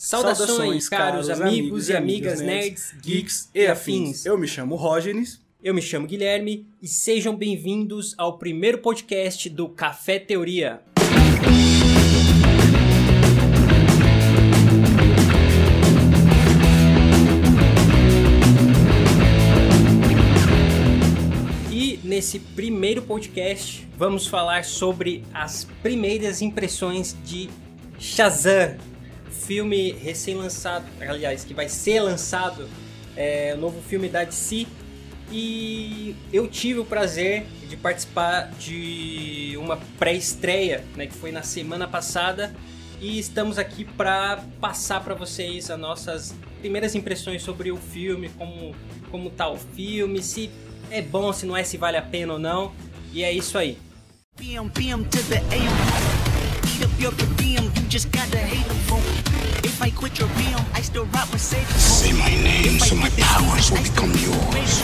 Saudações, 0.00 0.46
Saudações, 0.46 0.88
caros, 0.88 1.28
amigos, 1.28 1.48
amigos 1.48 1.88
e 1.88 1.96
amigas, 1.96 2.40
amigas, 2.40 2.46
nerds, 2.46 2.94
Geeks 3.02 3.50
e 3.52 3.66
afins. 3.66 4.24
Eu 4.24 4.38
me 4.38 4.46
chamo 4.46 4.76
Rógenes. 4.76 5.40
Eu 5.60 5.74
me 5.74 5.82
chamo 5.82 6.06
Guilherme 6.06 6.68
e 6.80 6.86
sejam 6.86 7.34
bem-vindos 7.34 8.14
ao 8.16 8.38
primeiro 8.38 8.78
podcast 8.78 9.50
do 9.50 9.68
Café 9.68 10.20
Teoria. 10.20 10.80
E 21.72 21.98
nesse 22.04 22.38
primeiro 22.38 23.02
podcast 23.02 23.88
vamos 23.96 24.28
falar 24.28 24.64
sobre 24.64 25.24
as 25.34 25.64
primeiras 25.82 26.40
impressões 26.40 27.16
de 27.24 27.50
Shazam, 27.98 28.76
filme 29.30 29.92
recém-lançado, 29.92 30.86
aliás, 31.00 31.44
que 31.44 31.54
vai 31.54 31.68
ser 31.68 32.00
lançado, 32.00 32.68
é, 33.16 33.54
o 33.54 33.60
novo 33.60 33.80
filme 33.82 34.08
da 34.08 34.24
DC. 34.24 34.66
E 35.30 36.16
eu 36.32 36.46
tive 36.48 36.80
o 36.80 36.84
prazer 36.84 37.44
de 37.68 37.76
participar 37.76 38.50
de 38.58 39.54
uma 39.58 39.76
pré-estreia, 39.98 40.84
né, 40.96 41.06
que 41.06 41.14
foi 41.14 41.30
na 41.30 41.42
semana 41.42 41.86
passada, 41.86 42.54
e 43.00 43.18
estamos 43.18 43.58
aqui 43.58 43.84
para 43.84 44.42
passar 44.60 45.04
para 45.04 45.14
vocês 45.14 45.70
as 45.70 45.78
nossas 45.78 46.34
primeiras 46.60 46.94
impressões 46.94 47.42
sobre 47.42 47.70
o 47.70 47.76
filme, 47.76 48.30
como 48.30 48.74
como 49.10 49.30
tá 49.30 49.48
o 49.48 49.56
filme, 49.56 50.22
se 50.22 50.50
é 50.90 51.02
bom, 51.02 51.32
se 51.32 51.46
não 51.46 51.56
é, 51.56 51.64
se 51.64 51.76
vale 51.76 51.96
a 51.96 52.02
pena 52.02 52.34
ou 52.34 52.38
não. 52.38 52.72
E 53.12 53.22
é 53.22 53.32
isso 53.32 53.56
aí. 53.58 53.78
PM 54.36 54.70
If 59.64 59.82
I 59.82 59.90
quit 59.90 60.18
your 60.18 60.28
PM, 60.36 60.64
I 60.74 60.82
still 60.82 61.04
rock 61.06 61.30
Mercedes. 61.32 61.66
Say 61.76 62.12
my 62.12 62.30
name 62.30 62.78
so 62.78 62.94
my 62.94 63.10
powers 63.10 63.70
will 63.70 63.82
become 63.82 64.12
yours. 64.14 64.82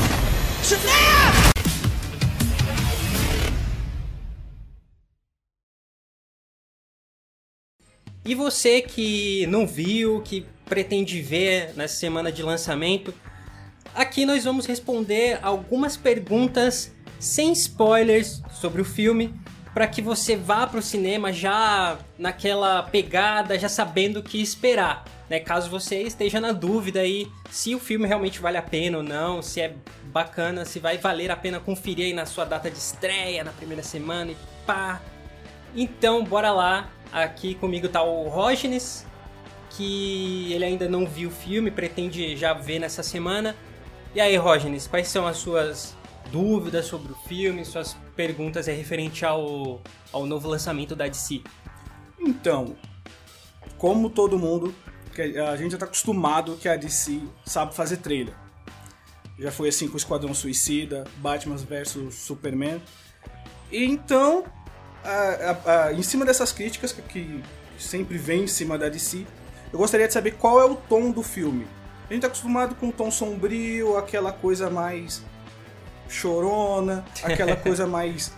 E 8.27 8.34
você 8.34 8.81
que 8.81 9.47
não 9.47 9.66
viu, 9.66 10.22
que 10.22 10.47
pretende 10.64 11.20
ver 11.20 11.75
nessa 11.77 11.97
semana 11.97 12.33
de 12.33 12.42
lançamento, 12.42 13.14
aqui 13.94 14.25
nós 14.25 14.44
vamos 14.44 14.66
responder 14.66 15.38
algumas 15.42 15.97
perguntas 15.97 16.91
sem 17.20 17.53
spoilers 17.53 18.42
sobre 18.50 18.81
o 18.81 18.84
filme, 18.84 19.34
para 19.75 19.89
que 19.89 20.00
você 20.00 20.36
vá 20.36 20.69
pro 20.69 20.80
cinema 20.80 21.33
já 21.33 21.98
naquela 22.17 22.84
pegada, 22.84 23.58
já 23.58 23.69
sabendo 23.69 24.20
o 24.20 24.22
que 24.22 24.41
esperar. 24.41 25.05
Né? 25.28 25.41
Caso 25.41 25.69
você 25.69 26.03
esteja 26.03 26.41
na 26.41 26.53
dúvida 26.53 27.00
aí 27.00 27.27
se 27.50 27.75
o 27.75 27.81
filme 27.81 28.06
realmente 28.06 28.39
vale 28.39 28.56
a 28.56 28.62
pena 28.62 28.98
ou 28.98 29.03
não, 29.03 29.42
se 29.42 29.61
é 29.61 29.75
bacana, 30.05 30.64
se 30.64 30.78
vai 30.78 30.97
valer 30.97 31.33
a 31.33 31.36
pena 31.36 31.58
conferir 31.58 32.06
aí 32.06 32.12
na 32.12 32.25
sua 32.25 32.44
data 32.44 32.70
de 32.70 32.78
estreia, 32.78 33.42
na 33.42 33.50
primeira 33.50 33.83
semana 33.83 34.31
e 34.31 34.36
pá. 34.64 35.00
Então, 35.75 36.22
bora 36.22 36.53
lá. 36.53 36.88
Aqui 37.12 37.55
comigo 37.56 37.88
tá 37.88 38.03
o 38.03 38.28
Rógenes, 38.28 39.05
que 39.70 40.53
ele 40.53 40.64
ainda 40.64 40.88
não 40.88 41.05
viu 41.05 41.28
o 41.28 41.33
filme, 41.33 41.70
pretende 41.70 42.36
já 42.36 42.53
ver 42.53 42.78
nessa 42.78 43.03
semana. 43.03 43.56
E 44.14 44.20
aí, 44.20 44.36
Rógenes, 44.36 44.86
quais 44.86 45.09
são 45.09 45.27
as 45.27 45.36
suas 45.36 45.97
dúvidas 46.35 46.87
sobre 46.87 47.13
o 47.13 47.15
filme, 47.29 47.65
suas 47.65 47.97
perguntas 48.17 48.67
é 48.67 48.73
referente 48.73 49.25
ao, 49.25 49.81
ao 50.13 50.27
novo 50.27 50.49
lançamento 50.49 50.97
da 50.97 51.07
DC? 51.07 51.41
Então, 52.19 52.75
como 53.79 54.11
todo 54.11 54.37
mundo, 54.37 54.75
a 55.49 55.57
gente 55.57 55.71
já 55.73 55.79
tá 55.79 55.85
acostumado 55.85 56.57
que 56.57 56.69
a 56.69 56.75
DC 56.77 57.21
sabe 57.47 57.73
fazer 57.73 57.99
trailer. 57.99 58.35
Já 59.39 59.53
foi 59.53 59.69
assim 59.69 59.87
com 59.87 59.95
o 59.95 59.97
Esquadrão 59.97 60.35
Suicida, 60.35 61.05
Batman 61.19 61.57
vs 61.57 61.97
Superman. 62.15 62.83
E 63.71 63.84
então, 63.84 64.44
a- 65.05 65.11
a- 65.69 65.87
a- 65.87 65.93
em 65.93 66.03
cima 66.03 66.25
dessas 66.25 66.50
críticas 66.50 66.91
que, 66.91 67.00
que 67.03 67.43
sempre 67.78 68.19
vem 68.19 68.43
em 68.43 68.49
cima 68.49 68.77
da 68.77 68.89
DC, 68.89 69.25
eu 69.73 69.78
gostaria 69.78 70.09
de 70.09 70.12
saber 70.12 70.33
qual 70.33 70.61
é 70.61 70.65
o 70.65 70.75
tom 70.75 71.12
do 71.12 71.23
filme. 71.23 71.65
A 72.11 72.12
gente 72.12 72.23
tá 72.23 72.27
acostumado 72.27 72.75
com 72.75 72.87
um 72.87 72.93
tom 72.93 73.09
sombrio, 73.11 73.97
aquela 73.97 74.33
coisa 74.33 74.69
mais 74.69 75.23
chorona, 76.09 77.04
aquela 77.22 77.56
coisa 77.56 77.87
mais 77.87 78.32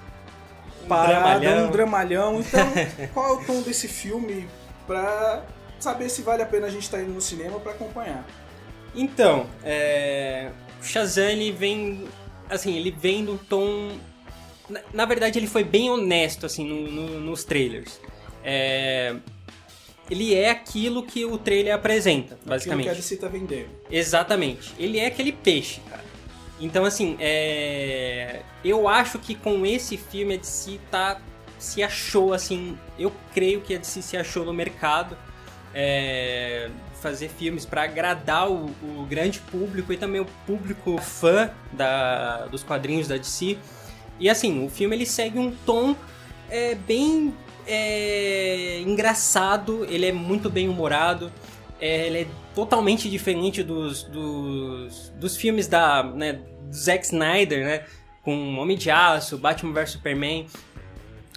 parada, 0.89 1.41
dramalhão. 1.41 1.69
um 1.69 1.71
dramalhão. 1.71 2.41
Então, 2.41 2.73
qual 3.15 3.29
é 3.29 3.33
o 3.43 3.45
tom 3.45 3.63
desse 3.63 3.89
filme 3.89 4.49
pra 4.87 5.43
saber 5.81 6.09
se 6.09 6.23
vale 6.23 6.43
a 6.43 6.47
pena 6.47 6.67
a 6.67 6.71
gente 6.71 6.83
estar 6.85 7.01
indo 7.03 7.13
no 7.13 7.21
cinema 7.21 7.59
pra 7.61 7.73
acompanhar? 7.73 8.25
Então, 8.95 9.47
é... 9.63 10.51
o 10.81 10.85
Shazam 10.85 11.29
ele 11.29 11.53
vem, 11.53 12.09
assim, 12.49 12.77
ele 12.77 12.91
vem 12.91 13.23
num 13.23 13.37
tom, 13.37 13.97
na, 14.71 14.81
na 14.93 15.05
verdade 15.05 15.39
ele 15.39 15.47
foi 15.47 15.63
bem 15.65 15.91
honesto 15.91 16.47
assim 16.47 16.65
no- 16.67 16.91
no- 16.91 17.21
nos 17.21 17.45
trailers. 17.45 18.01
É, 18.43 19.15
Ele 20.09 20.33
é 20.35 20.51
aquilo 20.51 21.03
que 21.03 21.25
o 21.25 21.37
trailer 21.37 21.75
apresenta, 21.75 22.35
Aquilo 22.35 22.39
que 22.45 22.49
basicamente. 22.49 22.89
a 22.91 22.93
DC 22.95 23.17
tá 23.17 23.27
vendendo. 23.29 23.69
Exatamente. 23.91 24.73
Ele 24.79 25.01
é 25.01 25.07
aquele 25.07 25.33
peixe, 25.33 25.81
cara. 25.91 26.05
Então, 26.61 26.85
assim, 26.85 27.17
é... 27.21 28.43
eu 28.65 28.89
acho 28.89 29.19
que 29.19 29.35
com 29.35 29.67
esse 29.67 29.97
filme 29.97 30.35
a 30.35 30.37
DC 30.37 30.79
tá... 30.91 31.21
se 31.59 31.83
achou, 31.83 32.33
assim... 32.33 32.79
Eu 32.99 33.13
creio 33.35 33.61
que 33.61 33.75
a 33.75 33.79
DC 33.79 34.03
se 34.03 34.17
achou 34.17 34.45
no 34.45 34.53
mercado. 34.53 35.17
É... 35.75 36.71
Fazer 37.01 37.29
filmes 37.29 37.67
para 37.67 37.83
agradar 37.83 38.51
o, 38.51 38.67
o 38.83 39.07
grande 39.09 39.39
público 39.41 39.93
e 39.93 39.97
também 39.97 40.21
o 40.21 40.27
público 40.47 40.97
fã 40.99 41.51
da... 41.73 42.47
dos 42.47 42.63
quadrinhos 42.63 43.07
da 43.07 43.17
DC. 43.17 43.59
E, 44.19 44.31
assim, 44.31 44.65
o 44.65 44.71
filme 44.71 44.97
ele 44.97 45.07
segue 45.07 45.39
um 45.39 45.51
tom 45.51 45.95
é, 46.49 46.75
bem 46.75 47.35
é, 47.67 48.81
engraçado, 48.81 49.85
ele 49.91 50.07
é 50.07 50.13
muito 50.13 50.49
bem 50.49 50.69
humorado. 50.69 51.33
É, 51.81 52.07
ele 52.07 52.21
é 52.21 52.27
totalmente 52.57 53.11
diferente 53.11 53.63
dos, 53.63 54.03
dos, 54.05 55.11
dos 55.11 55.37
filmes 55.37 55.69
da 55.69 56.03
né, 56.03 56.33
do 56.33 56.75
Zack 56.75 57.05
Snyder, 57.05 57.65
né? 57.65 57.85
Com 58.23 58.57
Homem 58.57 58.79
de 58.79 58.91
Aço, 58.91 59.37
Batman 59.37 59.75
vs 59.75 59.91
Superman. 59.91 60.47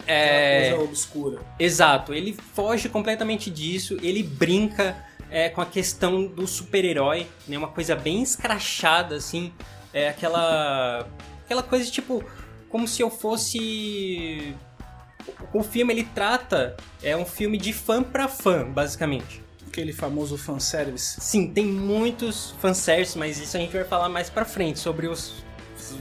É, 0.07 0.69
coisa 0.69 0.83
obscura. 0.85 1.41
Exato, 1.59 2.13
ele 2.13 2.33
foge 2.53 2.87
completamente 2.87 3.51
disso, 3.51 3.97
ele 4.01 4.23
brinca 4.23 4.95
é, 5.29 5.49
com 5.49 5.59
a 5.59 5.65
questão 5.65 6.25
do 6.25 6.47
super-herói, 6.47 7.27
né? 7.45 7.57
Uma 7.57 7.67
coisa 7.67 7.97
bem 7.97 8.23
escrachada, 8.23 9.15
assim. 9.15 9.51
É 9.93 10.07
aquela. 10.07 11.05
Aquela 11.43 11.61
coisa 11.61 11.91
tipo. 11.91 12.23
Como 12.69 12.87
se 12.87 13.01
eu 13.01 13.09
fosse. 13.09 14.55
O 15.53 15.63
filme 15.63 15.93
ele 15.93 16.07
trata. 16.15 16.77
É 17.03 17.15
um 17.17 17.25
filme 17.25 17.57
de 17.57 17.73
fã 17.73 18.01
pra 18.01 18.29
fã, 18.29 18.63
basicamente. 18.63 19.48
Aquele 19.69 19.93
famoso 19.93 20.37
fanservice. 20.37 21.21
Sim, 21.21 21.53
tem 21.53 21.65
muitos 21.65 22.51
fanservices, 22.59 23.15
mas 23.15 23.39
isso 23.39 23.55
a 23.55 23.59
gente 23.59 23.71
vai 23.71 23.83
falar 23.83 24.09
mais 24.09 24.29
pra 24.29 24.43
frente, 24.43 24.79
sobre 24.79 25.07
os, 25.07 25.43
os, 25.77 25.95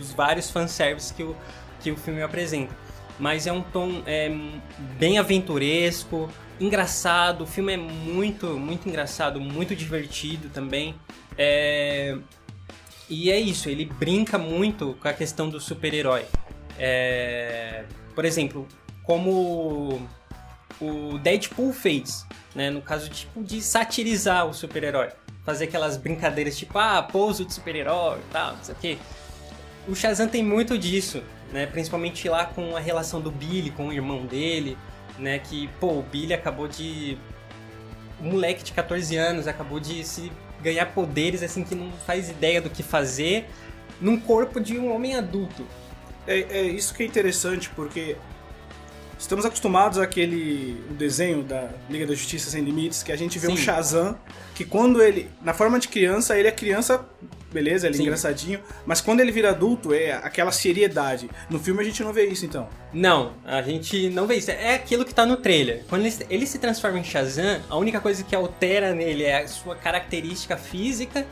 os 0.00 0.12
vários 0.12 0.50
fanservices 0.50 1.10
que 1.10 1.22
o, 1.22 1.36
que 1.80 1.90
o 1.90 1.96
filme 1.96 2.22
apresenta. 2.22 2.74
Mas 3.18 3.46
é 3.46 3.52
um 3.52 3.62
tom 3.62 4.02
é, 4.06 4.30
bem 4.98 5.18
aventuresco, 5.18 6.30
engraçado, 6.58 7.44
o 7.44 7.46
filme 7.46 7.74
é 7.74 7.76
muito, 7.76 8.58
muito 8.58 8.88
engraçado, 8.88 9.38
muito 9.38 9.76
divertido 9.76 10.48
também. 10.48 10.94
É, 11.36 12.16
e 13.08 13.30
é 13.30 13.38
isso, 13.38 13.68
ele 13.68 13.84
brinca 13.84 14.38
muito 14.38 14.96
com 15.00 15.08
a 15.08 15.12
questão 15.12 15.50
do 15.50 15.60
super-herói. 15.60 16.24
É, 16.78 17.84
por 18.14 18.24
exemplo, 18.24 18.66
como 19.04 20.08
o 20.80 21.18
Deadpool 21.18 21.72
fez, 21.72 22.26
né? 22.54 22.70
No 22.70 22.80
caso, 22.80 23.08
tipo, 23.08 23.42
de 23.42 23.60
satirizar 23.60 24.46
o 24.46 24.54
super-herói. 24.54 25.10
Fazer 25.44 25.64
aquelas 25.64 25.96
brincadeiras 25.96 26.56
tipo, 26.56 26.78
ah, 26.78 27.02
pouso 27.02 27.44
de 27.44 27.52
super-herói 27.52 28.18
e 28.18 28.32
tal, 28.32 28.56
não 28.56 28.64
sei 28.64 28.74
o 28.74 28.78
quê. 28.78 28.98
O 29.88 29.94
Shazam 29.94 30.28
tem 30.28 30.44
muito 30.44 30.78
disso, 30.78 31.22
né? 31.52 31.66
Principalmente 31.66 32.28
lá 32.28 32.44
com 32.44 32.76
a 32.76 32.80
relação 32.80 33.20
do 33.20 33.30
Billy 33.30 33.70
com 33.70 33.88
o 33.88 33.92
irmão 33.92 34.26
dele, 34.26 34.76
né? 35.18 35.38
Que, 35.38 35.68
pô, 35.80 35.98
o 35.98 36.02
Billy 36.02 36.34
acabou 36.34 36.68
de... 36.68 37.16
Um 38.20 38.32
moleque 38.32 38.62
de 38.62 38.72
14 38.72 39.16
anos 39.16 39.48
acabou 39.48 39.80
de 39.80 40.04
se 40.04 40.30
ganhar 40.62 40.86
poderes, 40.86 41.42
assim, 41.42 41.64
que 41.64 41.74
não 41.74 41.90
faz 42.06 42.28
ideia 42.28 42.60
do 42.60 42.68
que 42.68 42.82
fazer 42.82 43.48
num 44.00 44.20
corpo 44.20 44.60
de 44.60 44.78
um 44.78 44.94
homem 44.94 45.16
adulto. 45.16 45.66
É, 46.26 46.40
é 46.40 46.62
isso 46.62 46.94
que 46.94 47.02
é 47.02 47.06
interessante, 47.06 47.70
porque 47.70 48.16
estamos 49.20 49.44
acostumados 49.44 49.98
àquele 49.98 50.82
o 50.90 50.94
desenho 50.94 51.42
da 51.42 51.68
Liga 51.88 52.06
da 52.06 52.14
Justiça 52.14 52.50
Sem 52.50 52.62
Limites, 52.64 53.02
que 53.02 53.12
a 53.12 53.16
gente 53.16 53.38
vê 53.38 53.48
um 53.48 53.56
Sim. 53.56 53.62
Shazam, 53.62 54.18
que 54.54 54.64
quando 54.64 55.02
ele, 55.02 55.30
na 55.42 55.52
forma 55.52 55.78
de 55.78 55.88
criança, 55.88 56.36
ele 56.38 56.48
é 56.48 56.52
criança 56.52 57.04
beleza, 57.52 57.86
ele 57.86 57.94
é 57.94 57.96
Sim. 57.96 58.02
engraçadinho, 58.04 58.60
mas 58.86 59.00
quando 59.00 59.20
ele 59.20 59.32
vira 59.32 59.50
adulto 59.50 59.92
é 59.92 60.12
aquela 60.12 60.52
seriedade. 60.52 61.28
No 61.48 61.58
filme 61.58 61.80
a 61.80 61.84
gente 61.84 62.02
não 62.02 62.12
vê 62.12 62.26
isso 62.26 62.46
então. 62.46 62.68
Não, 62.92 63.32
a 63.44 63.60
gente 63.60 64.08
não 64.10 64.26
vê 64.26 64.36
isso. 64.36 64.50
É 64.50 64.74
aquilo 64.74 65.04
que 65.04 65.12
tá 65.12 65.26
no 65.26 65.36
trailer. 65.36 65.84
Quando 65.88 66.06
ele, 66.06 66.14
ele 66.30 66.46
se 66.46 66.58
transforma 66.58 66.98
em 66.98 67.04
Shazam, 67.04 67.60
a 67.68 67.76
única 67.76 68.00
coisa 68.00 68.22
que 68.22 68.34
altera 68.34 68.94
nele 68.94 69.24
é 69.24 69.42
a 69.42 69.48
sua 69.48 69.74
característica 69.74 70.56
física 70.56 71.26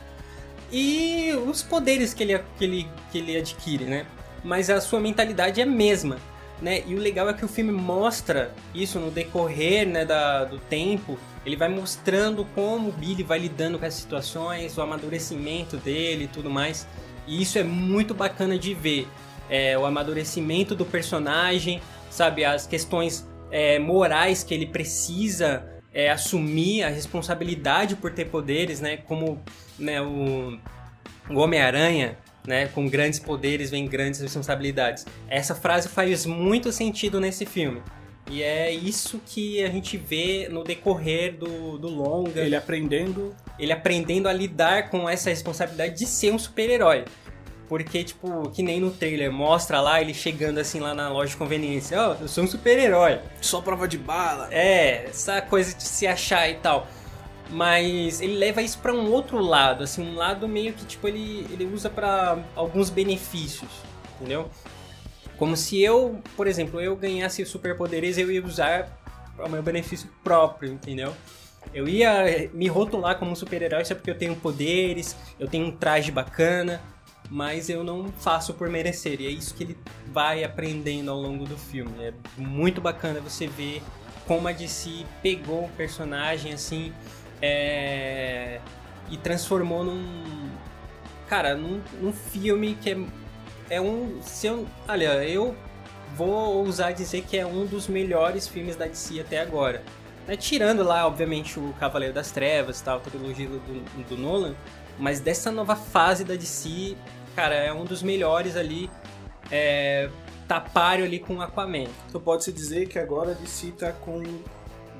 e 0.70 1.32
os 1.46 1.62
poderes 1.62 2.12
que 2.12 2.23
ele, 2.23 2.38
que 2.58 2.64
ele, 2.64 2.88
que 3.11 3.19
ele 3.19 3.37
adquire, 3.37 3.85
né? 3.85 4.05
Mas 4.44 4.70
a 4.70 4.81
sua 4.81 5.00
mentalidade 5.00 5.61
é 5.61 5.64
a 5.64 5.67
mesma, 5.67 6.19
né? 6.60 6.82
E 6.87 6.94
o 6.94 6.99
legal 6.99 7.28
é 7.28 7.32
que 7.32 7.44
o 7.44 7.49
filme 7.49 7.72
mostra 7.72 8.52
isso 8.75 8.99
no 8.99 9.10
decorrer 9.10 9.87
né, 9.87 10.05
da, 10.05 10.44
do 10.44 10.58
tempo. 10.58 11.19
Ele 11.46 11.56
vai 11.56 11.69
mostrando 11.69 12.44
como 12.55 12.88
o 12.88 12.93
Billy 12.93 13.22
vai 13.22 13.38
lidando 13.38 13.78
com 13.78 13.84
as 13.87 13.94
situações, 13.94 14.76
o 14.76 14.82
amadurecimento 14.82 15.76
dele 15.76 16.25
e 16.25 16.28
tudo 16.28 16.50
mais. 16.50 16.87
E 17.26 17.40
isso 17.40 17.58
é 17.58 17.62
muito 17.62 18.14
bacana 18.14 18.58
de 18.58 18.75
ver. 18.75 19.06
É, 19.49 19.78
o 19.78 19.87
amadurecimento 19.87 20.75
do 20.75 20.84
personagem, 20.84 21.81
sabe? 22.10 22.44
As 22.44 22.66
questões 22.66 23.26
é, 23.50 23.78
morais 23.78 24.43
que 24.43 24.52
ele 24.52 24.66
precisa 24.66 25.66
é, 25.93 26.11
assumir, 26.11 26.82
a 26.82 26.88
responsabilidade 26.88 27.96
por 27.96 28.12
ter 28.12 28.26
poderes, 28.26 28.81
né? 28.81 28.99
Como 28.99 29.43
né, 29.78 30.02
o, 30.02 30.58
o 31.31 31.38
Homem-Aranha, 31.38 32.19
né? 32.49 32.67
Com 32.75 32.89
grandes 32.89 33.21
poderes 33.21 33.71
vem 33.71 33.87
grandes 33.87 34.21
responsabilidades. 34.21 35.06
Essa 35.29 35.55
frase 35.55 35.89
faz 35.89 36.27
muito 36.27 36.73
sentido 36.73 37.21
nesse 37.21 37.47
filme. 37.47 37.83
E 38.31 38.43
é 38.43 38.71
isso 38.71 39.21
que 39.25 39.62
a 39.62 39.71
gente 39.71 39.97
vê 39.97 40.49
no 40.50 40.62
decorrer 40.62 41.35
do, 41.35 41.79
do 41.79 41.89
longa 41.89 42.43
Ele 42.43 42.56
aprendendo. 42.56 43.35
ele 43.59 43.73
aprendendo 43.73 44.29
a 44.29 44.33
lidar 44.33 44.91
com 44.91 45.09
essa 45.09 45.31
responsabilidade 45.31 45.97
de 45.97 46.06
ser 46.06 46.33
um 46.33 46.39
super-herói. 46.39 47.05
Porque, 47.69 48.03
tipo, 48.03 48.49
que 48.50 48.62
nem 48.62 48.81
no 48.81 48.91
trailer, 48.91 49.31
mostra 49.31 49.81
lá 49.81 50.00
ele 50.00 50.15
chegando 50.15 50.59
assim 50.59 50.81
lá 50.81 50.95
na 50.95 51.11
loja 51.11 51.31
de 51.33 51.37
conveniência. 51.37 52.00
Ó, 52.00 52.17
eu 52.19 52.29
sou 52.29 52.45
um 52.45 52.47
super-herói. 52.47 53.21
Só 53.43 53.61
prova 53.61 53.87
de 53.87 53.99
bala. 53.99 54.49
É, 54.50 55.05
essa 55.05 55.43
coisa 55.43 55.75
de 55.77 55.83
se 55.83 56.06
achar 56.06 56.49
e 56.49 56.55
tal. 56.55 56.89
Mas 57.50 58.21
ele 58.21 58.37
leva 58.37 58.61
isso 58.61 58.79
pra 58.79 58.93
um 58.93 59.11
outro 59.11 59.39
lado, 59.39 59.85
assim, 59.85 60.03
um 60.03 60.15
lado 60.15 60.47
meio 60.47 60.75
que, 60.75 60.85
tipo, 60.85 61.09
ele, 61.09 61.47
ele 61.50 61.65
usa 61.65 61.89
pra 61.89 62.39
alguns 62.55 62.91
benefícios, 62.91 63.71
entendeu? 64.17 64.50
Como 65.39 65.56
se 65.56 65.81
eu, 65.81 66.21
por 66.37 66.47
exemplo, 66.47 66.81
eu 66.81 66.95
ganhasse 66.95 67.45
superpoderes, 67.47 68.19
eu 68.19 68.31
ia 68.31 68.45
usar 68.45 68.99
ao 69.39 69.49
meu 69.49 69.62
benefício 69.62 70.11
próprio, 70.23 70.73
entendeu? 70.73 71.15
Eu 71.73 71.89
ia 71.89 72.50
me 72.53 72.67
rotular 72.67 73.19
como 73.19 73.31
um 73.31 73.35
super-herói 73.35 73.85
só 73.85 73.95
porque 73.95 74.11
eu 74.11 74.19
tenho 74.19 74.35
poderes, 74.37 75.17
eu 75.39 75.47
tenho 75.49 75.67
um 75.67 75.71
traje 75.71 76.11
bacana, 76.11 76.83
mas 77.31 77.69
eu 77.69 77.85
não 77.85 78.09
faço 78.19 78.55
por 78.55 78.69
merecer. 78.69 79.21
E 79.21 79.27
é 79.27 79.31
isso 79.31 79.55
que 79.55 79.62
ele 79.62 79.79
vai 80.06 80.45
aprendendo 80.45 81.11
ao 81.11 81.21
longo 81.21 81.45
do 81.45 81.56
filme. 81.56 81.93
É 82.03 82.12
muito 82.37 82.81
bacana 82.81 83.21
você 83.21 83.47
ver 83.47 83.83
como 84.27 84.49
a 84.49 84.53
DC 84.53 85.05
pegou 85.23 85.65
o 85.65 85.71
personagem 85.71 86.53
assim 86.53 86.93
é, 87.40 88.61
e 89.11 89.17
transformou 89.17 89.85
num. 89.85 90.50
Cara, 91.29 91.55
num, 91.55 91.81
num 92.00 92.12
filme 92.12 92.75
que 92.75 92.90
é, 92.90 92.99
é 93.70 93.81
um. 93.81 94.20
Se 94.23 94.46
eu, 94.46 94.67
olha, 94.88 95.25
eu 95.25 95.55
vou 96.17 96.56
ousar 96.56 96.93
dizer 96.93 97.23
que 97.23 97.37
é 97.37 97.46
um 97.46 97.67
dos 97.67 97.87
melhores 97.87 98.49
filmes 98.49 98.76
da 98.76 98.87
DC 98.87 99.20
até 99.20 99.40
agora. 99.40 99.82
Né, 100.26 100.37
Tirando 100.37 100.82
lá, 100.82 101.06
obviamente, 101.06 101.58
o 101.58 101.73
Cavaleiro 101.79 102.14
das 102.14 102.31
Trevas, 102.31 102.81
tal, 102.81 102.99
a 102.99 103.00
trilogia 103.00 103.49
do, 103.49 104.05
do 104.08 104.17
Nolan, 104.17 104.55
mas 104.99 105.20
dessa 105.20 105.50
nova 105.50 105.76
fase 105.76 106.25
da 106.25 106.35
DC, 106.35 106.96
cara, 107.37 107.55
é 107.55 107.73
um 107.73 107.85
dos 107.85 108.02
melhores 108.02 108.56
ali. 108.56 108.90
É, 109.50 110.11
tapário 110.49 111.05
ali 111.05 111.19
com 111.20 111.40
Aquaman. 111.40 111.87
Então 112.08 112.20
pode-se 112.20 112.50
dizer 112.50 112.88
que 112.88 112.99
agora 112.99 113.32
a 113.32 113.35
DC 113.35 113.73
tá 113.73 113.93
com 113.93 114.23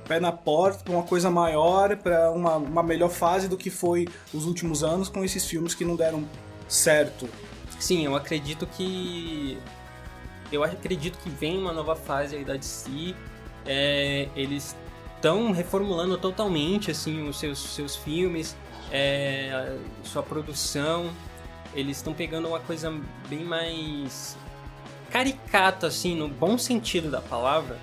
pé 0.09 0.19
na 0.19 0.33
porta 0.33 0.83
pra 0.83 0.95
uma 0.95 1.03
coisa 1.03 1.31
maior, 1.31 1.95
pra 1.97 2.31
uma, 2.31 2.57
uma 2.57 2.83
melhor 2.83 3.11
fase 3.11 3.47
do 3.47 3.57
que 3.57 3.69
foi 3.69 4.09
os 4.33 4.47
últimos 4.47 4.83
anos 4.83 5.09
com 5.11 5.23
esses 5.23 5.45
filmes 5.45 5.75
que 5.75 5.85
não 5.85 5.95
deram 5.95 6.25
certo. 6.67 7.29
Sim, 7.79 8.05
eu 8.05 8.17
acredito 8.17 8.67
que. 8.67 9.59
Eu 10.51 10.65
acredito 10.65 11.19
que 11.19 11.29
vem 11.29 11.59
uma 11.59 11.73
nova 11.73 11.95
fase 11.95 12.37
aí 12.37 12.45
da 12.45 12.57
DC. 12.57 13.15
É, 13.67 14.29
eles 14.35 14.75
estão 15.15 15.53
reformulando 15.53 16.17
totalmente 16.17 16.91
assim 16.91 17.29
os 17.29 17.39
seus, 17.39 17.59
seus 17.59 17.95
filmes, 17.95 18.57
é, 18.91 19.77
sua 20.03 20.23
produção. 20.23 21.11
Eles 21.75 21.99
estão 21.99 22.15
pegando 22.15 22.49
uma 22.49 22.61
coisa 22.61 22.91
bem 23.29 23.45
mais 23.45 24.37
caricata, 25.11 25.87
assim, 25.87 26.17
no 26.17 26.29
bom 26.29 26.57
sentido 26.57 27.11
da 27.11 27.21
palavra. 27.21 27.79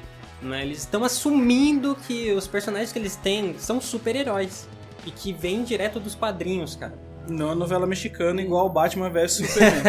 Né? 0.45 0.62
Eles 0.62 0.80
estão 0.80 1.03
assumindo 1.03 1.95
que 2.07 2.31
os 2.31 2.47
personagens 2.47 2.92
que 2.92 3.00
eles 3.00 3.15
têm 3.15 3.57
são 3.57 3.81
super-heróis. 3.81 4.68
E 5.06 5.12
que 5.12 5.31
vêm 5.31 5.63
direto 5.63 6.00
dos 6.00 6.15
quadrinhos, 6.15 6.75
cara. 6.75 6.94
Não 7.27 7.51
é 7.51 7.56
novela 7.56 7.88
mexicana 7.88 8.42
igual 8.42 8.69
Batman 8.69 9.09
vs 9.09 9.33
Superman. 9.33 9.83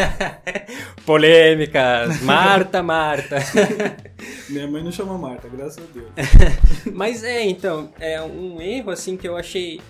Polêmicas. 1.05 2.21
Marta, 2.23 2.83
Marta. 2.83 3.37
Minha 4.49 4.67
mãe 4.67 4.83
não 4.83 4.93
chama 4.93 5.17
Marta, 5.19 5.49
graças 5.49 5.79
a 5.79 5.93
Deus. 5.93 6.11
Mas 6.93 7.23
é, 7.23 7.43
então, 7.45 7.91
é 7.99 8.21
um 8.23 8.61
erro 8.61 8.91
assim 8.91 9.17
que 9.17 9.29
eu 9.29 9.37
achei 9.37 9.81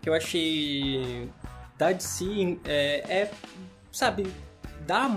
que 0.00 0.08
eu 0.08 0.14
achei 0.14 1.28
da 1.78 1.92
DC 1.92 2.58
é, 2.64 3.04
é 3.08 3.30
sabe, 3.92 4.26
dá 4.92 5.10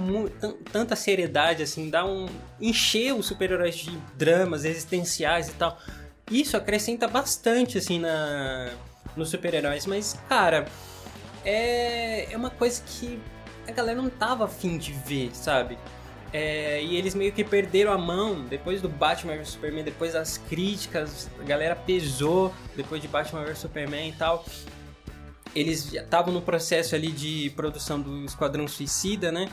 tanta 0.71 0.95
seriedade 0.95 1.61
assim, 1.61 1.89
dá 1.89 2.05
um 2.05 2.27
encher 2.61 3.13
os 3.13 3.25
super-heróis 3.25 3.75
de 3.75 3.91
dramas 4.15 4.63
existenciais 4.63 5.49
e 5.49 5.51
tal. 5.51 5.77
Isso 6.31 6.55
acrescenta 6.55 7.09
bastante 7.09 7.77
assim 7.77 7.99
na 7.99 8.71
nos 9.17 9.29
super-heróis, 9.29 9.85
mas 9.85 10.17
cara, 10.29 10.65
é 11.43 12.31
é 12.31 12.37
uma 12.37 12.49
coisa 12.49 12.81
que 12.87 13.19
a 13.67 13.71
galera 13.71 14.01
não 14.01 14.09
tava 14.09 14.45
afim 14.45 14.77
de 14.77 14.93
ver, 14.93 15.35
sabe? 15.35 15.77
É, 16.31 16.81
e 16.81 16.95
eles 16.95 17.13
meio 17.13 17.31
que 17.33 17.43
perderam 17.43 17.91
a 17.91 17.97
mão 17.97 18.43
depois 18.43 18.81
do 18.81 18.89
Batman 18.89 19.37
vs 19.37 19.49
Superman, 19.49 19.83
depois 19.83 20.13
das 20.13 20.37
críticas, 20.37 21.29
a 21.39 21.43
galera 21.43 21.75
pesou 21.75 22.53
depois 22.75 23.01
de 23.01 23.07
Batman 23.07 23.43
vs 23.43 23.59
Superman 23.59 24.09
e 24.09 24.13
tal. 24.13 24.45
Eles 25.55 25.93
estavam 25.93 26.33
no 26.33 26.41
processo 26.41 26.95
ali 26.95 27.11
de 27.11 27.51
produção 27.55 27.99
do 27.99 28.25
Esquadrão 28.25 28.67
Suicida, 28.67 29.31
né? 29.31 29.49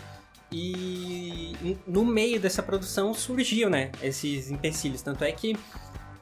E 0.51 1.77
no 1.87 2.05
meio 2.05 2.39
dessa 2.39 2.63
produção 2.63 3.15
surgiu, 3.15 3.71
né? 3.71 3.91
Esses 4.03 4.51
empecilhos. 4.51 5.01
Tanto 5.01 5.25
é 5.25 5.33
que 5.33 5.57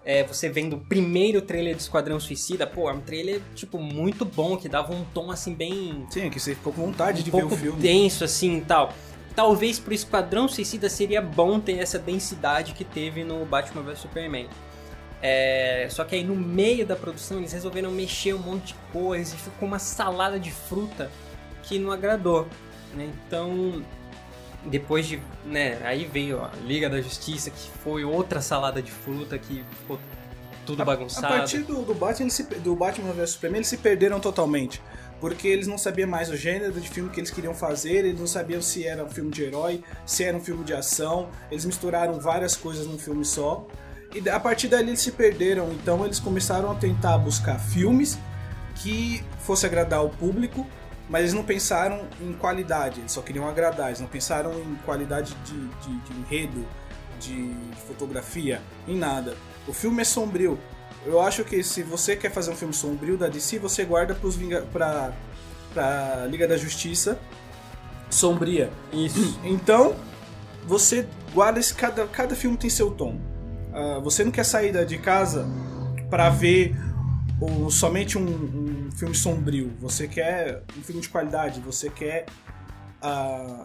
é, 0.05 0.25
você 0.25 0.49
vendo 0.49 0.77
o 0.77 0.81
primeiro 0.81 1.43
trailer 1.43 1.75
do 1.75 1.81
Esquadrão 1.81 2.19
Suicida, 2.21 2.67
pô, 2.67 2.89
é 2.89 2.93
um 2.93 3.01
trailer, 3.01 3.41
tipo, 3.55 3.79
muito 3.79 4.25
bom, 4.25 4.57
que 4.57 4.69
dava 4.69 4.95
um 4.95 5.05
tom, 5.05 5.31
assim, 5.31 5.55
bem 5.55 6.07
Sim, 6.11 6.31
que 6.31 6.39
você 6.39 6.55
ficou 6.55 6.73
com 6.73 6.87
vontade 6.87 7.21
um 7.21 7.25
de 7.25 7.31
ver 7.31 7.45
o 7.45 7.51
filme. 7.51 7.81
denso 7.81 8.25
assim 8.25 8.59
e 8.59 8.61
tal. 8.63 8.93
Talvez 9.35 9.79
pro 9.79 9.95
Esquadrão 9.95 10.49
Suicida 10.49 10.89
seria 10.89 11.21
bom 11.21 11.61
ter 11.61 11.79
essa 11.79 11.99
densidade 11.99 12.73
que 12.73 12.85
teve 12.85 13.25
no 13.25 13.45
Batman 13.45 13.83
vs 13.83 14.01
Superman. 14.01 14.49
É, 15.23 15.87
só 15.91 16.03
que 16.05 16.15
aí 16.17 16.25
no 16.25 16.35
meio 16.35 16.87
da 16.87 16.97
produção 16.97 17.39
eles 17.39 17.53
resolveram 17.53 17.91
mexer 17.91 18.35
um 18.35 18.39
monte 18.39 18.69
de 18.69 18.75
coisa 18.93 19.35
e 19.35 19.39
ficou 19.39 19.69
uma 19.69 19.79
salada 19.79 20.39
de 20.41 20.51
fruta 20.51 21.11
que 21.63 21.79
não 21.79 21.93
agradou. 21.93 22.47
né? 22.95 23.11
Então, 23.27 23.83
depois 24.65 25.07
de. 25.07 25.21
Né, 25.45 25.79
aí 25.85 26.05
veio 26.11 26.43
a 26.43 26.51
Liga 26.65 26.89
da 26.89 27.01
Justiça, 27.01 27.51
que 27.51 27.71
foi 27.83 28.05
outra 28.05 28.41
salada 28.41 28.81
de 28.83 28.91
fruta 28.91 29.39
que 29.39 29.65
ficou 29.81 29.99
tudo 30.67 30.83
A 30.83 30.85
bagunçado. 30.85 31.29
partir 31.29 31.59
do, 31.65 31.83
do 31.83 31.95
Batman, 31.95 32.31
se- 32.31 32.43
do 32.45 32.75
Batman 32.77 33.13
vs 33.13 33.31
Superman, 33.31 33.59
eles 33.59 33.69
se 33.69 33.77
perderam 33.79 34.21
totalmente. 34.21 34.81
Porque 35.21 35.47
eles 35.49 35.67
não 35.67 35.77
sabiam 35.77 36.09
mais 36.09 36.31
o 36.31 36.37
gênero 36.37 36.73
de 36.81 36.89
filme 36.89 37.11
que 37.11 37.21
eles 37.21 37.31
queriam 37.31 37.53
fazer, 37.55 38.07
eles 38.07 38.19
não 38.19 38.27
sabiam 38.27 38.63
se 38.63 38.87
era 38.87 39.05
um 39.05 39.09
filme 39.11 39.31
de 39.31 39.43
herói, 39.43 39.83
se 40.07 40.25
era 40.25 40.35
um 40.35 40.41
filme 40.41 40.65
de 40.65 40.73
ação. 40.73 41.29
Eles 41.51 41.67
misturaram 41.67 42.19
várias 42.19 42.57
coisas 42.57 42.87
num 42.87 42.99
filme 42.99 43.23
só. 43.23 43.67
E 44.15 44.29
a 44.29 44.41
partir 44.41 44.69
dali 44.69 44.89
eles 44.91 45.01
se 45.01 45.13
perderam, 45.13 45.73
então 45.73 46.05
eles 46.05 46.19
começaram 46.19 46.71
a 46.71 46.75
tentar 46.75 47.17
buscar 47.19 47.59
filmes 47.59 48.19
que 48.77 49.23
fosse 49.41 49.65
agradar 49.67 50.05
o 50.05 50.09
público, 50.11 50.67
mas 51.09 51.21
eles 51.23 51.33
não 51.35 51.43
pensaram 51.45 52.03
em 52.21 52.33
qualidade, 52.33 53.01
eles 53.01 53.13
só 53.13 53.21
queriam 53.23 53.49
agradar, 53.49 53.89
eles 53.89 54.01
não 54.01 54.07
pensaram 54.09 54.53
em 54.61 54.75
qualidade 54.85 55.35
de, 55.45 55.53
de- 55.69 56.01
de 56.01 56.19
enredo, 56.21 56.67
de 57.21 57.55
fotografia, 57.87 58.61
em 58.89 58.97
nada. 58.97 59.37
O 59.69 59.73
filme 59.73 60.01
é 60.01 60.05
sombrio. 60.05 60.59
Eu 61.07 61.21
acho 61.21 61.45
que 61.45 61.63
se 61.63 61.83
você 61.83 62.17
quer 62.17 62.31
fazer 62.31 62.51
um 62.51 62.57
filme 62.57 62.75
sombrio 62.75 63.17
da 63.17 63.29
DC, 63.29 63.59
você 63.59 63.85
guarda 63.85 64.15
pros 64.15 64.35
Vinga 64.37 64.63
pra, 64.73 65.13
pra 65.73 66.27
Liga 66.29 66.47
da 66.49 66.57
Justiça 66.57 67.19
sombria. 68.09 68.71
Isso. 68.93 69.39
Então, 69.45 69.95
você 70.67 71.07
guarda 71.33 71.59
esse. 71.61 71.75
Cada, 71.75 72.07
cada 72.07 72.35
filme 72.35 72.57
tem 72.57 72.69
seu 72.71 72.91
tom. 72.91 73.19
Ah, 73.73 73.99
você 74.01 74.25
não 74.25 74.31
quer 74.31 74.45
sair 74.45 74.85
de 74.87 74.99
casa 74.99 75.47
pra 76.09 76.29
ver 76.31 76.77
ou 77.41 77.71
somente 77.71 78.19
um, 78.19 78.23
um 78.23 78.91
filme 78.93 79.15
sombrio. 79.15 79.73
Você 79.81 80.07
quer 80.07 80.63
um 80.79 80.83
filme 80.83 81.01
de 81.01 81.09
qualidade, 81.09 81.61
você 81.61 81.89
quer 81.89 82.27
ah, 83.01 83.65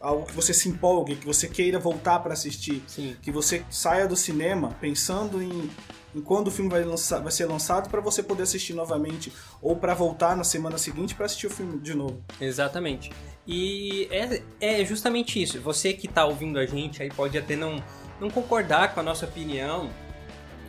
algo 0.00 0.26
que 0.26 0.32
você 0.32 0.52
se 0.52 0.68
empolgue, 0.68 1.16
que 1.16 1.26
você 1.26 1.48
queira 1.48 1.78
voltar 1.78 2.18
para 2.20 2.32
assistir, 2.32 2.82
Sim. 2.86 3.16
que 3.20 3.30
você 3.30 3.64
saia 3.70 4.06
do 4.06 4.16
cinema 4.16 4.76
pensando 4.80 5.42
em, 5.42 5.70
em 6.14 6.20
quando 6.20 6.48
o 6.48 6.50
filme 6.50 6.70
vai, 6.70 6.84
lançar, 6.84 7.20
vai 7.20 7.32
ser 7.32 7.46
lançado 7.46 7.88
para 7.88 8.00
você 8.00 8.22
poder 8.22 8.42
assistir 8.42 8.74
novamente 8.74 9.32
ou 9.60 9.76
para 9.76 9.94
voltar 9.94 10.36
na 10.36 10.44
semana 10.44 10.76
seguinte 10.76 11.14
para 11.14 11.26
assistir 11.26 11.46
o 11.46 11.50
filme 11.50 11.78
de 11.80 11.94
novo. 11.94 12.22
Exatamente. 12.40 13.10
E 13.46 14.08
é, 14.10 14.42
é 14.60 14.84
justamente 14.84 15.42
isso. 15.42 15.60
Você 15.60 15.92
que 15.92 16.06
tá 16.06 16.24
ouvindo 16.24 16.58
a 16.58 16.66
gente 16.66 17.02
aí 17.02 17.08
pode 17.08 17.36
até 17.36 17.56
não, 17.56 17.82
não 18.20 18.30
concordar 18.30 18.94
com 18.94 19.00
a 19.00 19.02
nossa 19.02 19.26
opinião. 19.26 19.90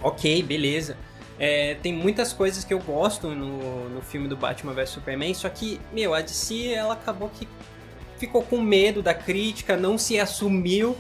Ok, 0.02 0.42
beleza. 0.44 0.98
É, 1.40 1.76
tem 1.76 1.92
muitas 1.94 2.32
coisas 2.32 2.64
que 2.64 2.74
eu 2.74 2.80
gosto 2.80 3.30
no, 3.30 3.90
no 3.90 4.02
filme 4.02 4.28
do 4.28 4.36
Batman 4.38 4.74
vs 4.74 4.90
Superman, 4.90 5.34
só 5.34 5.50
que, 5.50 5.80
meu, 5.92 6.14
a 6.14 6.22
DC 6.22 6.70
ela 6.74 6.94
acabou 6.94 7.30
que 7.30 7.48
ficou 8.18 8.44
com 8.44 8.62
medo 8.62 9.02
da 9.02 9.14
crítica, 9.14 9.76
não 9.76 9.98
se 9.98 10.20
assumiu, 10.20 10.96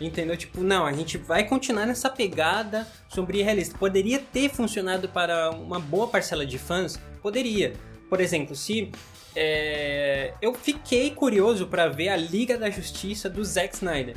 entendeu? 0.00 0.36
Tipo, 0.36 0.60
não, 0.60 0.84
a 0.84 0.92
gente 0.92 1.16
vai 1.16 1.44
continuar 1.44 1.86
nessa 1.86 2.10
pegada 2.10 2.86
sombria 3.08 3.42
e 3.42 3.44
realista. 3.44 3.78
Poderia 3.78 4.18
ter 4.18 4.50
funcionado 4.50 5.08
para 5.08 5.50
uma 5.50 5.78
boa 5.78 6.08
parcela 6.08 6.44
de 6.44 6.58
fãs? 6.58 6.98
Poderia. 7.22 7.72
Por 8.10 8.20
exemplo, 8.20 8.54
se 8.54 8.90
é, 9.34 10.34
eu 10.40 10.52
fiquei 10.54 11.10
curioso 11.10 11.66
para 11.66 11.88
ver 11.88 12.08
a 12.08 12.16
Liga 12.16 12.58
da 12.58 12.70
Justiça 12.70 13.28
do 13.28 13.44
Zack 13.44 13.74
Snyder. 13.74 14.16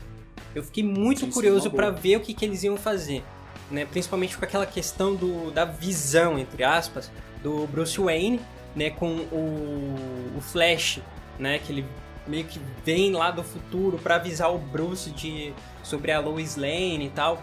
Eu 0.59 0.63
fiquei 0.63 0.83
muito 0.83 1.19
Sim, 1.21 1.25
sim, 1.27 1.31
curioso 1.31 1.69
boa. 1.69 1.83
para 1.83 1.89
ver 1.91 2.17
o 2.17 2.19
que, 2.19 2.33
que 2.33 2.43
eles 2.45 2.63
iam 2.63 2.75
fazer, 2.75 3.23
né? 3.71 3.85
Principalmente 3.85 4.37
com 4.37 4.43
aquela 4.43 4.65
questão 4.65 5.15
do, 5.15 5.51
da 5.51 5.63
visão, 5.65 6.37
entre 6.37 6.63
aspas, 6.63 7.09
do 7.41 7.65
Bruce 7.67 7.97
Wayne, 7.99 8.41
né? 8.75 8.89
Com 8.89 9.07
o, 9.31 9.95
o 10.37 10.41
Flash, 10.41 10.99
né? 11.39 11.59
Que 11.59 11.71
ele 11.71 11.85
meio 12.27 12.43
que 12.45 12.59
vem 12.85 13.11
lá 13.13 13.31
do 13.31 13.43
futuro 13.43 13.97
para 13.97 14.15
avisar 14.15 14.53
o 14.53 14.57
Bruce 14.59 15.09
de 15.11 15.53
sobre 15.81 16.11
a 16.11 16.19
Lois 16.19 16.55
Lane 16.57 17.05
e 17.05 17.09
tal. 17.09 17.41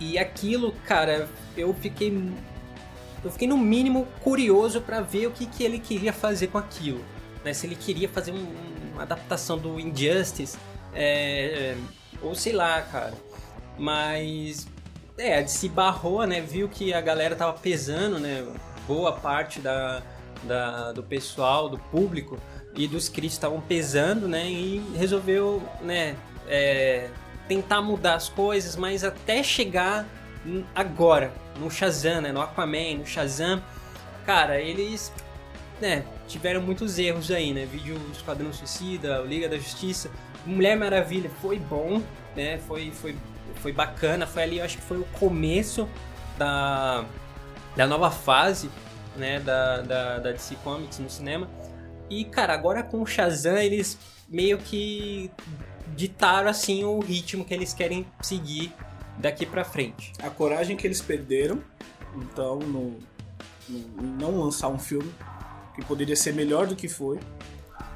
E 0.00 0.18
aquilo, 0.18 0.72
cara, 0.86 1.28
eu 1.56 1.72
fiquei 1.74 2.12
eu 3.24 3.30
fiquei 3.32 3.48
no 3.48 3.56
mínimo 3.58 4.06
curioso 4.22 4.80
para 4.80 5.00
ver 5.00 5.26
o 5.26 5.30
que, 5.30 5.46
que 5.46 5.62
ele 5.64 5.78
queria 5.78 6.12
fazer 6.12 6.48
com 6.48 6.58
aquilo. 6.58 7.00
Né? 7.44 7.52
Se 7.52 7.66
ele 7.66 7.74
queria 7.76 8.08
fazer 8.08 8.32
um- 8.32 8.68
uma 8.92 9.02
adaptação 9.02 9.56
do 9.58 9.78
Injustice, 9.80 10.56
é, 10.94 11.76
ou 12.22 12.34
sei 12.34 12.52
lá, 12.52 12.80
cara. 12.82 13.14
Mas 13.78 14.66
é, 15.16 15.46
se 15.46 15.68
barrou, 15.68 16.26
né? 16.26 16.40
Viu 16.40 16.68
que 16.68 16.92
a 16.92 17.00
galera 17.00 17.36
tava 17.36 17.52
pesando, 17.54 18.18
né? 18.18 18.46
Boa 18.86 19.12
parte 19.12 19.60
da, 19.60 20.02
da- 20.44 20.92
do 20.92 21.02
pessoal, 21.02 21.68
do 21.68 21.78
público 21.78 22.38
e 22.74 22.86
dos 22.88 23.08
críticos 23.08 23.34
estavam 23.34 23.60
pesando, 23.60 24.26
né? 24.28 24.48
E 24.50 24.82
resolveu, 24.96 25.62
né? 25.80 26.16
é, 26.48 27.08
tentar 27.46 27.82
mudar 27.82 28.14
as 28.14 28.28
coisas, 28.28 28.74
mas 28.74 29.04
até 29.04 29.42
chegar 29.42 30.06
agora 30.74 31.30
no 31.58 31.70
Shazam, 31.70 32.20
né? 32.22 32.32
No 32.32 32.40
Aquaman, 32.40 32.98
no 32.98 33.06
Shazam, 33.06 33.62
cara, 34.24 34.60
eles, 34.60 35.12
né? 35.80 36.04
Tiveram 36.26 36.60
muitos 36.62 36.98
erros 36.98 37.30
aí, 37.30 37.52
né? 37.52 37.66
Vídeo 37.66 38.00
Esquadrão 38.12 38.52
Suicida, 38.52 39.18
Liga 39.20 39.48
da 39.48 39.56
Justiça, 39.58 40.10
Mulher 40.48 40.76
Maravilha 40.76 41.30
foi 41.42 41.58
bom, 41.58 42.02
né? 42.34 42.58
Foi, 42.66 42.90
foi, 42.90 43.16
foi 43.56 43.72
bacana, 43.72 44.26
foi 44.26 44.42
ali, 44.42 44.58
eu 44.58 44.64
acho 44.64 44.76
que 44.78 44.82
foi 44.82 44.98
o 44.98 45.04
começo 45.18 45.88
da, 46.36 47.04
da 47.76 47.86
nova 47.86 48.10
fase, 48.10 48.70
né? 49.16 49.40
Da, 49.40 49.80
da, 49.82 50.18
da 50.18 50.32
DC 50.32 50.56
Comics 50.64 50.98
no 50.98 51.10
cinema. 51.10 51.48
E, 52.10 52.24
cara, 52.24 52.54
agora 52.54 52.82
com 52.82 53.02
o 53.02 53.06
Shazam, 53.06 53.58
eles 53.58 53.98
meio 54.28 54.58
que 54.58 55.30
ditaram, 55.94 56.48
assim, 56.48 56.84
o 56.84 57.00
ritmo 57.00 57.44
que 57.44 57.52
eles 57.52 57.74
querem 57.74 58.06
seguir 58.22 58.72
daqui 59.18 59.44
pra 59.44 59.64
frente. 59.64 60.12
A 60.22 60.30
coragem 60.30 60.76
que 60.76 60.86
eles 60.86 61.00
perderam, 61.02 61.62
então, 62.16 62.58
no, 62.60 62.96
no- 63.68 64.02
não 64.18 64.40
lançar 64.40 64.68
um 64.68 64.78
filme 64.78 65.12
que 65.74 65.84
poderia 65.84 66.16
ser 66.16 66.32
melhor 66.34 66.66
do 66.66 66.74
que 66.76 66.88
foi, 66.88 67.18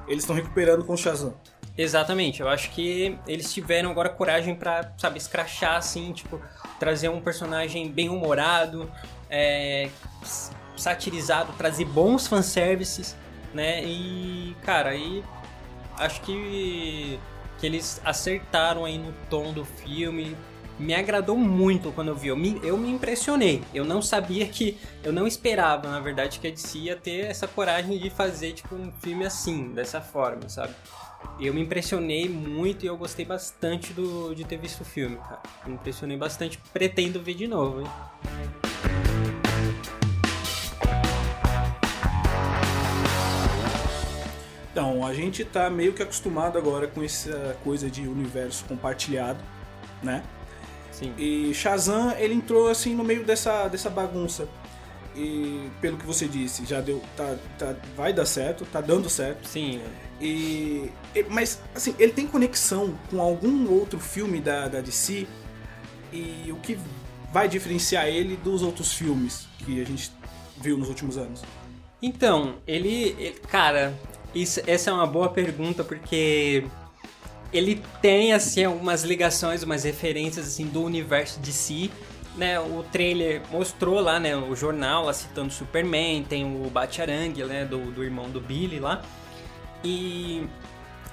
eles 0.06 0.24
estão 0.24 0.34
recuperando 0.36 0.84
com 0.84 0.92
o 0.92 0.96
Shazam. 0.96 1.34
Exatamente, 1.76 2.42
eu 2.42 2.48
acho 2.48 2.70
que 2.70 3.18
eles 3.26 3.52
tiveram 3.52 3.90
agora 3.90 4.10
coragem 4.10 4.54
pra, 4.54 4.92
sabe, 4.98 5.18
escrachar, 5.18 5.76
assim, 5.76 6.12
tipo, 6.12 6.40
trazer 6.78 7.08
um 7.08 7.20
personagem 7.20 7.90
bem 7.90 8.10
humorado, 8.10 8.90
é, 9.30 9.88
satirizado, 10.76 11.52
trazer 11.54 11.86
bons 11.86 12.26
fanservices, 12.26 13.16
né? 13.54 13.82
E, 13.84 14.54
cara, 14.64 14.90
aí 14.90 15.24
acho 15.98 16.20
que, 16.22 17.18
que 17.58 17.66
eles 17.66 18.00
acertaram 18.04 18.84
aí 18.84 18.98
no 18.98 19.12
tom 19.30 19.52
do 19.52 19.64
filme. 19.64 20.36
Me 20.78 20.94
agradou 20.94 21.36
muito 21.36 21.92
quando 21.92 22.08
eu 22.08 22.16
vi. 22.16 22.28
Eu 22.28 22.36
me, 22.36 22.58
eu 22.62 22.76
me 22.76 22.90
impressionei. 22.90 23.62
Eu 23.72 23.84
não 23.84 24.02
sabia 24.02 24.46
que. 24.48 24.78
Eu 25.04 25.12
não 25.12 25.26
esperava, 25.26 25.88
na 25.88 26.00
verdade, 26.00 26.40
que 26.40 26.48
a 26.48 26.50
DC 26.50 26.78
ia 26.78 26.96
ter 26.96 27.26
essa 27.26 27.46
coragem 27.46 27.98
de 27.98 28.10
fazer, 28.10 28.52
tipo, 28.52 28.74
um 28.74 28.90
filme 29.00 29.24
assim, 29.24 29.72
dessa 29.72 30.00
forma, 30.00 30.48
sabe? 30.48 30.74
Eu 31.40 31.52
me 31.52 31.60
impressionei 31.60 32.28
muito 32.28 32.84
e 32.84 32.86
eu 32.86 32.96
gostei 32.96 33.24
bastante 33.24 33.92
do, 33.92 34.34
de 34.34 34.44
ter 34.44 34.58
visto 34.58 34.82
o 34.82 34.84
filme, 34.84 35.16
cara. 35.16 35.40
Me 35.66 35.74
impressionei 35.74 36.16
bastante. 36.16 36.58
Pretendo 36.72 37.20
ver 37.20 37.34
de 37.34 37.46
novo, 37.46 37.80
hein? 37.80 37.86
Então, 44.70 45.04
a 45.04 45.12
gente 45.12 45.44
tá 45.44 45.68
meio 45.68 45.92
que 45.92 46.02
acostumado 46.02 46.56
agora 46.56 46.86
com 46.86 47.02
essa 47.02 47.56
coisa 47.62 47.90
de 47.90 48.08
universo 48.08 48.64
compartilhado, 48.64 49.38
né? 50.02 50.22
Sim. 50.90 51.12
E 51.18 51.52
Shazam, 51.52 52.12
ele 52.18 52.34
entrou 52.34 52.68
assim 52.68 52.94
no 52.94 53.04
meio 53.04 53.24
dessa, 53.24 53.68
dessa 53.68 53.90
bagunça. 53.90 54.48
E 55.14 55.68
pelo 55.80 55.98
que 55.98 56.06
você 56.06 56.26
disse, 56.26 56.64
já 56.64 56.80
deu. 56.80 57.02
Tá, 57.16 57.36
tá, 57.58 57.74
vai 57.94 58.12
dar 58.12 58.24
certo, 58.24 58.64
tá 58.64 58.80
dando 58.80 59.10
certo. 59.10 59.46
Sim, 59.46 59.82
E, 60.24 60.88
mas, 61.28 61.60
assim, 61.74 61.96
ele 61.98 62.12
tem 62.12 62.28
conexão 62.28 62.96
com 63.10 63.20
algum 63.20 63.68
outro 63.68 63.98
filme 63.98 64.40
da, 64.40 64.68
da 64.68 64.80
DC 64.80 65.26
e 66.12 66.46
o 66.52 66.56
que 66.56 66.78
vai 67.32 67.48
diferenciar 67.48 68.06
ele 68.06 68.36
dos 68.36 68.62
outros 68.62 68.92
filmes 68.92 69.48
que 69.58 69.80
a 69.80 69.84
gente 69.84 70.12
viu 70.58 70.78
nos 70.78 70.88
últimos 70.88 71.18
anos? 71.18 71.42
Então, 72.00 72.56
ele, 72.68 73.16
ele- 73.18 73.40
cara, 73.48 73.98
isso, 74.32 74.60
essa 74.66 74.90
é 74.90 74.92
uma 74.92 75.06
boa 75.08 75.28
pergunta 75.28 75.82
porque 75.82 76.64
ele 77.52 77.82
tem 78.00 78.32
assim 78.32 78.64
algumas 78.64 79.02
ligações, 79.02 79.62
umas 79.64 79.82
referências 79.82 80.46
assim 80.46 80.66
do 80.66 80.82
universo 80.84 81.40
de 81.40 81.52
si, 81.52 81.90
né? 82.36 82.60
O 82.60 82.84
trailer 82.92 83.42
mostrou 83.50 84.00
lá, 84.00 84.20
né, 84.20 84.36
o 84.36 84.54
jornal 84.54 85.04
lá 85.06 85.12
citando 85.12 85.52
Superman, 85.52 86.22
tem 86.22 86.44
o 86.44 86.70
Batiarangue, 86.70 87.44
né, 87.44 87.64
do, 87.64 87.90
do 87.90 88.04
irmão 88.04 88.30
do 88.30 88.40
Billy 88.40 88.78
lá. 88.78 89.02
E 89.84 90.46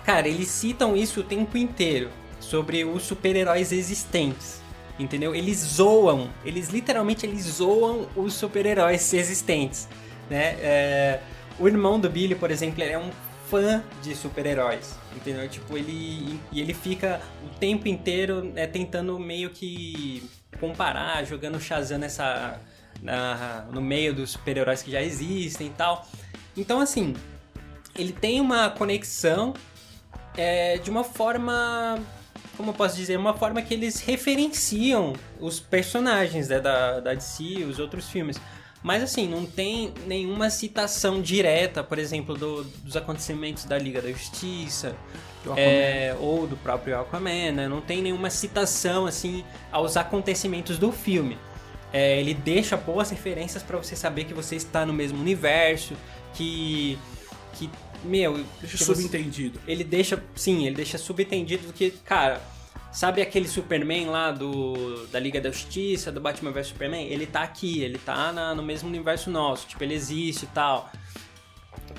cara, 0.05 0.27
eles 0.27 0.47
citam 0.47 0.95
isso 0.95 1.19
o 1.21 1.23
tempo 1.23 1.57
inteiro 1.57 2.09
sobre 2.39 2.83
os 2.85 3.03
super-heróis 3.03 3.71
existentes. 3.71 4.61
Entendeu? 4.97 5.33
Eles 5.33 5.59
zoam, 5.59 6.29
eles 6.43 6.67
literalmente 6.69 7.25
eles 7.25 7.43
zoam 7.45 8.05
os 8.17 8.33
super-heróis 8.33 9.13
existentes, 9.13 9.87
né? 10.29 10.57
É, 10.59 11.19
o 11.57 11.67
irmão 11.67 11.97
do 11.97 12.09
Billy, 12.09 12.35
por 12.35 12.51
exemplo, 12.51 12.83
é 12.83 12.97
um 12.97 13.09
fã 13.49 13.81
de 14.03 14.13
super-heróis, 14.13 14.95
entendeu? 15.15 15.47
Tipo, 15.47 15.77
ele 15.77 16.37
e 16.51 16.59
ele 16.59 16.73
fica 16.73 17.21
o 17.45 17.57
tempo 17.57 17.87
inteiro 17.87 18.43
né, 18.43 18.67
tentando 18.67 19.17
meio 19.17 19.49
que 19.51 20.29
comparar, 20.59 21.23
jogando 21.25 21.59
Shazam 21.61 21.97
nessa 21.97 22.59
na- 23.01 23.65
no 23.71 23.79
meio 23.81 24.13
dos 24.13 24.31
super-heróis 24.31 24.81
que 24.83 24.91
já 24.91 25.01
existem 25.01 25.67
e 25.67 25.71
tal. 25.71 26.05
Então, 26.57 26.81
assim, 26.81 27.15
ele 27.95 28.11
tem 28.13 28.39
uma 28.41 28.69
conexão 28.69 29.53
é, 30.37 30.77
de 30.77 30.89
uma 30.89 31.03
forma. 31.03 31.99
Como 32.55 32.71
eu 32.71 32.73
posso 32.73 32.95
dizer? 32.95 33.17
Uma 33.17 33.33
forma 33.33 33.61
que 33.61 33.73
eles 33.73 34.01
referenciam 34.01 35.13
os 35.39 35.59
personagens 35.59 36.49
né, 36.49 36.59
da, 36.59 36.99
da 36.99 37.13
DC 37.13 37.43
e 37.43 37.63
os 37.63 37.79
outros 37.79 38.09
filmes. 38.09 38.39
Mas 38.81 39.03
assim, 39.03 39.27
não 39.27 39.45
tem 39.45 39.93
nenhuma 40.07 40.49
citação 40.49 41.21
direta, 41.21 41.83
por 41.83 41.99
exemplo, 41.99 42.35
do- 42.35 42.63
dos 42.63 42.95
acontecimentos 42.95 43.65
da 43.65 43.77
Liga 43.77 44.01
da 44.01 44.09
Justiça. 44.11 44.95
Do 45.43 45.53
é, 45.57 46.15
ou 46.19 46.45
do 46.47 46.57
próprio 46.57 46.99
Aquaman, 46.99 47.51
né? 47.53 47.67
Não 47.69 47.79
tem 47.79 48.01
nenhuma 48.01 48.29
citação 48.29 49.05
assim 49.05 49.43
aos 49.71 49.95
acontecimentos 49.95 50.77
do 50.77 50.91
filme. 50.91 51.37
É, 51.93 52.19
ele 52.19 52.33
deixa 52.33 52.75
boas 52.77 53.09
referências 53.09 53.63
pra 53.63 53.77
você 53.77 53.95
saber 53.95 54.25
que 54.25 54.33
você 54.33 54.55
está 54.57 54.85
no 54.85 54.91
mesmo 54.93 55.19
universo, 55.19 55.93
que 56.33 56.99
que 57.59 57.69
meu, 58.03 58.33
Deixa 58.61 58.77
que 58.77 58.83
você- 58.83 58.95
subentendido. 59.03 59.59
ele 59.67 59.83
deixa, 59.83 60.23
sim, 60.35 60.65
ele 60.65 60.75
deixa 60.75 60.97
subentendido 60.97 61.71
que, 61.73 61.91
cara, 62.05 62.41
Sabe 62.91 63.21
aquele 63.21 63.47
Superman 63.47 64.07
lá 64.07 64.31
do 64.31 65.05
da 65.11 65.19
Liga 65.19 65.39
da 65.39 65.51
Justiça, 65.51 66.11
do 66.11 66.19
Batman 66.19 66.51
vs 66.51 66.69
Superman? 66.69 67.05
Ele 67.05 67.27
tá 67.27 67.43
aqui, 67.43 67.83
ele 67.83 67.99
tá 67.99 68.33
na- 68.33 68.55
no 68.55 68.63
mesmo 68.63 68.89
universo 68.89 69.29
nosso, 69.29 69.67
tipo, 69.67 69.83
ele 69.83 69.93
existe 69.93 70.45
e 70.45 70.47
tal. 70.47 70.89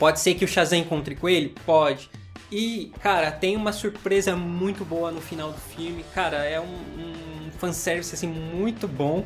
Pode 0.00 0.18
ser 0.18 0.34
que 0.34 0.44
o 0.44 0.48
Shazam 0.48 0.80
encontre 0.80 1.14
com 1.14 1.28
ele? 1.28 1.54
Pode. 1.64 2.10
E, 2.50 2.90
cara, 3.00 3.30
tem 3.30 3.54
uma 3.56 3.72
surpresa 3.72 4.34
muito 4.34 4.84
boa 4.84 5.12
no 5.12 5.20
final 5.20 5.52
do 5.52 5.60
filme. 5.60 6.04
Cara, 6.12 6.38
é 6.38 6.58
um, 6.60 6.64
um 6.66 7.50
fanservice, 7.60 8.12
assim, 8.12 8.26
muito 8.26 8.88
bom, 8.88 9.24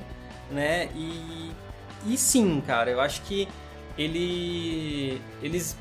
né? 0.50 0.90
E, 0.94 1.50
e 2.06 2.18
sim, 2.18 2.60
cara, 2.66 2.90
eu 2.90 3.00
acho 3.00 3.22
que 3.22 3.48
ele... 3.96 5.18
Eles... 5.42 5.76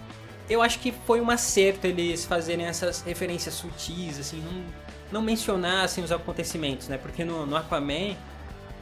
Eu 0.49 0.61
acho 0.61 0.79
que 0.79 0.91
foi 0.91 1.21
um 1.21 1.29
acerto 1.29 1.87
eles 1.87 2.25
fazerem 2.25 2.65
essas 2.65 3.01
referências 3.01 3.55
sutis, 3.55 4.19
assim, 4.19 4.41
não, 4.41 4.63
não 5.11 5.21
mencionassem 5.21 6.03
os 6.03 6.11
acontecimentos, 6.11 6.87
né? 6.87 6.97
Porque 6.97 7.23
no, 7.23 7.45
no 7.45 7.55
Aquaman, 7.55 8.15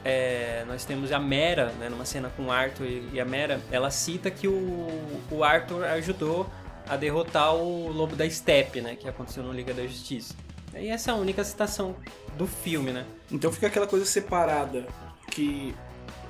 é, 0.04 0.64
nós 0.66 0.84
temos 0.84 1.12
a 1.12 1.18
Mera, 1.18 1.72
né, 1.78 1.88
numa 1.88 2.04
cena 2.04 2.30
com 2.36 2.46
o 2.46 2.52
Arthur 2.52 2.86
e 3.12 3.20
a 3.20 3.24
Mera, 3.24 3.60
ela 3.70 3.90
cita 3.90 4.30
que 4.30 4.48
o, 4.48 4.88
o 5.30 5.44
Arthur 5.44 5.84
ajudou 5.84 6.48
a 6.88 6.96
derrotar 6.96 7.54
o 7.54 7.88
Lobo 7.88 8.16
da 8.16 8.28
Steppe, 8.28 8.80
né, 8.80 8.96
que 8.96 9.08
aconteceu 9.08 9.42
no 9.42 9.52
Liga 9.52 9.72
da 9.72 9.86
Justiça. 9.86 10.34
E 10.74 10.88
essa 10.88 11.10
é 11.10 11.14
a 11.14 11.16
única 11.16 11.44
citação 11.44 11.94
do 12.36 12.46
filme, 12.46 12.92
né? 12.92 13.04
Então 13.30 13.52
fica 13.52 13.66
aquela 13.66 13.86
coisa 13.86 14.06
separada, 14.06 14.86
que 15.30 15.74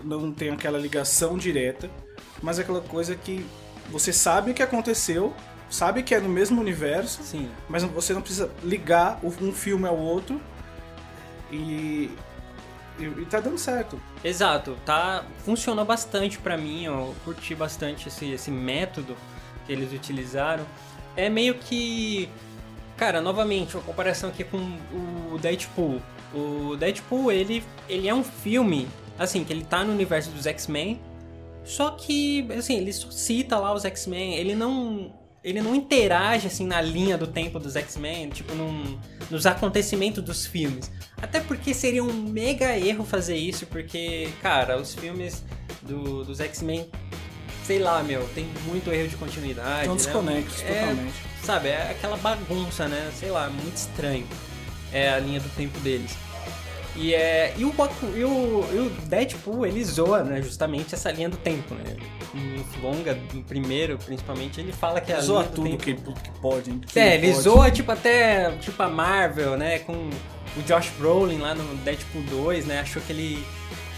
não 0.03 0.33
tem 0.33 0.51
aquela 0.51 0.79
ligação 0.79 1.39
direta, 1.39 1.89
mas 2.43 2.59
aquela 2.59 2.81
coisa 2.81 3.15
que 3.15 3.47
você 3.91 4.13
sabe 4.13 4.51
o 4.51 4.55
que 4.55 4.63
aconteceu, 4.63 5.35
sabe 5.71 6.03
que 6.03 6.15
é 6.15 6.21
no 6.21 6.29
mesmo 6.29 6.61
universo, 6.61 7.23
Sim. 7.23 7.51
mas 7.69 7.83
você 7.83 8.13
não 8.13 8.21
precisa 8.21 8.51
ligar 8.63 9.19
um 9.23 9.53
filme 9.53 9.87
ao 9.89 9.97
outro 9.97 10.41
e, 11.51 12.11
e, 12.99 13.05
e 13.05 13.27
tá 13.29 13.41
dando 13.41 13.59
certo. 13.59 14.01
Exato, 14.23 14.77
tá, 14.85 15.25
funcionou 15.45 15.85
bastante 15.85 16.39
pra 16.39 16.57
mim, 16.57 16.85
eu 16.85 17.15
curti 17.25 17.55
bastante 17.55 18.09
esse, 18.09 18.31
esse 18.31 18.51
método 18.51 19.17
que 19.67 19.73
eles 19.73 19.93
utilizaram. 19.93 20.65
É 21.17 21.29
meio 21.29 21.55
que, 21.55 22.29
cara, 22.97 23.21
novamente, 23.21 23.77
uma 23.77 23.83
comparação 23.83 24.31
aqui 24.31 24.45
com 24.45 24.59
o 24.59 25.39
Deadpool. 25.39 26.01
O 26.35 26.77
Deadpool, 26.77 27.31
ele, 27.31 27.63
ele 27.89 28.09
é 28.09 28.15
um 28.15 28.25
filme, 28.25 28.89
assim, 29.19 29.45
que 29.45 29.53
ele 29.53 29.65
tá 29.65 29.85
no 29.85 29.93
universo 29.93 30.31
dos 30.31 30.47
X-Men, 30.47 31.01
só 31.65 31.91
que, 31.91 32.47
assim, 32.57 32.77
ele 32.77 32.93
só 32.93 33.11
cita 33.11 33.59
lá 33.59 33.73
os 33.73 33.85
X-Men, 33.85 34.35
ele 34.35 34.55
não 34.55 35.13
ele 35.45 35.61
não 35.61 35.75
interage 35.75 36.47
assim 36.47 36.65
na 36.65 36.81
linha 36.81 37.19
do 37.19 37.27
tempo 37.27 37.59
dos 37.59 37.75
X-Men, 37.75 38.29
tipo 38.29 38.55
num- 38.55 38.97
nos 39.29 39.45
acontecimentos 39.45 40.23
dos 40.23 40.47
filmes. 40.47 40.89
Até 41.21 41.41
porque 41.41 41.75
seria 41.75 42.05
um 42.05 42.13
mega 42.13 42.79
erro 42.79 43.05
fazer 43.05 43.37
isso, 43.37 43.67
porque, 43.67 44.29
cara, 44.41 44.81
os 44.81 44.95
filmes 44.95 45.43
do- 45.83 46.23
dos 46.25 46.39
X-Men, 46.39 46.89
sei 47.65 47.81
lá, 47.81 48.05
meu, 48.05 48.23
tem 48.37 48.47
muito 48.67 48.93
erro 48.93 49.09
de 49.09 49.17
continuidade. 49.17 49.81
Estão 49.81 49.95
né? 49.97 50.01
desconexos 50.01 50.63
É, 50.63 50.81
totalmente. 50.81 51.15
Sabe, 51.43 51.69
é 51.71 51.91
aquela 51.91 52.17
bagunça, 52.17 52.87
né? 52.87 53.11
Sei 53.19 53.33
lá, 53.33 53.51
muito 53.51 53.77
estranho. 53.77 54.27
É 54.93 55.11
a 55.11 55.19
linha 55.19 55.41
do 55.41 55.49
tempo 55.57 55.77
deles. 55.81 56.17
E, 56.95 57.15
é, 57.15 57.55
e, 57.57 57.65
o, 57.65 57.73
e, 58.15 58.25
o, 58.25 58.65
e 58.73 58.79
o 58.79 58.91
Deadpool, 59.07 59.65
ele 59.65 59.83
zoa, 59.83 60.23
né, 60.23 60.43
justamente 60.43 60.95
essa 60.95 61.11
linha 61.11 61.29
do 61.29 61.39
tempo, 61.39 61.75
né? 61.75 61.97
No 62.35 62.83
longa, 62.83 63.19
no 63.33 63.43
primeiro, 63.43 63.97
principalmente, 63.99 64.61
ele 64.61 64.73
fala 64.73 65.01
que 65.01 65.11
é 65.11 65.17
a 65.17 65.21
Zoa 65.21 65.41
linha 65.41 65.51
do 65.51 65.55
tudo 65.55 65.79
tempo... 65.79 66.13
que, 66.13 66.21
que 66.21 66.39
pode. 66.41 66.71
hein? 66.71 66.81
Que 66.87 66.99
É, 66.99 67.15
ele 67.15 67.31
pode. 67.31 67.43
zoa, 67.43 67.71
tipo, 67.71 67.91
até, 67.93 68.51
tipo, 68.61 68.83
a 68.83 68.89
Marvel, 68.89 69.57
né, 69.57 69.79
com 69.81 69.93
o 69.95 70.63
Josh 70.67 70.91
Brolin 70.99 71.39
lá 71.39 71.55
no 71.55 71.65
Deadpool 71.77 72.23
2, 72.25 72.67
né, 72.67 72.81
achou 72.81 73.01
que 73.01 73.13
ele... 73.13 73.43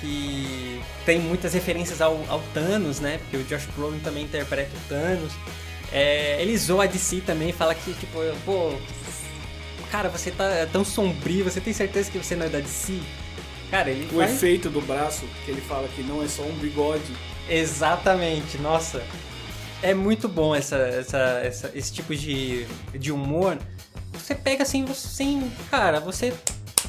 que 0.01 0.81
tem 1.05 1.19
muitas 1.19 1.53
referências 1.53 2.01
ao, 2.01 2.21
ao 2.29 2.41
Thanos, 2.53 3.01
né, 3.01 3.19
porque 3.19 3.37
o 3.39 3.45
Josh 3.45 3.67
Brolin 3.77 3.99
também 3.99 4.25
interpreta 4.25 4.71
o 4.77 4.89
Thanos. 4.89 5.33
É, 5.93 6.41
ele 6.41 6.57
zoa 6.57 6.87
de 6.89 6.99
si 6.99 7.21
também, 7.21 7.53
fala 7.53 7.75
que, 7.75 7.93
tipo, 7.95 8.19
pô, 8.45 8.73
cara, 9.95 10.09
você 10.09 10.33
tá 10.33 10.67
tão 10.73 10.85
sombrio, 10.85 11.45
você 11.45 11.61
tem 11.61 11.73
certeza 11.73 12.11
que 12.11 12.19
você 12.19 12.35
não 12.35 12.47
é 12.47 12.49
da 12.49 12.59
DC? 12.59 12.99
Cara, 13.71 13.91
ele 13.91 14.09
O 14.13 14.19
faz... 14.19 14.33
efeito 14.33 14.69
do 14.69 14.81
braço, 14.81 15.25
que 15.45 15.53
ele 15.53 15.61
fala 15.61 15.87
que 15.87 16.03
não 16.03 16.21
é 16.21 16.27
só 16.27 16.43
um 16.43 16.53
bigode. 16.55 17.13
Exatamente, 17.49 18.59
nossa. 18.59 19.01
É 19.81 19.95
muito 19.95 20.29
bom 20.29 20.53
essa, 20.53 20.77
essa, 20.79 21.19
essa- 21.45 21.71
esse 21.77 21.93
tipo 21.93 22.13
de, 22.17 22.67
de 22.93 23.13
humor. 23.13 23.57
Você 24.15 24.35
pega 24.35 24.65
assim, 24.65 24.85
você, 24.85 25.07
sem. 25.07 25.49
Cara, 25.71 26.01
você 26.01 26.35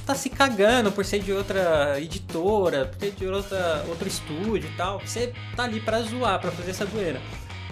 tá 0.04 0.16
se 0.16 0.28
cagando 0.32 0.92
por 0.92 1.06
ser 1.06 1.20
de 1.20 1.32
outra 1.32 2.00
editora, 2.02 2.86
por 2.88 3.00
ser 3.00 3.12
de 3.12 3.28
outra, 3.28 3.86
outro 3.88 4.08
estúdio 4.08 4.68
e 4.68 4.76
tal. 4.78 5.00
Você 5.00 5.32
tá 5.56 5.66
ali 5.66 5.80
pra 5.80 6.02
zoar, 6.02 6.40
pra 6.42 6.50
fazer 6.50 6.72
essa 6.72 6.86
zoeira. 6.88 7.22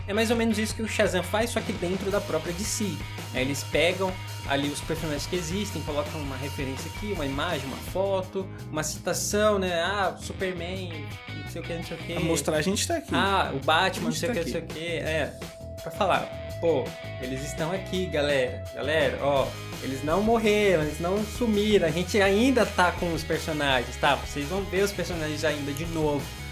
É 0.07 0.13
mais 0.13 0.29
ou 0.29 0.35
menos 0.35 0.57
isso 0.57 0.75
que 0.75 0.81
o 0.81 0.87
Shazam 0.87 1.23
faz, 1.23 1.51
só 1.51 1.61
que 1.61 1.71
dentro 1.73 2.11
da 2.11 2.19
própria 2.19 2.53
DC. 2.53 2.91
Aí 3.33 3.41
eles 3.41 3.63
pegam 3.63 4.11
ali 4.47 4.67
os 4.69 4.81
personagens 4.81 5.25
que 5.25 5.35
existem, 5.35 5.81
colocam 5.83 6.19
uma 6.21 6.35
referência 6.35 6.91
aqui, 6.93 7.13
uma 7.13 7.25
imagem, 7.25 7.65
uma 7.67 7.77
foto, 7.77 8.47
uma 8.69 8.83
citação, 8.83 9.57
né? 9.57 9.81
Ah, 9.81 10.15
Superman, 10.19 11.05
não 11.43 11.49
sei 11.49 11.61
o 11.61 11.63
que, 11.63 11.73
não 11.73 11.83
sei 11.83 11.97
o 11.97 11.99
que. 11.99 12.13
Pra 12.13 12.23
mostrar 12.23 12.57
a 12.57 12.61
gente 12.61 12.85
tá 12.85 12.97
aqui. 12.97 13.13
Ah, 13.13 13.51
o 13.53 13.59
Batman, 13.59 14.05
não 14.05 14.11
sei 14.11 14.29
o 14.29 14.33
tá 14.33 14.39
que, 14.39 14.45
não 14.45 14.51
sei 14.51 14.61
o 14.61 14.65
que. 14.65 14.87
É, 14.97 15.33
pra 15.81 15.91
falar, 15.91 16.21
pô, 16.59 16.83
eles 17.21 17.43
estão 17.45 17.71
aqui, 17.71 18.05
galera. 18.07 18.61
Galera, 18.75 19.17
ó, 19.21 19.47
eles 19.81 20.03
não 20.03 20.21
morreram, 20.21 20.83
eles 20.83 20.99
não 20.99 21.23
sumiram. 21.25 21.87
A 21.87 21.91
gente 21.91 22.21
ainda 22.21 22.65
tá 22.65 22.91
com 22.91 23.13
os 23.13 23.23
personagens, 23.23 23.95
tá? 23.95 24.15
Vocês 24.15 24.47
vão 24.49 24.63
ver 24.63 24.83
os 24.83 24.91
personagens 24.91 25.45
ainda 25.45 25.71
de 25.71 25.85
novo. 25.85 26.42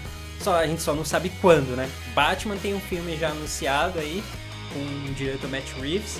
Só, 0.42 0.56
a 0.56 0.66
gente 0.66 0.82
só 0.82 0.94
não 0.94 1.04
sabe 1.04 1.30
quando, 1.40 1.76
né? 1.76 1.88
Batman 2.14 2.56
tem 2.56 2.74
um 2.74 2.80
filme 2.80 3.16
já 3.16 3.28
anunciado 3.30 3.98
aí, 3.98 4.22
com 4.72 5.10
o 5.10 5.14
diretor 5.14 5.48
Matt 5.48 5.64
Reeves. 5.80 6.18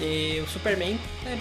E 0.00 0.40
o 0.44 0.48
Superman, 0.48 0.98
é, 1.26 1.36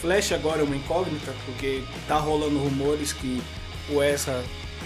Flash 0.00 0.30
agora 0.32 0.60
é 0.60 0.64
uma 0.64 0.76
incógnita, 0.76 1.34
porque 1.44 1.82
tá 2.06 2.16
rolando 2.18 2.56
rumores 2.58 3.12
que 3.12 3.42
o 3.90 4.02
Ezra 4.02 4.44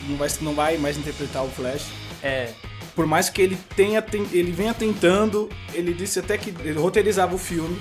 não 0.08 0.16
vai, 0.16 0.28
não 0.40 0.54
vai 0.54 0.76
mais 0.78 0.96
interpretar 0.96 1.44
o 1.44 1.48
Flash. 1.50 1.84
é, 2.22 2.52
Por 2.94 3.06
mais 3.06 3.28
que 3.30 3.40
ele 3.42 3.58
tenha 3.76 4.00
ten- 4.02 4.26
ele 4.32 4.52
venha 4.52 4.72
tentando, 4.74 5.48
ele 5.74 5.92
disse 5.94 6.18
até 6.18 6.36
que 6.38 6.50
ele 6.50 6.72
roteirizava 6.78 7.34
o 7.34 7.38
filme. 7.38 7.80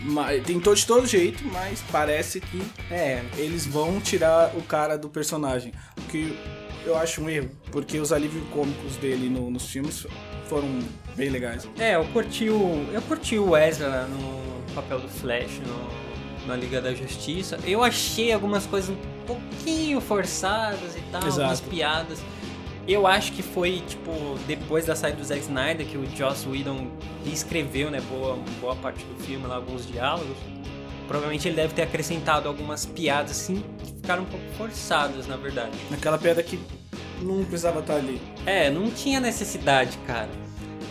Mas, 0.00 0.44
tentou 0.44 0.74
de 0.74 0.86
todo 0.86 1.06
jeito, 1.06 1.44
mas 1.46 1.82
parece 1.90 2.40
que 2.40 2.62
é, 2.90 3.24
eles 3.36 3.66
vão 3.66 4.00
tirar 4.00 4.52
o 4.54 4.62
cara 4.62 4.96
do 4.96 5.08
personagem. 5.08 5.72
O 5.98 6.02
que 6.02 6.38
eu 6.88 6.96
acho 6.98 7.22
um 7.22 7.28
erro, 7.30 7.50
porque 7.70 7.98
os 7.98 8.12
alívios 8.12 8.42
cômicos 8.52 8.96
dele 8.96 9.28
no- 9.28 9.50
nos 9.50 9.66
filmes 9.70 10.06
foram 10.48 10.68
bem 11.16 11.28
legais. 11.30 11.68
É, 11.78 11.94
eu 11.96 12.04
curti 12.06 12.48
o, 12.48 12.86
eu 12.92 13.02
curti 13.02 13.38
o 13.38 13.56
Ezra 13.56 14.06
no 14.06 14.74
papel 14.74 15.00
do 15.00 15.08
Flash 15.08 15.60
no, 15.66 16.46
na 16.46 16.56
Liga 16.56 16.80
da 16.80 16.94
Justiça. 16.94 17.58
Eu 17.64 17.82
achei 17.82 18.32
algumas 18.32 18.66
coisas 18.66 18.90
um 18.90 18.96
pouquinho 19.26 20.00
forçadas 20.00 20.96
e 20.96 21.00
tal, 21.12 21.20
Exato. 21.22 21.40
algumas 21.40 21.60
piadas. 21.60 22.18
Eu 22.86 23.06
acho 23.06 23.32
que 23.32 23.42
foi, 23.42 23.82
tipo, 23.86 24.10
depois 24.46 24.86
da 24.86 24.96
saída 24.96 25.18
do 25.18 25.24
Zack 25.24 25.42
Snyder 25.42 25.86
que 25.86 25.98
o 25.98 26.06
Joss 26.16 26.48
Whedon 26.48 26.90
reescreveu, 27.22 27.90
né, 27.90 28.00
boa, 28.08 28.38
boa 28.62 28.74
parte 28.76 29.04
do 29.04 29.22
filme, 29.24 29.46
lá, 29.46 29.56
alguns 29.56 29.86
diálogos. 29.86 30.36
Provavelmente 31.06 31.46
ele 31.48 31.56
deve 31.56 31.74
ter 31.74 31.82
acrescentado 31.82 32.48
algumas 32.48 32.86
piadas, 32.86 33.30
assim, 33.32 33.62
que 33.84 33.92
ficaram 33.92 34.22
um 34.22 34.26
pouco 34.26 34.44
forçadas, 34.56 35.26
na 35.26 35.36
verdade. 35.36 35.72
Aquela 35.92 36.16
piada 36.16 36.42
que 36.42 36.58
não 37.22 37.44
precisava 37.44 37.80
estar 37.80 37.94
ali. 37.96 38.20
É, 38.46 38.70
não 38.70 38.90
tinha 38.90 39.20
necessidade, 39.20 39.96
cara. 40.06 40.28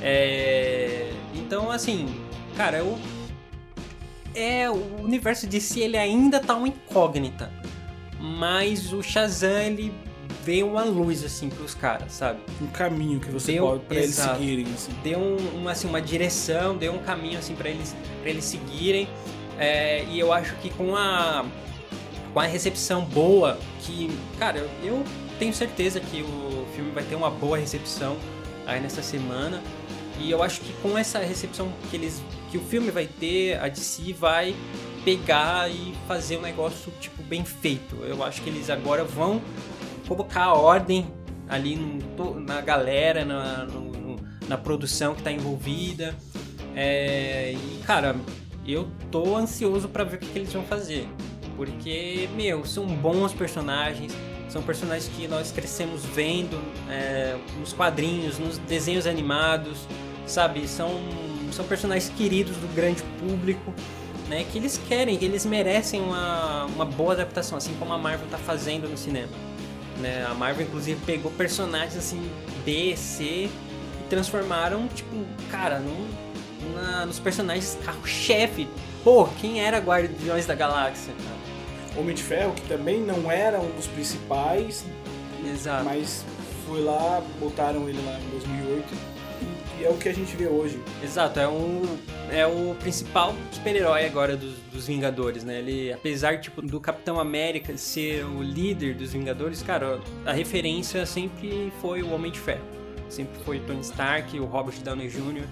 É, 0.02 1.12
Então, 1.36 1.72
assim, 1.72 2.08
cara, 2.56 2.78
eu. 2.80 2.98
É, 4.36 4.70
o 4.70 5.02
universo 5.04 5.48
de 5.48 5.60
si 5.60 5.80
ele 5.82 5.98
ainda 5.98 6.40
tá 6.40 6.56
uma 6.56 6.68
incógnita. 6.68 7.52
Mas 8.20 8.94
o 8.94 9.02
Shazam 9.02 9.60
ele 9.62 9.94
veio 10.44 10.68
uma 10.68 10.84
luz 10.84 11.24
assim 11.24 11.50
pros 11.50 11.74
caras, 11.74 12.12
sabe? 12.14 12.40
Um 12.62 12.68
caminho 12.68 13.20
que 13.20 13.30
você 13.30 13.54
Deu- 13.54 13.66
pode 13.68 13.84
pra 13.86 13.98
eles 13.98 14.16
seguirem. 14.16 14.66
Assim. 14.74 14.92
Deu 15.04 15.20
um, 15.20 15.64
um, 15.64 15.68
assim, 15.70 15.88
uma 15.88 16.02
direção, 16.02 16.76
deu 16.78 16.94
um 16.94 17.00
caminho 17.00 17.38
assim 17.40 17.56
para 17.56 17.70
eles 17.70 17.96
para 18.22 18.30
eles 18.30 18.46
seguirem. 18.46 19.08
É, 19.60 20.04
e 20.10 20.20
eu 20.20 20.32
acho 20.32 20.56
que 20.58 20.70
com 20.72 20.96
a 20.96 21.44
com 22.34 22.40
a 22.40 22.46
recepção 22.46 23.04
boa, 23.06 23.58
que, 23.82 24.12
cara, 24.38 24.60
eu, 24.60 24.70
eu 24.84 25.04
tenho 25.40 25.54
certeza 25.54 26.00
que 26.00 26.22
o 26.22 26.66
filme 26.76 26.92
vai 26.92 27.04
ter 27.04 27.16
uma 27.16 27.30
boa 27.30 27.58
recepção 27.58 28.18
aí 28.66 28.80
nessa 28.80 29.02
semana. 29.02 29.62
E 30.20 30.32
eu 30.32 30.42
acho 30.42 30.62
que 30.62 30.74
com 30.82 30.98
essa 30.98 31.20
recepção 31.20 31.72
que 31.90 31.96
eles 31.96 32.22
que 32.50 32.58
o 32.58 32.62
filme 32.62 32.90
vai 32.92 33.06
ter, 33.08 33.60
a 33.60 33.68
DC 33.68 34.14
vai 34.14 34.56
pegar 35.06 35.70
e 35.70 35.94
fazer 36.08 36.38
um 36.38 36.42
negócio 36.42 36.92
tipo 37.00 37.22
bem 37.24 37.44
feito. 37.46 37.96
Eu 38.04 38.24
acho 38.24 38.42
que 38.42 38.50
eles 38.50 38.70
agora 38.70 39.04
vão 39.04 39.42
colocar 40.08 40.44
a 40.46 40.54
ordem 40.54 41.08
ali 41.48 41.76
no 41.76 42.40
na 42.40 42.62
galera, 42.62 43.24
na, 43.24 43.66
no- 43.66 44.18
na 44.48 44.58
produção 44.58 45.14
que 45.14 45.20
está 45.22 45.32
envolvida. 45.32 46.16
É, 46.76 47.54
e 47.54 47.82
cara, 47.86 48.16
eu 48.66 48.88
tô 49.12 49.36
ansioso 49.36 49.88
para 49.88 50.04
ver 50.04 50.18
o 50.18 50.20
que, 50.20 50.28
que 50.28 50.40
eles 50.40 50.52
vão 50.54 50.64
fazer. 50.64 51.08
Porque, 51.58 52.30
meu, 52.36 52.64
são 52.64 52.86
bons 52.86 53.34
personagens, 53.34 54.14
são 54.48 54.62
personagens 54.62 55.12
que 55.14 55.28
nós 55.28 55.52
crescemos 55.52 56.06
vendo 56.06 56.62
é, 56.88 57.36
nos 57.60 57.74
quadrinhos, 57.74 58.38
nos 58.38 58.60
desenhos 58.60 59.08
animados, 59.08 59.80
sabe? 60.28 60.68
São, 60.68 61.02
são 61.52 61.66
personagens 61.66 62.14
queridos 62.16 62.56
do 62.58 62.74
grande 62.76 63.02
público, 63.20 63.74
né? 64.30 64.46
Que 64.52 64.60
eles 64.60 64.80
querem, 64.88 65.18
que 65.18 65.26
eles 65.26 65.48
merecem 65.48 66.00
uma, 66.00 66.66
uma 66.66 66.86
boa 66.86 67.14
adaptação, 67.14 67.58
assim 67.58 67.74
como 67.80 67.92
a 67.92 67.98
Marvel 67.98 68.28
tá 68.30 68.38
fazendo 68.38 68.88
no 68.88 68.96
cinema. 68.96 69.32
Né? 69.98 70.28
A 70.30 70.36
Marvel, 70.36 70.68
inclusive, 70.68 71.02
pegou 71.08 71.32
personagens 71.32 71.98
assim, 71.98 72.30
B, 72.64 72.96
C, 72.96 73.24
e 73.24 73.50
transformaram, 74.12 74.88
tipo, 74.90 75.16
cara, 75.50 75.80
num, 75.80 76.08
na, 76.76 77.08
nos 77.08 77.18
personagens 77.18 77.80
carro-chefe. 77.84 78.68
Pô, 79.04 79.28
quem 79.42 79.60
era 79.60 79.80
Guardiões 79.80 80.46
da 80.46 80.54
Galáxia, 80.54 81.14
cara? 81.14 81.47
Homem 81.98 82.16
de 82.16 82.24
Ferro, 82.24 82.54
que 82.54 82.62
também 82.68 83.02
não 83.02 83.32
era 83.32 83.60
um 83.60 83.72
dos 83.72 83.88
principais, 83.88 84.86
Exato. 85.46 85.86
mas 85.86 86.24
foi 86.66 86.82
lá, 86.82 87.24
botaram 87.40 87.88
ele 87.88 88.00
lá 88.06 88.20
em 88.20 88.30
2008 88.32 88.86
e, 89.80 89.86
é 89.86 89.90
o 89.90 89.98
que 89.98 90.10
a 90.10 90.14
gente 90.14 90.36
vê 90.36 90.48
hoje. 90.48 90.82
Exato, 91.04 91.40
é, 91.40 91.48
um, 91.48 91.98
é 92.32 92.46
o 92.46 92.76
principal 92.80 93.36
super-herói 93.52 94.06
agora 94.06 94.36
dos, 94.36 94.56
dos 94.72 94.88
Vingadores, 94.88 95.44
né? 95.44 95.60
Ele, 95.60 95.94
apesar 95.94 96.40
tipo, 96.40 96.62
do 96.62 96.80
Capitão 96.80 97.20
América 97.20 97.78
ser 97.78 98.26
o 98.26 98.42
líder 98.42 98.96
dos 98.96 99.14
Vingadores, 99.14 99.62
cara, 99.62 100.00
a 100.26 100.34
referência 100.34 101.06
sempre 101.06 101.72
foi 101.80 102.02
o 102.02 102.12
Homem 102.12 102.32
de 102.32 102.40
Ferro. 102.40 102.66
Sempre 103.08 103.40
foi 103.44 103.60
Tony 103.60 103.82
Stark, 103.82 104.38
o 104.40 104.46
Robert 104.46 104.80
Downey 104.84 105.08
Jr. 105.08 105.46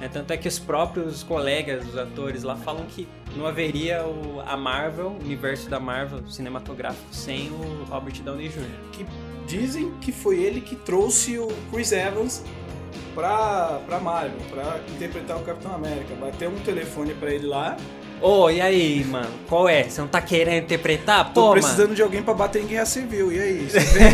né? 0.00 0.08
tanto 0.12 0.32
é 0.32 0.36
que 0.36 0.48
os 0.48 0.58
próprios 0.58 1.22
colegas, 1.22 1.86
os 1.86 1.96
atores 1.96 2.42
lá, 2.42 2.56
falam 2.56 2.86
que 2.86 3.06
não 3.36 3.46
haveria 3.46 4.04
o, 4.04 4.42
a 4.46 4.56
Marvel, 4.56 5.08
o 5.08 5.24
universo 5.24 5.68
da 5.68 5.78
Marvel 5.78 6.26
cinematográfico, 6.28 7.06
sem 7.12 7.50
o 7.50 7.84
Robert 7.88 8.20
Downey 8.22 8.48
Jr. 8.48 8.62
Que 8.92 9.06
dizem 9.46 9.92
que 10.00 10.12
foi 10.12 10.38
ele 10.42 10.60
que 10.60 10.76
trouxe 10.76 11.38
o 11.38 11.48
Chris 11.70 11.92
Evans 11.92 12.42
pra, 13.14 13.80
pra 13.86 13.98
Marvel, 13.98 14.38
pra 14.50 14.80
interpretar 14.94 15.36
o 15.36 15.40
Capitão 15.40 15.74
América. 15.74 16.14
Vai 16.20 16.32
ter 16.32 16.48
um 16.48 16.58
telefone 16.60 17.14
pra 17.14 17.32
ele 17.32 17.46
lá. 17.46 17.76
Ô, 18.20 18.50
e 18.50 18.60
aí, 18.60 19.04
mano? 19.04 19.30
Qual 19.48 19.68
é? 19.68 19.84
Você 19.84 20.00
não 20.00 20.08
tá 20.08 20.20
querendo 20.20 20.64
interpretar? 20.64 21.32
Tô 21.32 21.46
Pô, 21.46 21.52
precisando 21.52 21.82
mano. 21.82 21.94
de 21.94 22.02
alguém 22.02 22.22
pra 22.22 22.34
bater 22.34 22.62
em 22.62 22.66
guerra 22.66 22.86
civil. 22.86 23.32
E 23.32 23.38
aí? 23.40 23.70
Você 23.70 23.78
vem? 23.94 24.08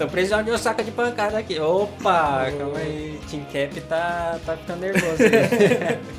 Tô 0.00 0.08
precisando 0.08 0.46
de 0.46 0.50
um 0.50 0.56
saco 0.56 0.82
de 0.82 0.90
pancada 0.90 1.36
aqui. 1.36 1.60
Opa, 1.60 2.50
calma 2.58 2.78
aí. 2.78 3.20
Team 3.30 3.44
Cap 3.52 3.78
tá, 3.82 4.40
tá 4.46 4.56
ficando 4.56 4.80
nervoso. 4.80 5.22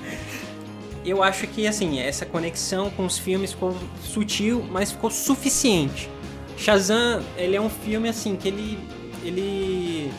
Eu 1.03 1.23
acho 1.23 1.47
que, 1.47 1.65
assim, 1.65 1.99
essa 1.99 2.23
conexão 2.23 2.91
com 2.91 3.07
os 3.07 3.17
filmes 3.17 3.53
ficou 3.53 3.75
sutil, 4.03 4.63
mas 4.69 4.91
ficou 4.91 5.09
suficiente. 5.09 6.07
Shazam, 6.55 7.23
ele 7.35 7.55
é 7.55 7.61
um 7.61 7.71
filme, 7.71 8.07
assim, 8.07 8.35
que 8.35 8.49
ele... 8.49 8.77
Ele, 9.23 10.11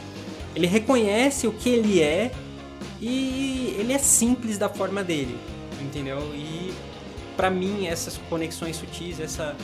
ele 0.56 0.66
reconhece 0.66 1.46
o 1.46 1.52
que 1.52 1.68
ele 1.68 2.02
é 2.02 2.32
e 3.00 3.76
ele 3.78 3.92
é 3.92 3.98
simples 3.98 4.58
da 4.58 4.68
forma 4.68 5.04
dele, 5.04 5.38
entendeu? 5.80 6.18
E 6.34 6.72
pra 7.36 7.48
mim 7.48 7.86
essas 7.86 8.18
conexões 8.28 8.74
sutis, 8.74 9.20
essa, 9.20 9.54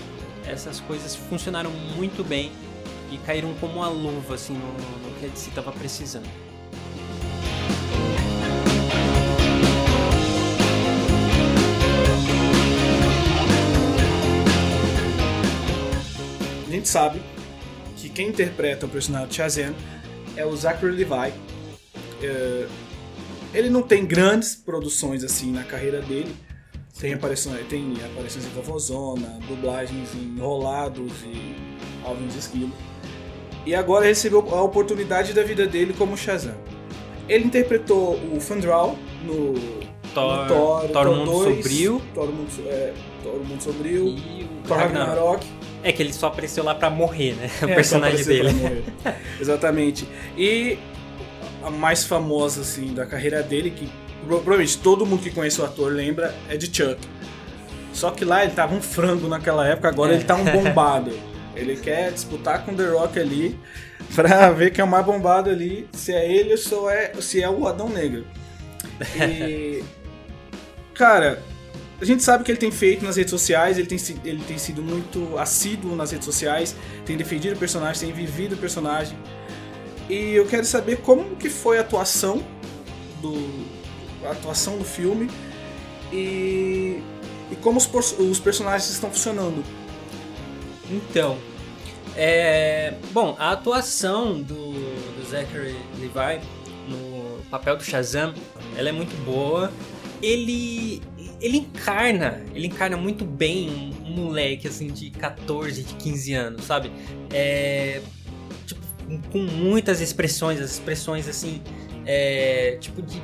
essas 0.46 0.78
coisas 0.78 1.16
funcionaram 1.16 1.70
muito 1.96 2.22
bem 2.22 2.52
e 3.10 3.18
caíram 3.18 3.54
como 3.54 3.74
uma 3.74 3.88
luva 3.88 4.34
assim 4.34 4.54
no, 4.54 5.08
no 5.08 5.18
que 5.18 5.26
a 5.26 5.28
DC 5.28 5.50
tava 5.52 5.72
precisando. 5.72 6.28
a 16.68 16.70
gente 16.70 16.88
sabe 16.88 17.20
que 17.96 18.10
quem 18.10 18.28
interpreta 18.28 18.84
o 18.84 18.88
personagem 18.88 19.28
de 19.28 19.34
Shazam 19.36 19.74
é 20.36 20.44
o 20.44 20.54
Zachary 20.54 20.92
Levi. 20.92 21.32
É, 22.22 22.68
ele 23.54 23.70
não 23.70 23.82
tem 23.82 24.04
grandes 24.04 24.54
produções 24.54 25.24
assim 25.24 25.50
na 25.50 25.64
carreira 25.64 26.02
dele. 26.02 26.34
Tem 27.00 27.14
aparições, 27.14 27.66
tem 27.68 27.94
aparições 28.04 28.44
em 28.44 28.50
Vovozona, 28.50 29.38
dublagens 29.48 30.14
em 30.14 30.34
Enrolados 30.36 31.12
e 31.22 31.56
Alvin 32.04 32.26
Esquilo. 32.36 32.72
E 33.66 33.74
agora 33.74 34.06
recebeu 34.06 34.40
a 34.54 34.62
oportunidade 34.62 35.32
da 35.32 35.42
vida 35.42 35.66
dele 35.66 35.94
como 35.96 36.16
Shazam. 36.16 36.54
Ele 37.28 37.44
interpretou 37.44 38.18
o 38.34 38.40
Fandral 38.40 38.96
no 39.24 39.54
Thor- 40.14 40.38
no 40.42 40.46
Thor, 40.48 40.88
Thor 40.88 41.06
Mundo 41.16 41.30
2, 41.30 41.56
Sombrio. 41.56 42.02
Thor 42.14 42.26
Mundo, 42.28 42.48
é, 42.66 42.92
Thor 43.22 43.40
Mundo 43.44 43.62
Sombrio, 43.62 44.06
E 44.08 44.44
o 44.64 44.66
Thor 44.68 44.78
Ragnarok. 44.78 45.10
Ragnarok. 45.10 45.46
É 45.84 45.92
que 45.92 46.02
ele 46.02 46.12
só 46.12 46.26
apareceu 46.28 46.64
lá 46.64 46.74
pra 46.74 46.88
morrer, 46.90 47.34
né? 47.34 47.50
O 47.62 47.66
É, 47.66 47.74
personagem 47.74 48.24
dele. 48.24 48.84
Exatamente. 49.40 50.08
E 50.36 50.78
a 51.62 51.70
mais 51.70 52.04
famosa 52.04 52.62
assim 52.62 52.94
da 52.94 53.04
carreira 53.06 53.42
dele, 53.42 53.70
que 53.70 53.86
pro- 54.26 54.38
provavelmente 54.38 54.78
todo 54.78 55.04
mundo 55.06 55.22
que 55.22 55.30
conhece 55.30 55.60
o 55.60 55.64
ator 55.64 55.92
lembra, 55.92 56.34
é 56.48 56.56
de 56.56 56.66
Chuck. 56.66 56.98
Só 57.92 58.10
que 58.10 58.24
lá 58.24 58.42
ele 58.42 58.52
tava 58.52 58.74
um 58.74 58.80
frango 58.80 59.28
naquela 59.28 59.66
época, 59.66 59.88
agora 59.88 60.12
É. 60.12 60.16
ele 60.16 60.24
tá 60.24 60.34
um 60.36 60.44
bombado. 60.44 61.10
ele 61.54 61.76
quer 61.76 62.12
disputar 62.12 62.64
com 62.64 62.74
The 62.74 62.88
Rock 62.88 63.18
ali 63.18 63.58
pra 64.14 64.50
ver 64.50 64.72
quem 64.72 64.82
é 64.82 64.84
o 64.84 64.88
mais 64.88 65.04
bombado 65.04 65.50
ali, 65.50 65.88
se 65.92 66.12
é 66.12 66.30
ele 66.30 66.52
ou 66.52 66.58
se 66.58 66.74
é, 66.74 67.12
se 67.20 67.42
é 67.42 67.50
o 67.50 67.66
Adão 67.66 67.88
Negro. 67.88 68.24
E. 69.16 69.82
Cara, 70.94 71.40
a 72.00 72.04
gente 72.04 72.22
sabe 72.22 72.42
que 72.42 72.50
ele 72.50 72.58
tem 72.58 72.72
feito 72.72 73.04
nas 73.04 73.16
redes 73.16 73.30
sociais, 73.30 73.78
ele 73.78 73.86
tem, 73.86 73.98
ele 74.24 74.42
tem 74.44 74.58
sido 74.58 74.82
muito 74.82 75.38
assíduo 75.38 75.94
nas 75.94 76.10
redes 76.10 76.24
sociais, 76.24 76.74
tem 77.06 77.16
defendido 77.16 77.54
o 77.54 77.58
personagem, 77.58 78.08
tem 78.08 78.12
vivido 78.12 78.54
o 78.54 78.58
personagem. 78.58 79.16
E 80.08 80.34
eu 80.34 80.46
quero 80.46 80.64
saber 80.64 80.98
como 80.98 81.36
que 81.36 81.48
foi 81.48 81.78
a 81.78 81.82
atuação 81.82 82.42
do 83.20 83.78
a 84.24 84.32
atuação 84.32 84.76
do 84.76 84.84
filme 84.84 85.30
e, 86.12 87.00
e 87.50 87.56
como 87.60 87.78
os, 87.78 88.18
os 88.18 88.40
personagens 88.40 88.90
estão 88.90 89.10
funcionando. 89.10 89.62
Então, 90.90 91.38
é, 92.16 92.94
bom, 93.12 93.36
a 93.38 93.52
atuação 93.52 94.40
do, 94.40 94.72
do 94.72 95.30
Zachary 95.30 95.76
Levi 96.00 96.40
no 96.88 97.42
papel 97.50 97.76
do 97.76 97.84
Shazam, 97.84 98.34
ela 98.76 98.88
é 98.88 98.92
muito 98.92 99.14
boa. 99.24 99.72
Ele 100.22 101.00
ele 101.40 101.58
encarna, 101.58 102.42
ele 102.52 102.66
encarna 102.66 102.96
muito 102.96 103.24
bem 103.24 103.94
um, 104.04 104.10
moleque 104.10 104.66
assim 104.66 104.88
de 104.88 105.10
14, 105.10 105.84
de 105.84 105.94
15 105.94 106.34
anos, 106.34 106.64
sabe? 106.64 106.90
É, 107.32 108.02
tipo, 108.66 108.80
com 109.30 109.38
muitas 109.38 110.00
expressões, 110.00 110.60
as 110.60 110.72
expressões 110.72 111.28
assim, 111.28 111.62
é, 112.04 112.76
tipo 112.80 113.00
de 113.00 113.22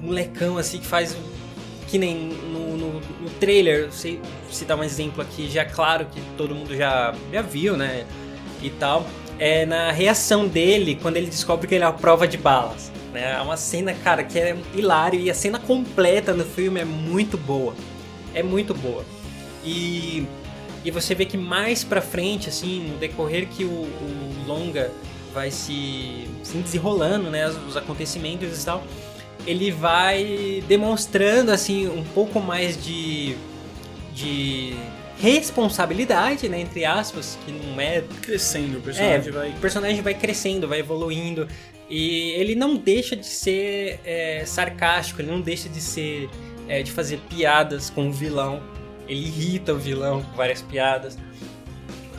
molecão 0.00 0.56
assim 0.56 0.78
que 0.78 0.86
faz 0.86 1.16
que 1.88 1.98
nem 1.98 2.28
no, 3.22 3.30
trailer, 3.30 3.90
sei 3.92 4.20
citar 4.50 4.78
um 4.78 4.84
exemplo 4.84 5.22
aqui, 5.22 5.48
já 5.50 5.64
claro 5.64 6.06
que 6.06 6.20
todo 6.36 6.54
mundo 6.54 6.76
já, 6.76 7.14
já 7.32 7.42
viu, 7.42 7.76
né? 7.76 8.04
E 8.62 8.70
tal. 8.70 9.06
É 9.38 9.66
na 9.66 9.90
reação 9.90 10.46
dele 10.46 10.98
quando 11.00 11.16
ele 11.16 11.26
descobre 11.26 11.66
que 11.66 11.74
ele 11.74 11.84
é 11.84 11.86
a 11.86 11.92
prova 11.92 12.28
de 12.28 12.36
balas. 12.36 12.92
Né? 13.12 13.32
É 13.32 13.40
uma 13.40 13.56
cena, 13.56 13.92
cara, 13.92 14.22
que 14.22 14.38
é 14.38 14.56
hilário 14.74 15.18
e 15.18 15.30
a 15.30 15.34
cena 15.34 15.58
completa 15.58 16.32
no 16.32 16.44
filme 16.44 16.80
é 16.80 16.84
muito 16.84 17.36
boa. 17.36 17.74
É 18.34 18.42
muito 18.42 18.72
boa. 18.72 19.04
E, 19.64 20.26
e 20.84 20.90
você 20.90 21.14
vê 21.14 21.24
que 21.24 21.36
mais 21.36 21.82
pra 21.82 22.00
frente, 22.00 22.48
assim, 22.48 22.88
no 22.88 22.98
decorrer 22.98 23.48
que 23.48 23.64
o, 23.64 23.68
o 23.68 24.44
longa 24.46 24.90
vai 25.34 25.50
se, 25.50 26.28
se 26.42 26.58
desenrolando, 26.58 27.30
né? 27.30 27.48
Os 27.48 27.76
acontecimentos 27.76 28.62
e 28.62 28.64
tal 28.64 28.84
ele 29.46 29.70
vai 29.70 30.62
demonstrando 30.68 31.50
assim 31.50 31.88
um 31.88 32.04
pouco 32.04 32.40
mais 32.40 32.82
de 32.82 33.36
de 34.14 34.74
responsabilidade, 35.18 36.48
né, 36.48 36.60
entre 36.60 36.84
aspas, 36.84 37.38
que 37.44 37.52
não 37.52 37.80
é 37.80 38.02
Crescendo, 38.20 38.76
o 38.76 38.78
é, 38.78 38.82
personagem 38.82 39.32
vai. 39.32 39.48
o 39.50 39.60
personagem 39.60 40.02
vai 40.02 40.14
crescendo, 40.14 40.68
vai 40.68 40.80
evoluindo 40.80 41.48
e 41.88 42.30
ele 42.32 42.54
não 42.54 42.76
deixa 42.76 43.14
de 43.14 43.26
ser 43.26 44.00
é, 44.04 44.44
sarcástico, 44.44 45.20
ele 45.20 45.30
não 45.30 45.40
deixa 45.40 45.68
de 45.68 45.80
ser 45.80 46.28
é, 46.68 46.82
de 46.82 46.90
fazer 46.90 47.18
piadas 47.28 47.90
com 47.90 48.08
o 48.08 48.12
vilão, 48.12 48.62
ele 49.08 49.26
irrita 49.26 49.72
o 49.72 49.78
vilão 49.78 50.22
com 50.22 50.36
várias 50.36 50.62
piadas. 50.62 51.18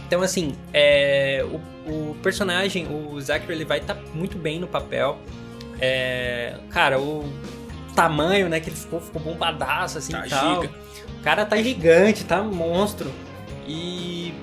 Então 0.07 0.21
assim, 0.21 0.55
é, 0.73 1.45
o, 1.85 1.91
o 1.91 2.15
personagem, 2.21 2.87
o 2.87 3.19
Zachary, 3.19 3.53
ele 3.53 3.65
vai 3.65 3.79
estar 3.79 3.95
muito 4.13 4.37
bem 4.37 4.59
no 4.59 4.67
papel. 4.67 5.19
É, 5.79 6.55
cara, 6.69 6.99
o 6.99 7.25
tamanho, 7.95 8.49
né, 8.49 8.59
que 8.59 8.69
ele 8.69 8.75
ficou, 8.75 8.99
ficou 8.99 9.21
bombadaço 9.21 9.97
assim 9.97 10.11
Tá 10.13 10.25
tal. 10.29 10.61
giga. 10.61 10.73
O 11.19 11.23
cara 11.23 11.45
tá 11.45 11.57
gigante, 11.57 12.23
tá 12.23 12.41
monstro. 12.41 13.11
E 13.67 14.33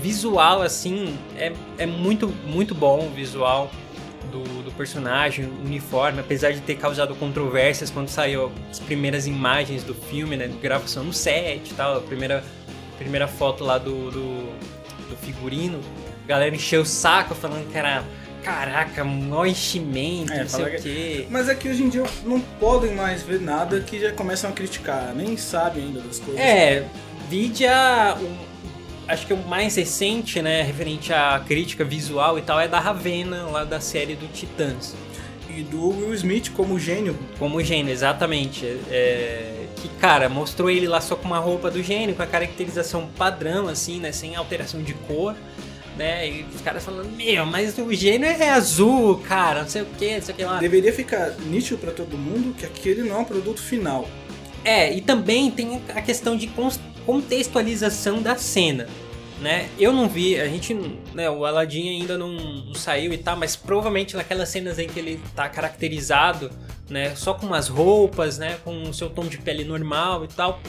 visual, 0.00 0.62
assim, 0.62 1.18
é, 1.36 1.52
é 1.78 1.86
muito, 1.86 2.28
muito 2.46 2.74
bom 2.74 3.06
o 3.06 3.10
visual 3.10 3.70
do, 4.30 4.62
do 4.62 4.70
personagem, 4.72 5.46
o 5.46 5.64
uniforme, 5.64 6.20
apesar 6.20 6.52
de 6.52 6.60
ter 6.60 6.76
causado 6.76 7.14
controvérsias 7.16 7.90
quando 7.90 8.08
saiu 8.08 8.52
as 8.70 8.78
primeiras 8.78 9.26
imagens 9.26 9.82
do 9.82 9.94
filme, 9.94 10.36
né, 10.36 10.48
gravação 10.62 11.02
no 11.04 11.12
set 11.12 11.70
e 11.70 11.74
tal, 11.74 11.96
a 11.96 12.00
primeira 12.00 12.44
primeira 12.98 13.28
foto 13.28 13.64
lá 13.64 13.78
do, 13.78 14.10
do, 14.10 14.52
do 15.08 15.16
figurino, 15.22 15.80
a 16.24 16.26
galera 16.26 16.54
encheu 16.54 16.82
o 16.82 16.86
saco 16.86 17.34
falando 17.34 17.70
que 17.70 17.78
era. 17.78 18.04
Caraca, 18.48 19.04
mó 19.04 19.44
enchimento, 19.44 20.32
É, 20.32 20.40
não 20.40 20.48
sei 20.48 20.64
o 20.64 20.80
quê. 20.82 21.26
Mas 21.30 21.48
é 21.50 21.54
que 21.54 21.68
hoje 21.68 21.82
em 21.82 21.88
dia 21.90 22.02
não 22.24 22.40
podem 22.40 22.94
mais 22.94 23.22
ver 23.22 23.40
nada 23.40 23.78
que 23.80 24.00
já 24.00 24.10
começam 24.12 24.48
a 24.48 24.52
criticar, 24.54 25.12
nem 25.14 25.36
sabem 25.36 25.84
ainda 25.84 26.00
das 26.00 26.18
coisas. 26.18 26.40
É, 26.40 26.84
vide 27.28 27.66
a. 27.66 28.16
o- 28.18 28.48
acho 29.06 29.26
que 29.26 29.34
o 29.34 29.36
mais 29.36 29.76
recente, 29.76 30.40
né, 30.40 30.62
referente 30.62 31.12
à 31.12 31.42
crítica 31.46 31.84
visual 31.84 32.38
e 32.38 32.42
tal, 32.42 32.58
é 32.58 32.66
da 32.66 32.80
Ravena, 32.80 33.44
lá 33.44 33.64
da 33.64 33.80
série 33.80 34.14
do 34.14 34.26
Titãs. 34.28 34.94
E 35.54 35.62
do 35.62 35.88
Will 35.90 36.14
Smith 36.14 36.50
como 36.52 36.78
gênio. 36.78 37.18
Como 37.38 37.62
gênio, 37.62 37.92
exatamente. 37.92 38.64
É, 38.90 39.64
que, 39.76 39.88
cara, 40.00 40.28
mostrou 40.28 40.70
ele 40.70 40.86
lá 40.86 41.00
só 41.00 41.16
com 41.16 41.26
uma 41.26 41.38
roupa 41.38 41.70
do 41.70 41.82
gênio, 41.82 42.14
com 42.14 42.22
a 42.22 42.26
caracterização 42.26 43.08
padrão, 43.16 43.68
assim, 43.68 43.98
né? 44.00 44.10
Sem 44.12 44.36
alteração 44.36 44.82
de 44.82 44.92
cor, 44.94 45.34
né? 45.98 46.28
E 46.28 46.46
os 46.54 46.60
caras 46.62 46.84
falando, 46.84 47.10
meu, 47.16 47.44
mas 47.44 47.76
o 47.76 47.92
gênio 47.92 48.26
é 48.28 48.50
azul, 48.50 49.18
cara, 49.18 49.62
não 49.62 49.68
sei 49.68 49.82
o 49.82 49.86
que, 49.86 50.14
não 50.14 50.22
sei 50.22 50.32
o 50.34 50.36
que 50.38 50.44
lá. 50.44 50.58
Deveria 50.58 50.92
ficar 50.92 51.30
nítido 51.50 51.76
pra 51.78 51.90
todo 51.90 52.16
mundo 52.16 52.54
que 52.54 52.64
aquele 52.64 53.02
não 53.02 53.16
é 53.16 53.18
um 53.18 53.24
produto 53.24 53.60
final. 53.60 54.08
É, 54.64 54.92
e 54.92 55.00
também 55.00 55.50
tem 55.50 55.82
a 55.94 56.00
questão 56.00 56.36
de 56.36 56.48
contextualização 57.04 58.22
da 58.22 58.36
cena. 58.36 58.86
Né? 59.40 59.68
Eu 59.78 59.92
não 59.92 60.08
vi, 60.08 60.38
a 60.40 60.48
gente, 60.48 60.74
né, 61.14 61.30
o 61.30 61.44
Aladdin 61.44 61.88
ainda 61.88 62.18
não, 62.18 62.32
não 62.32 62.74
saiu 62.74 63.12
e 63.12 63.18
tal, 63.18 63.36
mas 63.36 63.54
provavelmente 63.54 64.16
naquelas 64.16 64.48
cenas 64.48 64.80
em 64.80 64.88
que 64.88 64.98
ele 64.98 65.20
tá 65.34 65.48
caracterizado, 65.48 66.50
né, 66.90 67.14
só 67.14 67.32
com 67.34 67.46
umas 67.46 67.68
roupas, 67.68 68.36
né, 68.36 68.58
com 68.64 68.82
o 68.82 68.92
seu 68.92 69.08
tom 69.08 69.26
de 69.26 69.38
pele 69.38 69.62
normal 69.62 70.24
e 70.24 70.28
tal, 70.28 70.60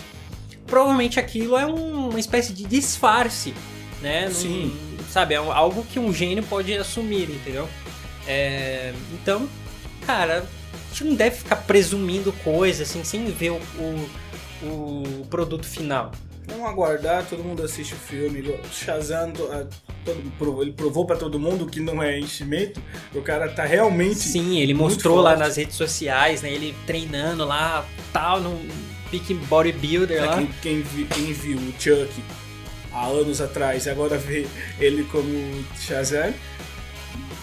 provavelmente 0.67 1.19
aquilo 1.19 1.57
é 1.57 1.65
um- 1.65 2.09
uma 2.09 2.19
espécie 2.19 2.53
de 2.53 2.63
disfarce, 2.63 3.55
né? 4.03 4.29
Sim. 4.29 4.71
Sabe, 5.11 5.33
é 5.33 5.37
algo 5.37 5.83
que 5.83 5.99
um 5.99 6.13
gênio 6.13 6.43
pode 6.43 6.73
assumir, 6.75 7.29
entendeu? 7.29 7.67
É, 8.27 8.93
então, 9.13 9.47
cara, 10.05 10.45
a 10.73 10.89
gente 10.89 11.03
não 11.05 11.15
deve 11.15 11.37
ficar 11.37 11.55
presumindo 11.57 12.31
coisas 12.43 12.89
assim, 12.89 13.03
sem 13.03 13.25
ver 13.25 13.51
o, 13.51 13.59
o, 13.79 14.07
o 15.21 15.27
produto 15.29 15.65
final. 15.65 16.11
Vamos 16.47 16.65
aguardar, 16.67 17.25
todo 17.29 17.43
mundo 17.43 17.61
assiste 17.63 17.93
o 17.93 17.97
filme. 17.97 18.55
Shazam, 18.73 19.31
todo- 19.31 20.61
ele 20.63 20.71
provou 20.71 21.05
pra 21.05 21.15
todo 21.15 21.39
mundo 21.39 21.67
que 21.67 21.79
não 21.79 22.01
é 22.01 22.19
enchimento. 22.19 22.81
O 23.13 23.21
cara 23.21 23.47
tá 23.49 23.65
realmente. 23.65 24.15
Sim, 24.15 24.59
ele 24.59 24.73
mostrou 24.73 25.17
lá 25.21 25.31
forte. 25.31 25.39
nas 25.47 25.57
redes 25.57 25.75
sociais, 25.75 26.41
né? 26.41 26.51
Ele 26.51 26.75
treinando 26.87 27.45
lá, 27.45 27.85
tal, 28.11 28.39
no 28.41 28.59
pique 29.11 29.35
bodybuilder 29.35 30.23
É, 30.23 30.25
lá. 30.25 30.37
quem, 30.37 30.47
quem 30.61 30.81
vi- 30.81 31.05
quem 31.05 31.33
viu 31.33 31.57
o 31.59 31.71
Chuck 31.79 32.09
há 32.91 33.05
anos 33.05 33.41
atrás 33.41 33.85
e 33.85 33.89
agora 33.89 34.17
vê 34.17 34.47
ele 34.79 35.03
como 35.05 35.29
Shazam, 35.79 36.33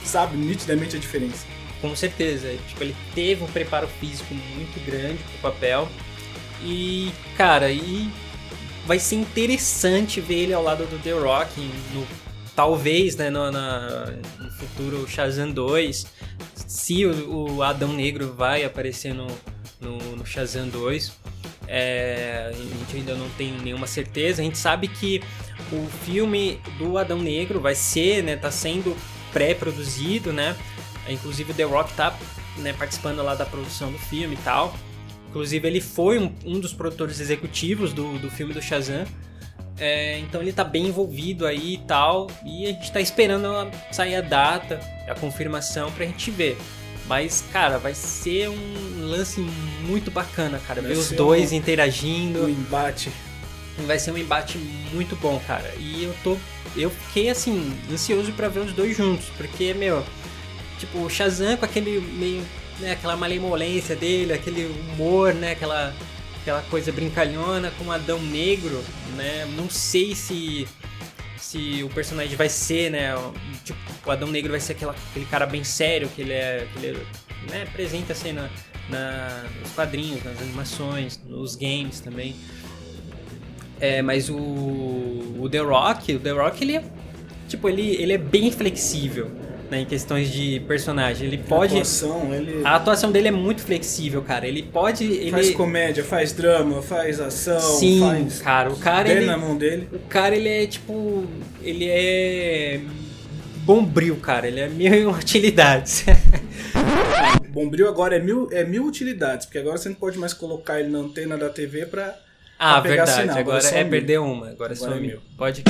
sabe 0.04 0.36
nitidamente 0.36 0.96
a 0.96 0.98
diferença. 0.98 1.46
Com 1.80 1.94
certeza. 1.94 2.48
Tipo, 2.68 2.82
ele 2.84 2.96
teve 3.14 3.44
um 3.44 3.46
preparo 3.46 3.86
físico 4.00 4.34
muito 4.34 4.84
grande 4.86 5.22
pro 5.22 5.50
papel. 5.52 5.88
E, 6.62 7.12
cara, 7.36 7.70
e 7.70 8.10
vai 8.86 8.98
ser 8.98 9.16
interessante 9.16 10.20
ver 10.20 10.36
ele 10.44 10.54
ao 10.54 10.62
lado 10.62 10.86
do 10.86 10.98
The 11.02 11.12
Rock 11.12 11.60
no, 11.92 12.06
talvez, 12.54 13.16
né, 13.16 13.28
no, 13.28 13.50
na- 13.50 14.06
no 14.38 14.50
futuro 14.52 15.06
Shazam 15.08 15.50
2. 15.50 16.06
Se 16.54 17.04
o, 17.04 17.56
o 17.56 17.62
Adão 17.62 17.92
Negro 17.92 18.32
vai 18.32 18.64
aparecer 18.64 19.12
no, 19.12 19.26
no, 19.80 19.98
no 20.16 20.24
Shazam 20.26 20.68
2. 20.68 21.12
É, 21.68 22.50
a 22.50 22.52
gente 22.52 22.96
ainda 22.96 23.14
não 23.14 23.28
tem 23.30 23.52
nenhuma 23.52 23.86
certeza. 23.86 24.42
A 24.42 24.44
gente 24.44 24.58
sabe 24.58 24.88
que 24.88 25.22
o 25.72 25.86
filme 26.04 26.60
do 26.78 26.96
Adão 26.98 27.18
Negro 27.18 27.60
vai 27.60 27.74
ser, 27.74 28.22
né, 28.22 28.36
tá 28.36 28.50
sendo 28.50 28.96
pré-produzido, 29.32 30.32
né? 30.32 30.56
Inclusive 31.08 31.52
o 31.52 31.54
The 31.54 31.64
Rock 31.64 31.92
tá 31.94 32.16
né, 32.58 32.72
participando 32.72 33.22
lá 33.22 33.34
da 33.34 33.44
produção 33.44 33.92
do 33.92 33.98
filme 33.98 34.34
e 34.34 34.38
tal. 34.38 34.74
Inclusive 35.28 35.68
ele 35.68 35.80
foi 35.80 36.18
um, 36.18 36.32
um 36.44 36.60
dos 36.60 36.72
produtores 36.72 37.20
executivos 37.20 37.92
do, 37.92 38.18
do 38.18 38.30
filme 38.30 38.54
do 38.54 38.62
Shazam. 38.62 39.04
É, 39.78 40.18
então 40.20 40.40
ele 40.40 40.52
tá 40.52 40.64
bem 40.64 40.86
envolvido 40.86 41.46
aí 41.46 41.74
e 41.74 41.78
tal. 41.78 42.28
E 42.44 42.64
a 42.66 42.68
gente 42.68 42.90
tá 42.90 43.00
esperando 43.00 43.48
sair 43.92 44.16
a 44.16 44.20
data, 44.20 44.80
a 45.08 45.14
confirmação 45.14 45.90
pra 45.92 46.06
gente 46.06 46.30
ver. 46.30 46.56
Mas, 47.08 47.44
cara, 47.52 47.78
vai 47.78 47.94
ser 47.94 48.48
um 48.48 49.06
lance 49.08 49.40
muito 49.86 50.10
bacana, 50.10 50.60
cara. 50.66 50.82
Vai 50.82 50.92
ver 50.92 50.98
os 50.98 51.10
dois 51.12 51.52
um- 51.52 51.54
interagindo. 51.56 52.44
O 52.44 52.48
embate. 52.50 53.10
Vai 53.86 53.98
ser 53.98 54.10
um 54.10 54.18
embate 54.18 54.58
muito 54.92 55.14
bom, 55.16 55.40
cara. 55.46 55.72
E 55.78 56.04
eu 56.04 56.14
tô. 56.24 56.36
Eu 56.74 56.90
fiquei 56.90 57.28
assim, 57.30 57.78
ansioso 57.92 58.32
pra 58.32 58.48
ver 58.48 58.60
os 58.60 58.72
dois 58.72 58.96
juntos. 58.96 59.26
Porque, 59.36 59.72
meu, 59.74 60.04
tipo, 60.78 60.98
o 60.98 61.08
Shazam 61.10 61.56
com 61.56 61.64
aquele 61.64 62.00
meio. 62.00 62.42
Né, 62.80 62.92
aquela 62.92 63.16
malemolência 63.16 63.96
dele, 63.96 64.32
aquele 64.34 64.66
humor, 64.66 65.32
né? 65.32 65.52
Aquela, 65.52 65.94
aquela 66.42 66.60
coisa 66.62 66.92
brincalhona 66.92 67.70
com 67.78 67.84
o 67.84 67.92
Adão 67.92 68.20
Negro, 68.20 68.82
né? 69.14 69.46
Não 69.56 69.70
sei 69.70 70.14
se. 70.14 70.66
Se 71.38 71.82
o 71.84 71.88
personagem 71.90 72.34
vai 72.36 72.48
ser, 72.48 72.90
né? 72.90 73.14
Tipo, 73.64 73.78
o 74.06 74.10
Adão 74.10 74.28
Negro 74.28 74.50
vai 74.52 74.60
ser 74.60 74.72
aquela, 74.72 74.94
aquele 75.10 75.26
cara 75.26 75.46
bem 75.46 75.64
sério 75.64 76.08
que 76.14 76.22
ele 76.22 76.32
é. 76.32 76.66
Que 76.78 76.86
ele 76.86 77.06
né, 77.50 77.64
apresenta 77.64 78.12
assim 78.12 78.32
na, 78.32 78.48
na- 78.88 79.44
nos 79.60 79.72
quadrinhos, 79.72 80.22
nas 80.24 80.40
animações, 80.40 81.20
nos 81.28 81.56
games 81.56 82.00
também. 82.00 82.34
É, 83.80 84.00
mas 84.00 84.30
o, 84.30 84.36
o 84.36 85.48
The 85.50 85.58
Rock, 85.58 86.14
o 86.14 86.18
The 86.18 86.30
Rock, 86.30 86.64
ele 86.64 86.76
é, 86.76 86.84
tipo, 87.46 87.68
ele, 87.68 87.94
ele 87.96 88.14
é 88.14 88.18
bem 88.18 88.50
flexível, 88.50 89.30
né, 89.70 89.80
em 89.80 89.84
questões 89.84 90.32
de 90.32 90.60
personagem. 90.60 91.26
Ele 91.26 91.36
pode... 91.38 91.74
A 91.74 91.80
atuação, 91.80 92.34
ele 92.34 92.62
A 92.64 92.76
atuação 92.76 93.12
dele 93.12 93.28
é 93.28 93.32
muito 93.32 93.60
flexível, 93.60 94.22
cara. 94.22 94.46
Ele 94.48 94.62
pode... 94.62 95.04
Ele... 95.04 95.30
faz 95.30 95.50
comédia, 95.50 96.02
faz 96.02 96.32
drama, 96.32 96.80
faz 96.80 97.20
ação, 97.20 97.60
Sim, 97.60 98.00
faz. 98.00 98.38
cara. 98.40 98.72
O 98.72 98.76
cara, 98.78 99.10
ele... 99.10 99.26
na 99.26 99.36
mão 99.36 99.56
dele. 99.56 99.88
O 99.92 99.98
cara, 100.08 100.34
ele 100.34 100.48
é, 100.48 100.66
tipo... 100.66 101.24
Ele 101.62 101.86
é... 101.86 102.80
Bombril, 103.66 104.16
cara. 104.16 104.46
Ele 104.46 104.60
é 104.60 104.68
mil 104.68 105.10
utilidades. 105.20 106.04
Bombril 107.50 107.88
agora 107.88 108.16
é 108.16 108.20
mil, 108.20 108.48
é 108.52 108.64
mil 108.64 108.84
utilidades, 108.86 109.46
porque 109.46 109.58
agora 109.58 109.76
você 109.76 109.88
não 109.88 109.96
pode 109.96 110.18
mais 110.18 110.32
colocar 110.32 110.78
ele 110.78 110.88
na 110.88 110.98
antena 110.98 111.36
da 111.36 111.48
TV 111.50 111.84
pra. 111.86 112.16
ah, 112.58 112.80
Pra 112.80 112.90
pegar 112.90 113.04
verdade. 113.04 113.20
sinal, 113.22 113.38
agora 113.38 113.58
agora 113.58 113.60
é 113.66 113.70
só 113.70 113.76
mil. 113.82 113.90
perder 113.90 114.20
uma. 114.20 114.48
Agora, 114.50 114.72
é 114.72 114.76
só 114.76 114.84
Agora 114.86 114.98
é 114.98 115.02
mil. 115.02 115.10
mil. 115.10 115.20
Pode... 115.36 115.64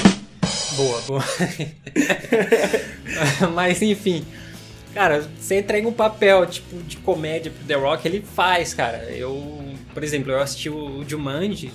Boa, 0.77 1.01
boa. 1.03 1.25
Mas, 3.55 3.81
enfim... 3.83 4.25
Cara, 4.93 5.29
você 5.39 5.59
entrega 5.59 5.87
um 5.87 5.93
papel, 5.93 6.47
tipo, 6.47 6.75
de 6.83 6.97
comédia 6.97 7.53
pro 7.53 7.67
The 7.67 7.75
Rock, 7.75 8.09
ele 8.09 8.23
faz, 8.23 8.73
cara. 8.73 9.05
Eu, 9.11 9.63
por 9.93 10.03
exemplo, 10.03 10.33
eu 10.33 10.41
assisti 10.41 10.71
o 10.71 11.05
Jumanji, 11.07 11.71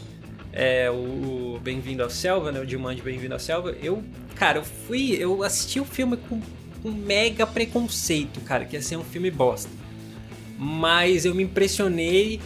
é, 0.54 0.90
o, 0.90 1.60
Bem-vindo 1.62 2.04
ao 2.04 2.10
Selva, 2.10 2.52
né? 2.52 2.60
O 2.60 2.68
Jumanji 2.68 3.02
Bem-vindo 3.02 3.34
ao 3.34 3.40
Selva. 3.40 3.76
Eu, 3.82 4.04
cara, 4.36 4.60
eu 4.60 4.64
fui... 4.64 5.12
Eu 5.12 5.44
assisti 5.44 5.80
o 5.80 5.86
filme 5.86 6.18
com 6.18 6.42
um 6.84 6.92
mega 6.92 7.46
preconceito, 7.46 8.42
cara, 8.42 8.66
que 8.66 8.76
ia 8.76 8.82
ser 8.82 8.98
um 8.98 9.04
filme 9.04 9.30
bosta. 9.30 9.70
Mas 10.58 11.26
eu 11.26 11.34
me 11.34 11.44
impressionei 11.44 12.40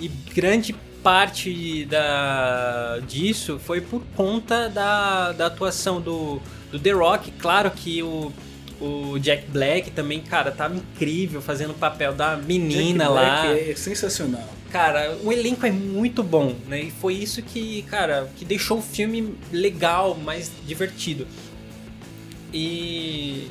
e 0.00 0.08
grande 0.08 0.74
parte 1.02 1.84
da, 1.84 2.98
disso 3.06 3.60
foi 3.60 3.80
por 3.80 4.02
conta 4.16 4.68
da, 4.68 5.30
da 5.32 5.46
atuação 5.46 6.00
do, 6.00 6.40
do 6.70 6.78
The 6.78 6.90
Rock. 6.90 7.30
Claro 7.32 7.70
que 7.70 8.02
o, 8.02 8.32
o 8.80 9.18
Jack 9.18 9.50
Black 9.50 9.90
também, 9.90 10.20
cara, 10.20 10.50
tava 10.50 10.76
incrível 10.76 11.40
fazendo 11.40 11.70
o 11.70 11.74
papel 11.74 12.12
da 12.12 12.36
menina 12.36 13.04
Jack 13.04 13.14
lá. 13.14 13.42
Black 13.46 13.70
É 13.70 13.74
sensacional. 13.74 14.48
Cara, 14.70 15.16
o 15.22 15.32
elenco 15.32 15.64
é 15.64 15.70
muito 15.70 16.22
bom, 16.22 16.54
né? 16.68 16.82
E 16.82 16.90
foi 16.90 17.14
isso 17.14 17.42
que, 17.42 17.82
cara, 17.82 18.28
que 18.36 18.44
deixou 18.44 18.78
o 18.78 18.82
filme 18.82 19.34
legal, 19.50 20.14
mais 20.14 20.50
divertido. 20.66 21.26
E 22.52 23.50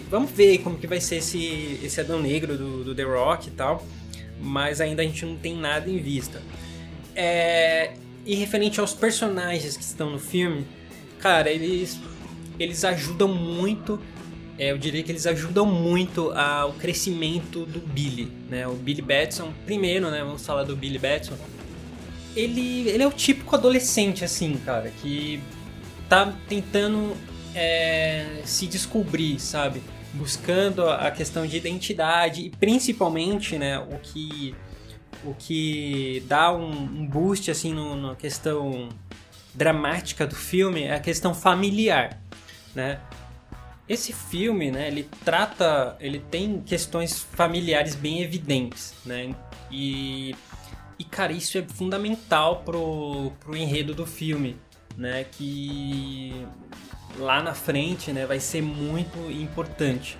e 0.00 0.04
vamos 0.08 0.30
ver 0.30 0.58
como 0.58 0.78
que 0.78 0.86
vai 0.86 1.00
ser 1.00 1.16
esse, 1.16 1.78
esse 1.82 2.00
Adão 2.00 2.20
Negro 2.20 2.56
do, 2.56 2.84
do 2.84 2.94
The 2.94 3.02
Rock 3.02 3.48
e 3.48 3.50
tal. 3.52 3.86
Mas 4.40 4.80
ainda 4.80 5.02
a 5.02 5.04
gente 5.04 5.24
não 5.26 5.36
tem 5.36 5.54
nada 5.54 5.90
em 5.90 5.98
vista. 5.98 6.40
É, 7.14 7.92
e 8.24 8.34
referente 8.34 8.80
aos 8.80 8.94
personagens 8.94 9.76
que 9.76 9.82
estão 9.82 10.10
no 10.10 10.18
filme, 10.18 10.66
cara, 11.18 11.50
eles, 11.50 12.00
eles 12.58 12.84
ajudam 12.84 13.28
muito. 13.28 14.00
É, 14.60 14.70
eu 14.70 14.76
diria 14.76 15.02
que 15.02 15.10
eles 15.10 15.26
ajudam 15.26 15.64
muito 15.64 16.32
ao 16.32 16.74
crescimento 16.74 17.64
do 17.64 17.80
Billy, 17.80 18.30
né? 18.50 18.68
O 18.68 18.74
Billy 18.74 19.00
Batson, 19.00 19.54
primeiro, 19.64 20.10
né? 20.10 20.22
Vamos 20.22 20.44
falar 20.44 20.64
do 20.64 20.76
Billy 20.76 20.98
Batson. 20.98 21.34
Ele, 22.36 22.86
ele 22.86 23.02
é 23.02 23.06
o 23.06 23.10
típico 23.10 23.56
adolescente, 23.56 24.22
assim, 24.22 24.58
cara, 24.58 24.92
que 25.00 25.40
tá 26.10 26.30
tentando 26.46 27.16
é, 27.54 28.42
se 28.44 28.66
descobrir, 28.66 29.40
sabe? 29.40 29.80
Buscando 30.12 30.86
a 30.86 31.10
questão 31.10 31.46
de 31.46 31.56
identidade 31.56 32.42
e 32.42 32.50
principalmente, 32.50 33.56
né, 33.56 33.78
o 33.78 33.98
que 33.98 34.54
o 35.24 35.34
que 35.34 36.22
dá 36.26 36.52
um, 36.52 36.70
um 36.70 37.06
boost 37.06 37.50
assim 37.50 37.72
na 37.72 38.14
questão 38.14 38.90
dramática 39.54 40.26
do 40.26 40.34
filme 40.34 40.82
é 40.82 40.94
a 40.94 41.00
questão 41.00 41.34
familiar, 41.34 42.20
né? 42.74 43.00
Esse 43.90 44.12
filme, 44.12 44.70
né, 44.70 44.86
ele 44.86 45.02
trata, 45.24 45.96
ele 45.98 46.20
tem 46.20 46.60
questões 46.60 47.18
familiares 47.18 47.96
bem 47.96 48.22
evidentes, 48.22 48.94
né? 49.04 49.34
E, 49.68 50.32
e 50.96 51.02
cara, 51.02 51.32
isso 51.32 51.58
é 51.58 51.62
fundamental 51.62 52.62
pro, 52.62 53.32
pro 53.40 53.56
enredo 53.56 53.92
do 53.92 54.06
filme, 54.06 54.56
né? 54.96 55.26
Que 55.32 56.46
lá 57.18 57.42
na 57.42 57.52
frente, 57.52 58.12
né, 58.12 58.26
vai 58.26 58.38
ser 58.38 58.62
muito 58.62 59.18
importante. 59.28 60.16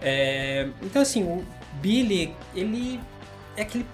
É, 0.00 0.70
então, 0.80 1.02
assim, 1.02 1.22
o 1.22 1.44
Billy, 1.74 2.34
ele 2.54 2.98
é 3.54 3.60
aquele 3.60 3.84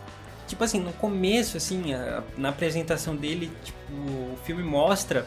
tipo 0.47 0.63
assim, 0.63 0.79
no 0.79 0.93
começo, 0.93 1.57
assim, 1.57 1.93
a, 1.93 2.23
na 2.39 2.51
apresentação 2.51 3.17
dele, 3.17 3.51
tipo, 3.65 3.93
o 3.93 4.39
filme 4.45 4.63
mostra 4.63 5.27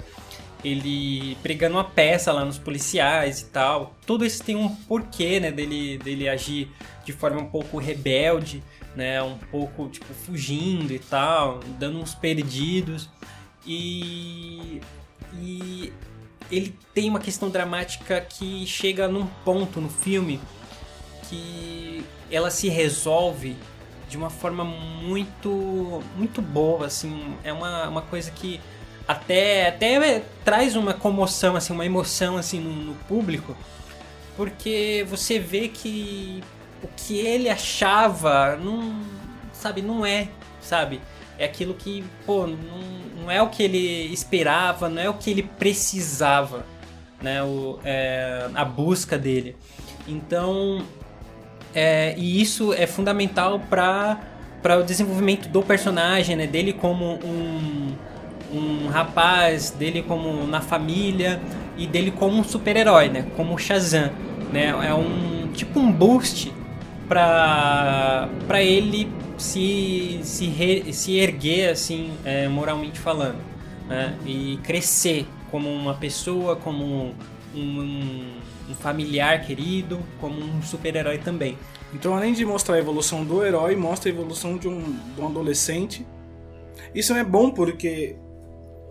ele 0.64 1.38
pregando 1.42 1.76
uma 1.76 1.84
peça 1.84 2.32
lá 2.32 2.44
nos 2.44 2.58
policiais 2.58 3.42
e 3.42 3.46
tal. 3.46 3.96
Tudo 4.06 4.26
isso 4.26 4.44
tem 4.44 4.56
um 4.56 4.70
porquê, 4.70 5.40
né, 5.40 5.52
dele, 5.52 5.98
dele 5.98 6.28
agir 6.28 6.70
de 7.06 7.14
forma 7.14 7.40
um 7.40 7.46
pouco 7.46 7.78
rebelde, 7.78 8.64
né, 8.96 9.22
um 9.22 9.38
pouco, 9.38 9.88
tipo, 9.90 10.14
fugindo 10.14 10.94
e 10.94 11.00
tal, 11.00 11.60
dando 11.78 12.00
uns 12.00 12.14
perdidos. 12.14 13.10
E... 13.66 14.82
E 15.36 15.94
ele 16.52 16.76
tem 16.94 17.08
uma 17.08 17.20
questão 17.20 17.50
dramática 17.50 18.20
que 18.20 18.66
chega 18.66 19.08
num 19.08 19.28
ponto 19.46 19.80
no 19.80 19.90
filme 19.90 20.42
que 21.30 22.04
ela 22.32 22.50
se 22.50 22.68
resolve 22.68 23.56
de 24.10 24.18
uma 24.18 24.32
forma 24.32 24.64
muito 24.64 26.02
muito 26.18 26.42
boa, 26.42 26.88
assim, 26.88 27.36
é 27.44 27.54
uma, 27.54 27.88
uma 27.88 28.02
coisa 28.02 28.32
que 28.32 28.60
até 29.10 29.70
até 29.70 30.22
traz 30.46 30.76
uma 30.76 30.94
comoção, 30.94 31.56
assim, 31.56 31.74
uma 31.74 31.84
emoção 31.84 32.38
assim 32.38 32.60
no, 32.60 32.72
no 32.72 32.94
público, 32.94 33.58
porque 34.38 35.04
você 35.10 35.40
vê 35.40 35.68
que 35.68 36.44
o 36.84 36.88
que 36.96 37.18
ele 37.18 37.50
achava 37.50 38.56
não, 38.56 39.02
sabe, 39.52 39.82
não 39.82 40.06
é, 40.06 40.28
sabe? 40.62 41.02
É 41.40 41.46
aquilo 41.46 41.74
que, 41.74 42.04
pô, 42.24 42.46
não, 42.46 43.24
não 43.24 43.32
é 43.32 43.42
o 43.42 43.50
que 43.50 43.64
ele 43.64 44.14
esperava, 44.14 44.88
não 44.88 45.02
é 45.02 45.10
o 45.10 45.16
que 45.16 45.32
ele 45.32 45.42
precisava, 45.42 46.64
né? 47.20 47.42
O, 47.42 47.80
é, 47.84 48.48
a 48.54 48.64
busca 48.64 49.18
dele. 49.18 49.58
Então, 50.08 50.86
é, 51.74 52.14
e 52.16 52.40
isso 52.40 52.74
é 52.74 52.86
fundamental 52.86 53.60
para 53.60 54.20
para 54.62 54.78
o 54.78 54.84
desenvolvimento 54.84 55.48
do 55.48 55.64
personagem, 55.64 56.36
né? 56.36 56.46
Dele 56.46 56.74
como 56.74 57.14
um, 57.24 57.96
um 58.52 58.88
rapaz, 58.88 59.72
dele 59.72 60.04
como 60.04 60.46
na 60.48 60.62
família 60.62 61.42
e 61.78 61.88
dele 61.88 62.12
como 62.12 62.38
um 62.38 62.44
super-herói, 62.44 63.10
né? 63.10 63.26
Como 63.36 63.58
Shazam, 63.58 64.12
né? 64.52 64.68
É 64.68 64.94
um 64.94 65.50
tipo 65.54 65.80
um 65.80 65.92
boost 65.92 66.54
para 67.08 68.30
para 68.48 68.62
ele 68.62 69.12
se 69.38 70.20
se, 70.24 70.46
re, 70.48 70.92
se 70.94 71.18
erguer 71.18 71.70
assim, 71.70 72.12
é, 72.26 72.48
moralmente 72.48 73.00
falando, 73.00 73.40
né? 73.88 74.16
E 74.26 74.60
crescer 74.64 75.28
como 75.50 75.70
uma 75.70 75.94
pessoa, 75.94 76.56
como 76.56 77.14
um, 77.56 77.60
um, 77.60 78.32
um 78.70 78.74
familiar 78.76 79.42
querido, 79.46 80.00
como 80.20 80.40
um 80.40 80.62
super-herói 80.62 81.18
também. 81.18 81.58
Então, 81.94 82.16
além 82.16 82.34
de 82.34 82.46
mostrar 82.46 82.76
a 82.76 82.80
evolução 82.80 83.26
do 83.26 83.44
herói, 83.44 83.76
mostra 83.76 84.12
a 84.12 84.14
evolução 84.14 84.58
de 84.58 84.68
um, 84.68 84.96
de 85.16 85.22
um 85.22 85.26
adolescente. 85.26 86.06
Isso 86.94 87.14
é 87.14 87.24
bom 87.24 87.50
porque 87.50 88.16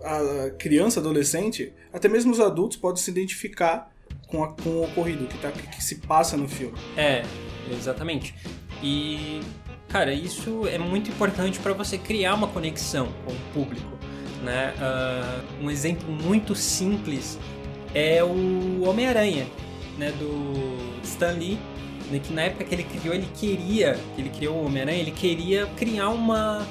a 0.03 0.49
criança, 0.51 0.99
adolescente, 0.99 1.73
até 1.91 2.07
mesmo 2.07 2.31
os 2.31 2.39
adultos 2.39 2.77
podem 2.77 3.01
se 3.01 3.09
identificar 3.09 3.91
com, 4.27 4.43
a, 4.43 4.53
com 4.53 4.69
o 4.69 4.83
ocorrido, 4.83 5.25
que, 5.25 5.37
tá, 5.37 5.51
que 5.51 5.83
se 5.83 5.95
passa 5.95 6.37
no 6.37 6.47
filme. 6.47 6.77
É, 6.95 7.23
exatamente. 7.71 8.33
E, 8.81 9.41
cara, 9.87 10.13
isso 10.13 10.67
é 10.67 10.77
muito 10.77 11.09
importante 11.09 11.59
para 11.59 11.73
você 11.73 11.97
criar 11.97 12.35
uma 12.35 12.47
conexão 12.47 13.11
com 13.25 13.31
o 13.33 13.39
público. 13.53 13.97
Né? 14.43 14.73
Uh, 14.77 15.65
um 15.65 15.71
exemplo 15.71 16.09
muito 16.09 16.55
simples 16.55 17.37
é 17.93 18.23
o 18.23 18.83
Homem-Aranha, 18.83 19.47
né, 19.97 20.11
do 20.11 21.03
Stan 21.03 21.31
Lee, 21.31 21.57
né, 22.09 22.19
que 22.19 22.31
na 22.31 22.43
época 22.43 22.63
que 22.63 22.73
ele 22.73 22.83
criou, 22.83 23.13
ele 23.13 23.27
queria, 23.35 23.99
que 24.15 24.21
ele 24.21 24.29
criou 24.29 24.57
o 24.57 24.65
Homem-Aranha, 24.65 24.99
ele 24.99 25.11
queria 25.11 25.65
criar 25.75 26.09
uma, 26.09 26.65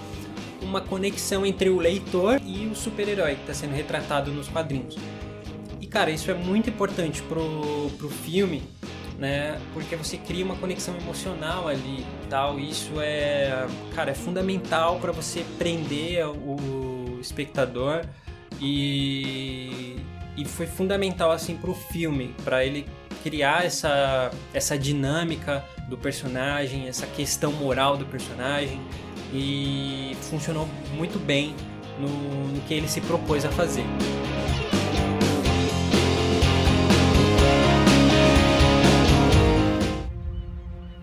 uma 0.62 0.80
conexão 0.80 1.44
entre 1.46 1.68
o 1.68 1.78
leitor 1.78 2.40
e 2.44 2.66
o 2.66 2.74
super-herói 2.74 3.34
que 3.34 3.42
está 3.42 3.54
sendo 3.54 3.74
retratado 3.74 4.32
nos 4.32 4.48
quadrinhos. 4.48 4.96
E 5.80 5.86
cara, 5.86 6.10
isso 6.10 6.30
é 6.30 6.34
muito 6.34 6.68
importante 6.68 7.22
pro, 7.22 7.90
pro 7.96 8.08
filme, 8.08 8.62
né? 9.18 9.60
Porque 9.72 9.96
você 9.96 10.16
cria 10.16 10.44
uma 10.44 10.56
conexão 10.56 10.96
emocional 10.96 11.68
ali, 11.68 12.04
tal. 12.28 12.58
Isso 12.58 13.00
é, 13.00 13.66
cara, 13.94 14.10
é 14.10 14.14
fundamental 14.14 14.98
para 14.98 15.12
você 15.12 15.44
prender 15.58 16.26
o 16.26 17.18
espectador 17.20 18.04
e 18.60 19.96
e 20.36 20.44
foi 20.44 20.68
fundamental 20.68 21.32
assim 21.32 21.56
pro 21.56 21.74
filme, 21.74 22.32
para 22.44 22.64
ele 22.64 22.86
criar 23.24 23.64
essa 23.64 24.30
essa 24.54 24.78
dinâmica 24.78 25.64
do 25.88 25.98
personagem, 25.98 26.86
essa 26.86 27.06
questão 27.06 27.52
moral 27.52 27.96
do 27.96 28.06
personagem 28.06 28.80
e 29.32 30.16
funcionou 30.22 30.68
muito 30.96 31.18
bem 31.18 31.54
no, 31.98 32.08
no 32.08 32.60
que 32.62 32.74
ele 32.74 32.88
se 32.88 33.00
propôs 33.00 33.44
a 33.44 33.50
fazer. 33.50 33.84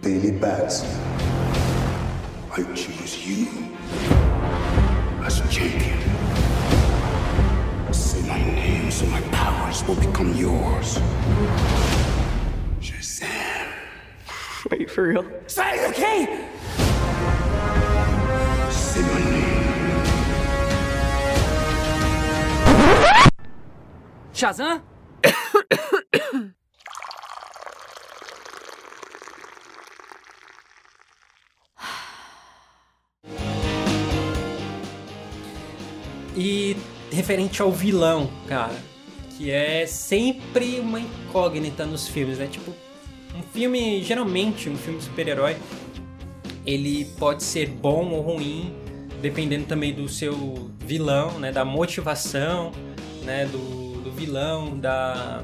Daily 0.01 0.31
Bats. 0.31 0.83
I 2.57 2.63
choose 2.73 3.27
you 3.27 3.47
as 5.25 5.41
champion. 5.51 5.99
Say 7.91 8.21
my 8.27 8.37
name 8.37 8.91
so 8.91 9.05
my 9.07 9.21
powers 9.31 9.83
will 9.87 9.95
become 9.95 10.33
yours. 10.35 10.99
Shazam. 12.79 13.67
Wait, 14.71 14.89
for 14.89 15.03
real? 15.03 15.25
Say 15.47 15.89
okay. 15.89 16.84
Shazam? 24.33 24.81
E 36.35 36.75
referente 37.11 37.61
ao 37.61 37.71
vilão, 37.71 38.29
cara, 38.45 38.75
que 39.37 39.49
é 39.49 39.85
sempre 39.87 40.81
uma 40.81 40.99
incógnita 40.99 41.85
nos 41.85 42.09
filmes, 42.09 42.37
né? 42.37 42.47
Tipo, 42.47 42.75
um 43.33 43.41
filme, 43.53 44.03
geralmente, 44.03 44.69
um 44.69 44.75
filme 44.75 44.99
de 44.99 45.05
super-herói, 45.05 45.55
ele 46.65 47.05
pode 47.17 47.41
ser 47.41 47.69
bom 47.69 48.09
ou 48.09 48.21
ruim, 48.21 48.75
dependendo 49.25 49.65
também 49.65 49.91
do 49.91 50.07
seu 50.07 50.69
vilão, 50.85 51.39
né? 51.39 51.51
Da 51.51 51.65
motivação, 51.65 52.71
né? 53.23 53.47
Do, 53.47 54.01
do 54.03 54.11
vilão, 54.11 54.77
da, 54.77 55.41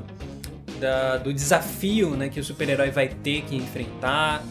da, 0.79 1.17
do 1.17 1.33
desafio, 1.33 2.11
né? 2.11 2.29
Que 2.29 2.39
o 2.39 2.43
super-herói 2.43 2.91
vai 2.91 3.07
ter 3.07 3.41
que 3.41 3.55
enfrentar, 3.55 4.43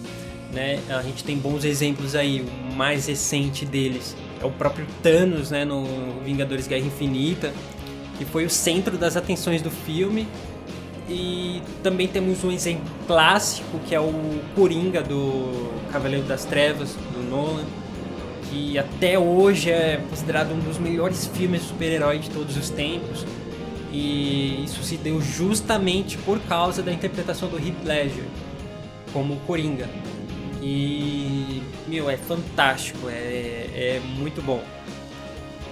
né? 0.52 0.80
A 0.88 1.02
gente 1.02 1.22
tem 1.22 1.38
bons 1.38 1.64
exemplos 1.64 2.16
aí, 2.16 2.40
o 2.40 2.74
mais 2.74 3.06
recente 3.06 3.64
deles 3.64 4.16
é 4.42 4.44
o 4.44 4.50
próprio 4.50 4.84
Thanos, 5.00 5.50
né, 5.50 5.64
no 5.66 5.84
Vingadores 6.24 6.66
Guerra 6.66 6.86
Infinita, 6.86 7.52
que 8.18 8.24
foi 8.24 8.46
o 8.46 8.50
centro 8.50 8.96
das 8.98 9.16
atenções 9.16 9.62
do 9.62 9.70
filme. 9.70 10.26
E 11.08 11.62
também 11.82 12.08
temos 12.08 12.42
um 12.42 12.50
exemplo 12.50 12.88
clássico, 13.06 13.78
que 13.80 13.94
é 13.94 14.00
o 14.00 14.40
Coringa 14.54 15.02
do 15.02 15.70
Cavaleiro 15.92 16.24
das 16.24 16.44
Trevas, 16.44 16.96
do 17.12 17.22
Nolan, 17.28 17.64
que 18.50 18.76
até 18.78 19.18
hoje 19.18 19.70
é 19.70 20.02
considerado 20.10 20.52
um 20.52 20.58
dos 20.58 20.76
melhores 20.78 21.26
filmes 21.26 21.62
de 21.62 21.68
super-herói 21.68 22.18
de 22.18 22.28
todos 22.30 22.56
os 22.56 22.68
tempos. 22.68 23.24
E 23.92 24.62
isso 24.64 24.82
se 24.84 24.96
deu 24.96 25.20
justamente 25.20 26.16
por 26.18 26.38
causa 26.40 26.82
da 26.82 26.92
interpretação 26.92 27.48
do 27.48 27.56
Heath 27.58 27.84
Ledger 27.84 28.24
como 29.12 29.36
Coringa. 29.46 29.88
E, 30.62 31.62
meu, 31.88 32.08
é 32.10 32.16
fantástico, 32.16 33.08
é, 33.08 33.68
é 33.96 34.00
muito 34.18 34.42
bom. 34.42 34.62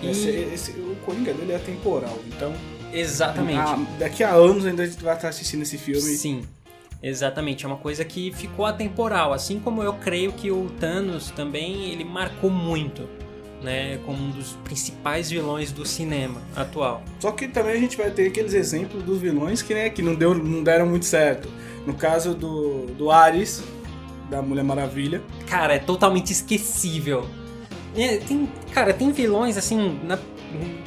E... 0.03 0.11
Esse, 0.11 0.29
esse- 0.31 0.71
o 0.73 0.97
Coringa 1.05 1.33
dele 1.35 1.53
é 1.53 1.57
atemporal, 1.57 2.19
então 2.27 2.53
Exatamente. 2.93 3.59
ah, 3.59 3.79
daqui 3.99 4.25
a 4.25 4.31
anos 4.31 4.65
ainda 4.65 4.83
a 4.83 4.87
gente 4.87 5.03
vai 5.03 5.15
estar 5.15 5.29
assistindo 5.29 5.63
esse 5.63 5.77
filme. 5.77 6.01
Sim, 6.01 6.43
exatamente. 7.03 7.65
É 7.65 7.69
uma 7.69 7.77
coisa 7.77 8.05
que 8.05 8.33
ficou 8.33 8.65
atemporal. 8.67 9.33
Assim 9.33 9.59
como 9.61 9.83
eu 9.83 9.95
creio 9.95 10.33
que 10.33 10.51
o 10.51 10.71
Thanos 10.81 11.31
também 11.31 11.91
ele 11.91 12.05
marcou 12.05 12.51
muito 12.51 13.09
né, 13.63 13.99
como 14.07 14.23
um 14.23 14.31
dos 14.31 14.53
principais 14.65 15.31
vilões 15.31 15.73
do 15.73 15.85
cinema 15.85 16.41
atual. 16.55 17.03
Só 17.19 17.33
que 17.33 17.49
também 17.49 17.73
a 17.73 17.81
gente 17.81 17.97
vai 17.97 18.11
ter 18.11 18.29
aqueles 18.29 18.55
exemplos 18.55 19.03
dos 19.03 19.19
vilões 19.19 19.63
que, 19.63 19.75
né, 19.75 19.91
que 19.91 20.01
não, 20.03 20.15
deu, 20.15 20.35
não 20.35 20.63
deram 20.63 20.87
muito 20.87 21.07
certo. 21.07 21.49
No 21.87 21.95
caso 21.95 22.35
do, 22.35 22.87
do 22.87 23.11
Ares, 23.11 23.63
da 24.31 24.43
Mulher 24.43 24.63
Maravilha. 24.63 25.23
Cara, 25.47 25.75
é 25.75 25.79
totalmente 25.79 26.33
esquecível. 26.33 27.27
É, 27.97 28.19
tem, 28.19 28.49
cara, 28.73 28.93
tem 28.93 29.11
vilões 29.11 29.57
assim, 29.57 29.99
na- 30.05 30.19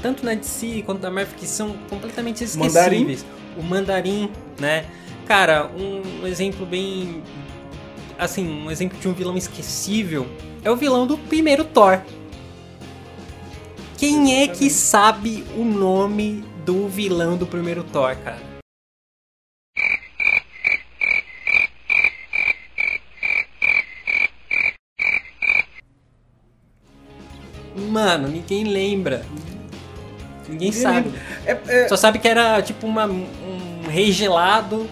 tanto 0.01 0.23
na 0.25 0.33
DC 0.33 0.83
quanto 0.85 1.01
na 1.01 1.09
Marvel 1.11 1.35
que 1.37 1.47
são 1.47 1.75
completamente 1.89 2.43
esquecíveis. 2.43 3.25
O 3.57 3.63
Mandarim, 3.63 4.31
né? 4.59 4.85
Cara, 5.25 5.69
um 5.75 6.27
exemplo 6.27 6.65
bem 6.65 7.23
assim, 8.17 8.47
um 8.47 8.69
exemplo 8.69 8.99
de 8.99 9.07
um 9.07 9.13
vilão 9.13 9.35
esquecível 9.37 10.27
é 10.63 10.69
o 10.69 10.75
vilão 10.75 11.07
do 11.07 11.17
primeiro 11.17 11.63
Thor. 11.63 12.01
Quem 13.97 14.41
é 14.41 14.47
que 14.47 14.69
sabe 14.69 15.43
o 15.55 15.63
nome 15.63 16.43
do 16.65 16.87
vilão 16.87 17.37
do 17.37 17.47
primeiro 17.47 17.83
Thor, 17.83 18.15
cara? 18.17 18.39
Mano, 27.89 28.27
ninguém 28.27 28.63
lembra. 28.65 29.25
Ninguém 30.47 30.71
sabe. 30.71 31.11
É, 31.45 31.57
é- 31.67 31.87
Só 31.87 31.95
sabe 31.95 32.19
que 32.19 32.27
era 32.27 32.61
tipo 32.61 32.85
uma, 32.85 33.05
um 33.05 33.87
rei 33.89 34.11
gelado 34.11 34.89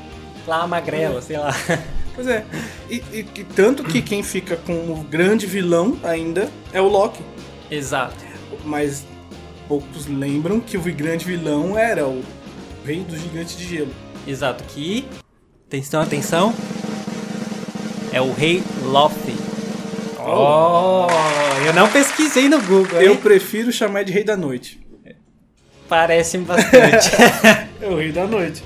lá 0.49 0.67
magrelo, 0.67 1.21
sei 1.21 1.37
lá. 1.37 1.53
pois 2.15 2.27
é. 2.27 2.43
E, 2.89 2.95
e- 3.13 3.25
e 3.35 3.43
tanto 3.43 3.83
que 3.83 4.01
quem 4.01 4.21
fica 4.23 4.57
com 4.57 4.73
o 4.73 5.05
grande 5.09 5.45
vilão 5.45 5.97
ainda 6.03 6.49
é 6.73 6.81
o 6.81 6.87
Loki. 6.87 7.23
Exato. 7.71 8.17
Mas 8.65 9.05
poucos 9.67 10.07
lembram 10.07 10.59
que 10.59 10.75
o 10.77 10.81
grande 10.81 11.23
vilão 11.23 11.77
era 11.77 12.05
o 12.07 12.23
rei 12.85 13.01
do 13.03 13.15
gigante 13.17 13.55
de 13.55 13.65
gelo. 13.65 13.93
Exato. 14.27 14.63
Que. 14.65 15.05
Atenção, 15.67 16.01
atenção. 16.01 16.53
É 18.11 18.19
o 18.19 18.33
rei 18.33 18.63
Loki. 18.83 19.35
Oh, 20.17 21.07
eu 21.65 21.73
não 21.73 21.87
pesquisei 21.89 22.49
no 22.49 22.59
Google. 22.61 22.99
Eu 23.01 23.13
hein? 23.13 23.17
prefiro 23.17 23.71
chamar 23.71 24.03
de 24.03 24.11
rei 24.11 24.23
da 24.23 24.35
noite. 24.35 24.79
Parece 25.87 26.37
bastante. 26.39 27.09
É 27.81 27.87
o 27.87 27.95
rei 27.95 28.11
da 28.11 28.27
noite. 28.27 28.61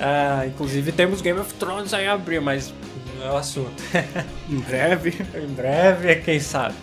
Ah, 0.00 0.44
inclusive 0.46 0.92
temos 0.92 1.20
Game 1.20 1.38
of 1.38 1.52
Thrones 1.54 1.94
aí 1.94 2.04
em 2.04 2.08
abril, 2.08 2.42
mas 2.42 2.72
não 3.18 3.26
é 3.26 3.30
o 3.32 3.36
assunto. 3.36 3.82
Em 4.48 4.58
breve. 4.58 5.14
Em 5.34 5.54
breve, 5.54 6.16
quem 6.16 6.38
sabe. 6.38 6.74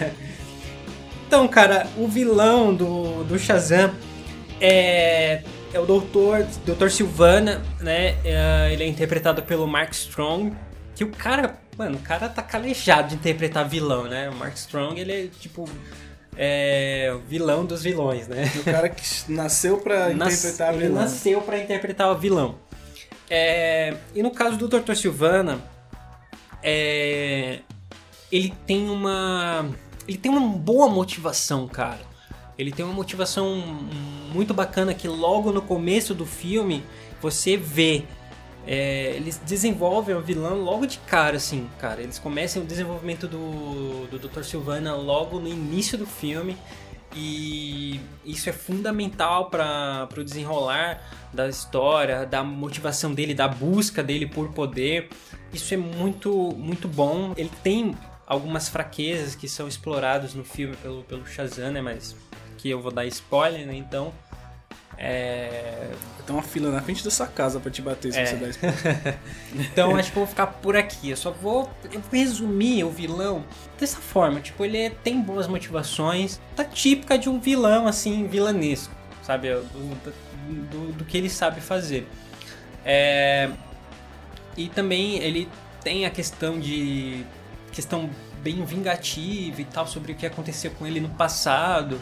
então, 1.26 1.48
cara, 1.48 1.86
o 1.96 2.06
vilão 2.06 2.74
do, 2.74 3.24
do 3.24 3.38
Shazam 3.38 3.92
é, 4.60 5.42
é 5.72 5.80
o 5.80 5.86
Doutor, 5.86 6.46
Doutor 6.66 6.90
Silvana, 6.90 7.62
né? 7.80 8.16
É, 8.24 8.70
ele 8.72 8.84
é 8.84 8.86
interpretado 8.86 9.42
pelo 9.42 9.66
Mark 9.66 9.92
Strong. 9.92 10.54
Que 10.94 11.04
o 11.04 11.10
cara, 11.10 11.58
mano, 11.78 11.96
o 11.96 12.00
cara 12.00 12.28
tá 12.28 12.42
calejado 12.42 13.08
de 13.08 13.14
interpretar 13.14 13.66
vilão, 13.66 14.04
né? 14.04 14.28
O 14.28 14.34
Mark 14.34 14.54
Strong, 14.56 15.00
ele 15.00 15.12
é 15.12 15.26
tipo. 15.40 15.68
É 16.36 17.12
o 17.14 17.18
vilão 17.18 17.64
dos 17.66 17.82
vilões, 17.82 18.26
né? 18.28 18.50
O 18.60 18.64
cara 18.64 18.88
que 18.88 19.02
nasceu 19.30 19.78
pra 19.78 20.08
Nas- 20.14 20.32
interpretar 20.34 20.74
ele 20.74 20.86
vilão. 20.86 21.02
nasceu 21.02 21.42
pra 21.42 21.58
interpretar 21.58 22.10
o 22.12 22.18
vilão. 22.18 22.54
É, 23.28 23.94
e 24.14 24.22
no 24.22 24.30
caso 24.30 24.56
do 24.56 24.66
Dr. 24.68 24.94
Silvana, 24.94 25.60
é, 26.62 27.60
ele 28.30 28.52
tem 28.66 28.88
uma 28.88 29.66
ele 30.08 30.18
tem 30.18 30.30
uma 30.30 30.40
boa 30.56 30.88
motivação, 30.88 31.66
cara. 31.68 32.00
Ele 32.58 32.72
tem 32.72 32.84
uma 32.84 32.94
motivação 32.94 33.56
muito 34.32 34.52
bacana 34.52 34.92
que 34.92 35.08
logo 35.08 35.50
no 35.52 35.62
começo 35.62 36.14
do 36.14 36.26
filme 36.26 36.84
você 37.20 37.56
vê. 37.56 38.04
É, 38.72 39.16
eles 39.16 39.36
desenvolvem 39.38 40.14
o 40.14 40.20
vilão 40.20 40.60
logo 40.60 40.86
de 40.86 40.98
cara, 40.98 41.38
assim, 41.38 41.68
cara. 41.80 42.00
Eles 42.00 42.20
começam 42.20 42.62
o 42.62 42.64
desenvolvimento 42.64 43.26
do, 43.26 44.06
do 44.06 44.16
Dr. 44.16 44.44
Silvana 44.44 44.94
logo 44.94 45.40
no 45.40 45.48
início 45.48 45.98
do 45.98 46.06
filme. 46.06 46.56
E 47.12 48.00
isso 48.24 48.48
é 48.48 48.52
fundamental 48.52 49.50
para 49.50 50.08
o 50.16 50.22
desenrolar 50.22 51.02
da 51.34 51.48
história, 51.48 52.24
da 52.24 52.44
motivação 52.44 53.12
dele, 53.12 53.34
da 53.34 53.48
busca 53.48 54.04
dele 54.04 54.24
por 54.24 54.52
poder. 54.52 55.08
Isso 55.52 55.74
é 55.74 55.76
muito, 55.76 56.30
muito 56.56 56.86
bom. 56.86 57.34
Ele 57.36 57.50
tem 57.64 57.96
algumas 58.24 58.68
fraquezas 58.68 59.34
que 59.34 59.48
são 59.48 59.66
exploradas 59.66 60.32
no 60.32 60.44
filme 60.44 60.76
pelo, 60.76 61.02
pelo 61.02 61.26
Shazam, 61.26 61.72
né? 61.72 61.80
Mas 61.80 62.14
que 62.56 62.70
eu 62.70 62.80
vou 62.80 62.92
dar 62.92 63.04
spoiler, 63.06 63.66
né? 63.66 63.74
Então. 63.74 64.12
É... 65.02 65.88
Tem 66.26 66.36
uma 66.36 66.42
fila 66.42 66.70
na 66.70 66.80
frente 66.82 67.02
da 67.02 67.10
sua 67.10 67.26
casa 67.26 67.58
pra 67.58 67.70
te 67.70 67.80
bater 67.82 68.12
se 68.12 68.18
É. 68.20 68.26
você 68.26 68.36
der 68.36 68.50
spoiler. 68.52 69.18
Então 69.54 69.96
acho 69.96 70.12
que 70.12 70.18
eu 70.18 70.20
vou 70.20 70.28
ficar 70.28 70.46
por 70.46 70.76
aqui. 70.76 71.10
Eu 71.10 71.16
só 71.16 71.30
vou, 71.30 71.68
resumir 72.12 72.84
o 72.84 72.90
vilão 72.90 73.42
dessa 73.78 73.96
forma. 73.98 74.40
Tipo, 74.40 74.64
ele 74.64 74.76
é- 74.78 74.90
tem 74.90 75.20
boas 75.20 75.48
motivações. 75.48 76.38
Tá 76.54 76.62
típica 76.64 77.18
de 77.18 77.28
um 77.28 77.40
vilão, 77.40 77.86
assim, 77.88 78.26
vilanesco. 78.28 78.94
Sabe? 79.22 79.48
Do, 79.54 80.12
do- 80.70 80.92
do 80.92 81.04
que 81.04 81.16
ele 81.16 81.30
sabe 81.30 81.60
fazer. 81.60 82.06
É, 82.84 83.50
E 84.56 84.68
também 84.68 85.16
ele 85.18 85.48
tem 85.82 86.04
a 86.04 86.10
questão 86.10 86.60
de. 86.60 87.24
questão 87.72 88.10
bem 88.42 88.64
vingativa 88.64 89.60
e 89.60 89.64
tal, 89.64 89.86
sobre 89.86 90.12
o 90.12 90.14
que 90.14 90.26
aconteceu 90.26 90.70
com 90.72 90.86
ele 90.86 91.00
no 91.00 91.08
passado. 91.10 92.00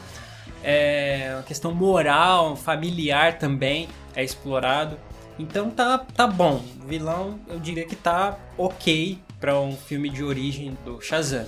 É, 0.62 1.36
a 1.38 1.42
questão 1.42 1.72
moral, 1.72 2.56
familiar 2.56 3.38
também 3.38 3.88
é 4.14 4.22
explorado. 4.24 4.98
Então 5.38 5.70
tá, 5.70 5.98
tá 5.98 6.26
bom. 6.26 6.62
O 6.82 6.86
vilão, 6.86 7.38
eu 7.48 7.58
diria 7.60 7.86
que 7.86 7.94
tá 7.94 8.36
ok 8.56 9.18
para 9.38 9.58
um 9.60 9.76
filme 9.76 10.08
de 10.10 10.24
origem 10.24 10.76
do 10.84 11.00
Shazam. 11.00 11.46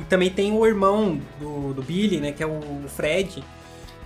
E 0.00 0.04
também 0.04 0.30
tem 0.30 0.52
o 0.52 0.66
irmão 0.66 1.20
do, 1.38 1.72
do 1.74 1.82
Billy, 1.82 2.18
né, 2.18 2.32
que 2.32 2.42
é 2.42 2.46
o 2.46 2.60
Fred, 2.88 3.42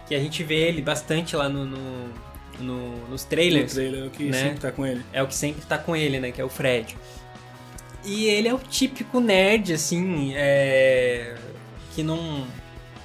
que 0.06 0.14
a 0.14 0.18
gente 0.20 0.42
vê 0.44 0.68
ele 0.68 0.82
bastante 0.82 1.34
lá 1.36 1.48
no, 1.48 1.64
no- 1.64 2.08
no- 2.60 3.08
nos 3.08 3.22
No 3.24 3.28
trailers. 3.30 3.72
trailer, 3.72 4.06
o 4.06 4.10
que 4.10 4.24
né? 4.24 4.38
sempre 4.38 4.60
tá 4.60 4.70
com 4.70 4.86
ele. 4.86 5.02
É 5.12 5.22
o 5.22 5.26
que 5.26 5.34
sempre 5.34 5.64
tá 5.66 5.76
com 5.78 5.96
ele, 5.96 6.20
né? 6.20 6.30
Que 6.30 6.40
é 6.40 6.44
o 6.44 6.48
Fred. 6.48 6.96
E 8.04 8.26
ele 8.26 8.48
é 8.48 8.54
o 8.54 8.58
típico 8.58 9.18
nerd, 9.20 9.72
assim, 9.72 10.32
é... 10.34 11.34
que 11.94 12.02
não, 12.02 12.46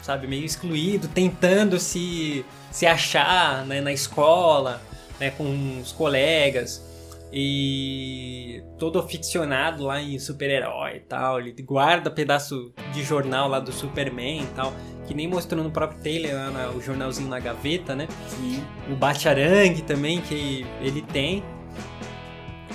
sabe, 0.02 0.28
meio 0.28 0.44
excluído, 0.44 1.08
tentando 1.08 1.80
se, 1.80 2.46
se 2.72 2.86
achar 2.86 3.66
né, 3.66 3.80
na 3.80 3.94
escola, 3.94 4.82
né, 5.20 5.30
com 5.32 5.80
os 5.82 5.92
colegas. 5.92 6.88
E 7.32 8.64
todo 8.80 8.98
aficionado 8.98 9.84
lá 9.84 10.02
em 10.02 10.18
super-herói 10.18 10.96
e 10.96 11.00
tal. 11.02 11.40
Ele 11.40 11.54
guarda 11.62 12.10
pedaço 12.10 12.74
de 12.92 13.04
jornal 13.04 13.48
lá 13.48 13.60
do 13.60 13.72
Superman 13.72 14.42
e 14.42 14.48
tal. 14.56 14.74
Que 15.08 15.14
nem 15.14 15.28
mostrou 15.28 15.64
no 15.64 15.70
próprio 15.70 16.02
trailer, 16.02 16.34
lá 16.34 16.50
na- 16.50 16.70
o 16.72 16.82
jornalzinho 16.82 17.30
na 17.30 17.40
gaveta, 17.40 17.96
né? 17.96 18.08
Sim. 18.28 18.64
o 18.92 18.96
Bacharang 18.96 19.80
também 19.84 20.22
que 20.22 20.66
ele 20.82 21.02
tem. 21.04 21.44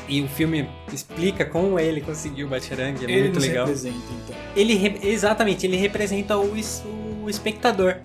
E 0.09 0.21
o 0.21 0.29
filme 0.29 0.69
explica 0.93 1.45
como 1.45 1.79
ele 1.79 2.01
conseguiu 2.01 2.47
o 2.47 2.51
Bacharang, 2.51 2.99
é 3.05 3.11
ele 3.11 3.23
muito 3.23 3.41
legal. 3.41 3.65
representa, 3.65 3.97
então. 4.25 4.37
Ele 4.55 4.75
re- 4.75 5.01
exatamente, 5.03 5.67
ele 5.67 5.77
representa 5.77 6.37
o, 6.37 6.53
o 7.25 7.31
espectador. 7.31 7.97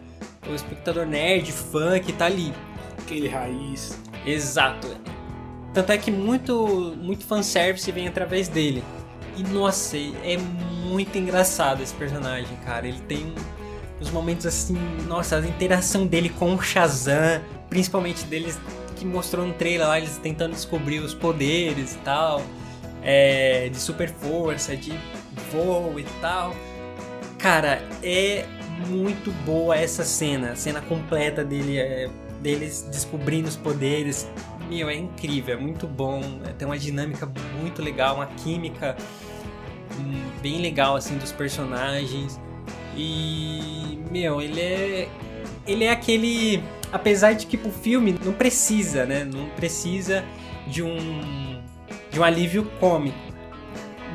O 0.50 0.56
espectador 0.56 1.06
nerd, 1.06 1.52
fã 1.52 2.00
que 2.00 2.14
tá 2.14 2.26
ali. 2.26 2.54
Aquele 2.97 3.28
raiz. 3.28 3.97
Exato. 4.26 4.88
Tanto 5.74 5.91
é 5.91 5.97
que 5.97 6.10
muito, 6.10 6.95
muito 6.97 7.26
fanservice 7.26 7.91
vem 7.91 8.08
através 8.08 8.47
dele. 8.47 8.84
E 9.38 9.43
nossa, 9.43 9.97
é 9.97 10.38
muito 10.86 11.18
engraçado 11.18 11.84
esse 11.84 11.93
personagem, 11.93 12.58
cara. 12.66 12.88
Ele 12.88 13.00
tem 13.08 13.34
uns 14.02 14.10
momentos 14.10 14.45
assim, 14.45 14.78
nossa, 15.08 15.38
a 15.38 15.39
interação 15.45 16.08
dele 16.08 16.30
com 16.30 16.56
o 16.56 16.62
Shazam, 16.62 17.41
principalmente 17.70 18.24
deles 18.26 18.58
que 19.00 19.06
mostrou 19.06 19.47
no 19.47 19.54
trailer 19.54 19.88
lá, 19.88 19.97
eles 19.97 20.18
tentando 20.18 20.52
descobrir 20.52 21.00
os 21.00 21.14
poderes 21.14 21.95
e 21.95 21.97
tal, 22.00 22.43
é, 23.02 23.70
de 23.70 23.78
super 23.78 24.10
força, 24.10 24.76
de 24.76 24.93
voo 25.52 25.97
e 25.97 26.04
tal. 26.20 26.54
Cara, 27.38 27.82
é 28.04 28.45
muito 28.88 29.32
boa 29.45 29.76
essa 29.76 30.04
cena, 30.04 30.52
a 30.52 30.56
cena 30.56 30.82
completa 30.82 31.43
dele, 31.43 31.78
é, 31.78 32.10
deles 32.41 32.86
descobrindo 32.91 33.47
os 33.47 33.56
poderes. 33.56 34.30
Meu, 34.70 34.89
é 34.89 34.95
incrível, 34.95 35.56
é 35.56 35.60
muito 35.60 35.88
bom, 35.88 36.22
é, 36.45 36.52
tem 36.52 36.68
uma 36.68 36.78
dinâmica 36.78 37.26
muito 37.60 37.82
legal, 37.82 38.16
uma 38.16 38.28
química 38.28 38.97
hum, 39.97 40.22
bem 40.41 40.60
legal 40.62 40.97
assim 40.97 41.18
dos 41.18 41.32
personagens. 41.32 42.39
E 42.97 43.97
meu, 44.12 44.41
ele 44.41 44.60
é 44.60 45.10
ele 45.66 45.86
é 45.86 45.91
aquele 45.91 46.62
apesar 46.91 47.33
de 47.33 47.45
que 47.45 47.57
o 47.57 47.71
filme 47.71 48.15
não 48.23 48.33
precisa, 48.33 49.05
né? 49.05 49.23
Não 49.23 49.47
precisa 49.49 50.23
de 50.67 50.81
um 50.83 51.59
de 52.11 52.19
um 52.19 52.23
alívio 52.23 52.65
cômico. 52.79 53.17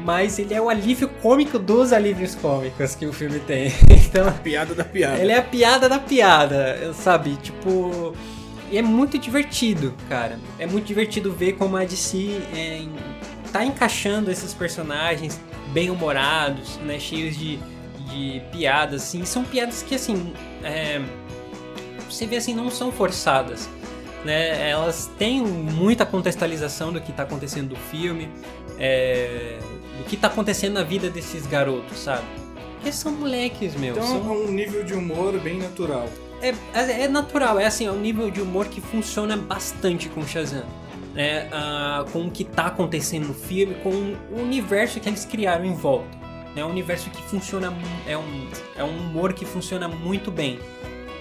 mas 0.05 0.39
ele 0.39 0.53
é 0.55 0.61
o 0.61 0.69
alívio 0.69 1.09
cômico 1.23 1.59
dos 1.59 1.93
alívios 1.93 2.35
cômicos 2.35 2.95
que 2.95 3.07
o 3.07 3.13
filme 3.13 3.39
tem. 3.41 3.73
Então, 4.15 4.33
Piada 4.45 4.75
da 4.75 4.85
piada. 4.85 5.19
ele 5.21 5.33
é 5.33 5.39
a 5.39 5.43
piada 5.43 5.89
da 5.89 5.99
piada, 5.99 6.93
sabe? 6.95 7.37
Tipo. 7.37 8.15
E 8.71 8.79
é 8.79 8.83
muito 8.83 9.19
divertido, 9.19 9.93
cara. 10.09 10.39
É 10.59 10.67
muito 10.67 10.85
divertido 10.87 11.33
ver 11.33 11.53
como 11.55 11.77
a 11.77 11.85
DC 11.85 12.41
é, 12.57 12.83
tá 13.53 13.65
encaixando 13.65 14.31
esses 14.31 14.55
personagens 14.55 15.41
bem 15.73 15.91
humorados, 15.91 16.77
né? 16.79 16.99
Cheios 16.99 17.37
de, 17.37 17.59
de 18.09 18.41
piadas, 18.53 19.03
assim. 19.03 19.25
São 19.25 19.45
piadas 19.45 19.83
que, 19.83 19.95
assim. 19.97 20.33
é, 20.63 21.01
você 22.15 22.27
vê 22.27 22.37
assim, 22.37 22.55
não 22.55 22.71
são 22.71 22.91
forçadas. 22.93 23.69
Né? 24.25 24.71
Elas 24.71 25.11
têm 25.19 25.43
muita 25.43 26.07
contextualização 26.07 26.93
do 26.93 27.01
que 27.01 27.13
tá 27.13 27.25
acontecendo 27.25 27.71
no 27.71 27.77
filme, 27.77 28.31
é, 28.79 29.59
do 29.99 30.05
que 30.05 30.17
tá 30.17 30.29
acontecendo 30.29 30.75
na 30.75 30.83
vida 30.83 31.11
desses 31.11 31.47
garotos, 31.47 31.99
sabe? 31.99 32.25
Porque 32.75 32.91
são 32.91 33.13
moleques, 33.13 33.75
meu. 33.75 33.95
Então 33.95 34.07
são... 34.07 34.31
é 34.31 34.37
um 34.37 34.51
nível 34.51 34.83
de 34.83 34.95
humor 34.95 35.39
bem 35.41 35.59
natural. 35.59 36.09
É, 36.41 36.55
é 36.75 37.03
é 37.03 37.09
natural, 37.09 37.59
é 37.59 37.67
assim, 37.67 37.87
é 37.87 37.91
um 37.91 38.01
nível 38.01 38.31
de 38.31 38.41
humor 38.41 38.67
que 38.67 38.81
funciona 38.81 39.37
bastante 39.37 40.09
com 40.09 40.27
Shazam. 40.27 40.65
Né? 41.15 41.49
Ah, 41.53 42.05
com 42.13 42.27
o 42.27 42.31
que 42.31 42.45
tá 42.45 42.67
acontecendo 42.67 43.29
no 43.29 43.35
filme, 43.35 43.75
com 43.77 43.91
o 44.33 44.41
universo 44.41 45.01
que 45.01 45.09
eles 45.09 45.25
criaram 45.25 45.65
em 45.65 45.75
volta. 45.75 46.25
É 46.57 46.65
um 46.65 46.71
universo 46.71 47.11
que 47.11 47.23
funciona, 47.23 47.73
é 48.07 48.17
um, 48.17 48.49
é 48.77 48.85
um 48.85 48.97
humor 48.99 49.33
que 49.33 49.45
funciona 49.45 49.89
muito 49.89 50.31
bem. 50.31 50.59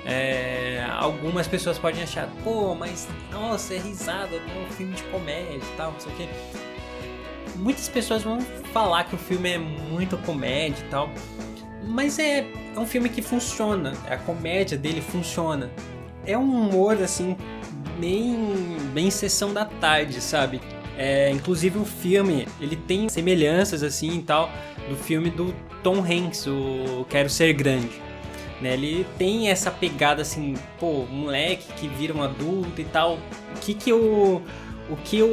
É, 0.06 0.86
algumas 1.00 1.48
pessoas 1.48 1.78
podem 1.78 2.04
achar, 2.04 2.28
pô, 2.44 2.76
mas 2.76 3.08
nossa, 3.32 3.74
é 3.74 3.78
risada, 3.78 4.36
é 4.36 4.68
um 4.68 4.72
filme 4.74 4.94
de 4.94 5.04
comédia 5.04 5.56
e 5.56 5.78
tal, 5.78 5.94
não 5.94 6.00
sei 6.00 6.12
o 6.12 6.16
quê. 6.16 6.30
Muitas 7.56 7.88
pessoas 7.88 8.24
vão 8.24 8.42
falar 8.74 9.06
que 9.06 9.16
o 9.16 9.18
filme 9.18 9.52
é 9.52 9.58
muito 9.58 10.18
comédia 10.18 10.84
e 10.84 10.90
tal, 10.90 11.10
mas 11.86 12.20
é, 12.20 12.46
é 12.76 12.80
um 12.80 12.86
filme 12.86 13.08
que 13.08 13.22
funciona, 13.22 13.94
a 14.10 14.18
comédia 14.18 14.78
dele 14.78 15.02
funciona. 15.02 15.72
É 16.26 16.38
um 16.38 16.68
humor, 16.68 17.02
assim, 17.02 17.38
bem, 18.00 18.78
bem 18.94 19.10
sessão 19.12 19.54
da 19.54 19.66
tarde, 19.66 20.20
sabe? 20.20 20.62
É, 20.98 21.30
inclusive 21.32 21.78
o 21.80 21.86
filme, 21.86 22.48
ele 22.60 22.76
tem 22.76 23.10
semelhanças, 23.10 23.84
assim, 23.84 24.20
e 24.20 24.22
tal, 24.22 24.50
do 24.90 24.96
filme 24.96 25.30
do 25.30 25.54
Tom 25.82 26.00
Hanks, 26.00 26.48
o 26.48 27.06
Quero 27.10 27.30
Ser 27.30 27.54
Grande. 27.54 28.02
Né? 28.64 28.74
Ele 28.74 29.06
tem 29.18 29.50
essa 29.50 29.70
pegada, 29.70 30.22
assim, 30.22 30.56
pô, 30.80 31.06
moleque 31.06 31.74
que 31.74 31.88
vira 31.88 32.14
um 32.14 32.24
adulto 32.24 32.80
e 32.80 32.86
tal. 32.86 33.20
O 33.56 33.60
que 33.60 33.74
que 33.74 33.92
o... 33.92 34.42
O 34.90 34.98
que 34.98 35.22
o, 35.22 35.28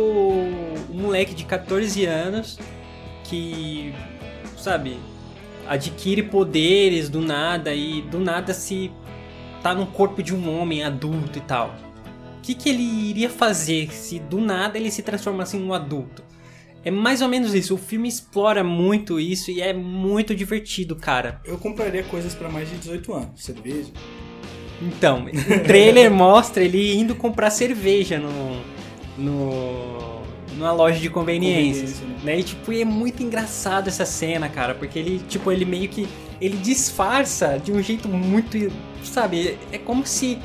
o 0.88 0.94
moleque 0.94 1.34
de 1.34 1.44
14 1.44 2.04
anos 2.06 2.56
que, 3.24 3.92
sabe, 4.56 4.96
adquire 5.68 6.22
poderes 6.22 7.08
do 7.08 7.20
nada 7.20 7.74
e 7.74 8.00
do 8.00 8.20
nada 8.20 8.54
se 8.54 8.92
tá 9.60 9.74
no 9.74 9.86
corpo 9.86 10.22
de 10.22 10.32
um 10.34 10.56
homem 10.56 10.84
adulto 10.84 11.38
e 11.38 11.40
tal. 11.40 11.74
O 12.38 12.40
que, 12.42 12.54
que 12.54 12.68
ele 12.68 12.82
iria 12.82 13.28
fazer 13.28 13.92
se 13.92 14.20
do 14.20 14.40
nada 14.40 14.78
ele 14.78 14.90
se 14.90 15.02
transformasse 15.02 15.56
em 15.56 15.64
um 15.64 15.74
adulto? 15.74 16.22
É 16.84 16.90
mais 16.90 17.20
ou 17.20 17.28
menos 17.28 17.54
isso. 17.54 17.74
O 17.74 17.78
filme 17.78 18.08
explora 18.08 18.64
muito 18.64 19.20
isso 19.20 19.50
e 19.50 19.60
é 19.60 19.72
muito 19.72 20.34
divertido, 20.34 20.96
cara. 20.96 21.40
Eu 21.44 21.58
compraria 21.58 22.02
coisas 22.04 22.34
pra 22.34 22.48
mais 22.48 22.70
de 22.70 22.76
18 22.76 23.12
anos. 23.12 23.44
Cerveja. 23.44 23.90
Então, 24.80 25.26
o 25.26 25.64
trailer 25.64 26.10
mostra 26.12 26.64
ele 26.64 26.94
indo 26.96 27.14
comprar 27.14 27.50
cerveja 27.50 28.18
no, 28.18 28.62
no 29.18 30.20
numa 30.56 30.72
loja 30.72 30.98
de 30.98 31.08
conveniências, 31.08 32.00
Conveniência, 32.00 32.24
né? 32.24 32.38
E 32.38 32.42
tipo, 32.42 32.72
é 32.72 32.84
muito 32.84 33.22
engraçado 33.22 33.88
essa 33.88 34.04
cena, 34.04 34.48
cara, 34.48 34.74
porque 34.74 34.98
ele, 34.98 35.20
tipo, 35.28 35.50
ele 35.50 35.64
meio 35.64 35.88
que 35.88 36.06
ele 36.40 36.56
disfarça 36.56 37.58
de 37.58 37.72
um 37.72 37.82
jeito 37.82 38.08
muito, 38.08 38.70
sabe? 39.02 39.58
É 39.72 39.78
como 39.78 40.06
se 40.06 40.38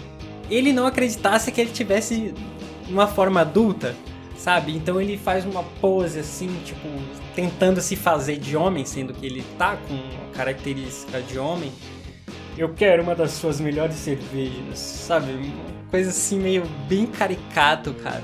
ele 0.50 0.72
não 0.72 0.86
acreditasse 0.86 1.52
que 1.52 1.60
ele 1.60 1.72
tivesse 1.72 2.34
uma 2.90 3.08
forma 3.08 3.42
adulta, 3.42 3.96
sabe? 4.38 4.76
Então 4.76 5.02
ele 5.02 5.18
faz 5.18 5.46
uma 5.46 5.64
pose 5.64 6.20
assim, 6.20 6.50
tipo, 6.64 6.88
tentando 7.36 7.82
se 7.82 7.96
fazer 7.96 8.38
de 8.38 8.56
homem, 8.56 8.86
sendo 8.86 9.14
que 9.14 9.26
ele 9.26 9.44
tá 9.58 9.78
com 9.78 9.96
a 9.96 10.36
característica 10.36 11.22
de 11.22 11.38
homem. 11.38 11.72
Eu 12.58 12.74
quero 12.74 13.04
uma 13.04 13.16
das 13.16 13.32
suas 13.32 13.60
melhores 13.60 13.96
cervejas, 13.96 14.80
sabe? 14.80 15.54
Coisa 15.92 16.10
assim 16.10 16.40
meio 16.40 16.64
bem 16.88 17.06
caricato, 17.06 17.94
cara. 17.96 18.24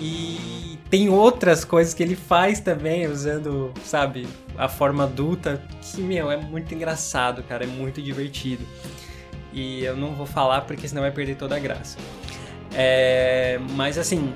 E 0.00 0.78
tem 0.90 1.08
outras 1.08 1.64
coisas 1.64 1.94
que 1.94 2.02
ele 2.02 2.16
faz 2.16 2.58
também, 2.58 3.06
usando, 3.06 3.72
sabe, 3.84 4.26
a 4.58 4.68
forma 4.68 5.04
adulta, 5.04 5.62
que, 5.80 6.02
meu, 6.02 6.30
é 6.30 6.36
muito 6.36 6.74
engraçado, 6.74 7.42
cara, 7.44 7.64
é 7.64 7.66
muito 7.66 8.02
divertido. 8.02 8.64
E 9.52 9.84
eu 9.84 9.96
não 9.96 10.12
vou 10.12 10.26
falar 10.26 10.62
porque 10.62 10.88
senão 10.88 11.02
vai 11.02 11.12
perder 11.12 11.36
toda 11.36 11.56
a 11.56 11.58
graça. 11.58 11.98
É, 12.74 13.60
mas 13.76 13.96
assim, 13.96 14.34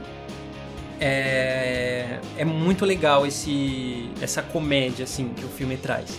é, 1.00 2.18
é 2.36 2.44
muito 2.44 2.84
legal 2.84 3.26
esse, 3.26 4.08
essa 4.20 4.42
comédia 4.42 5.04
assim 5.04 5.28
que 5.30 5.44
o 5.44 5.48
filme 5.48 5.76
traz. 5.76 6.18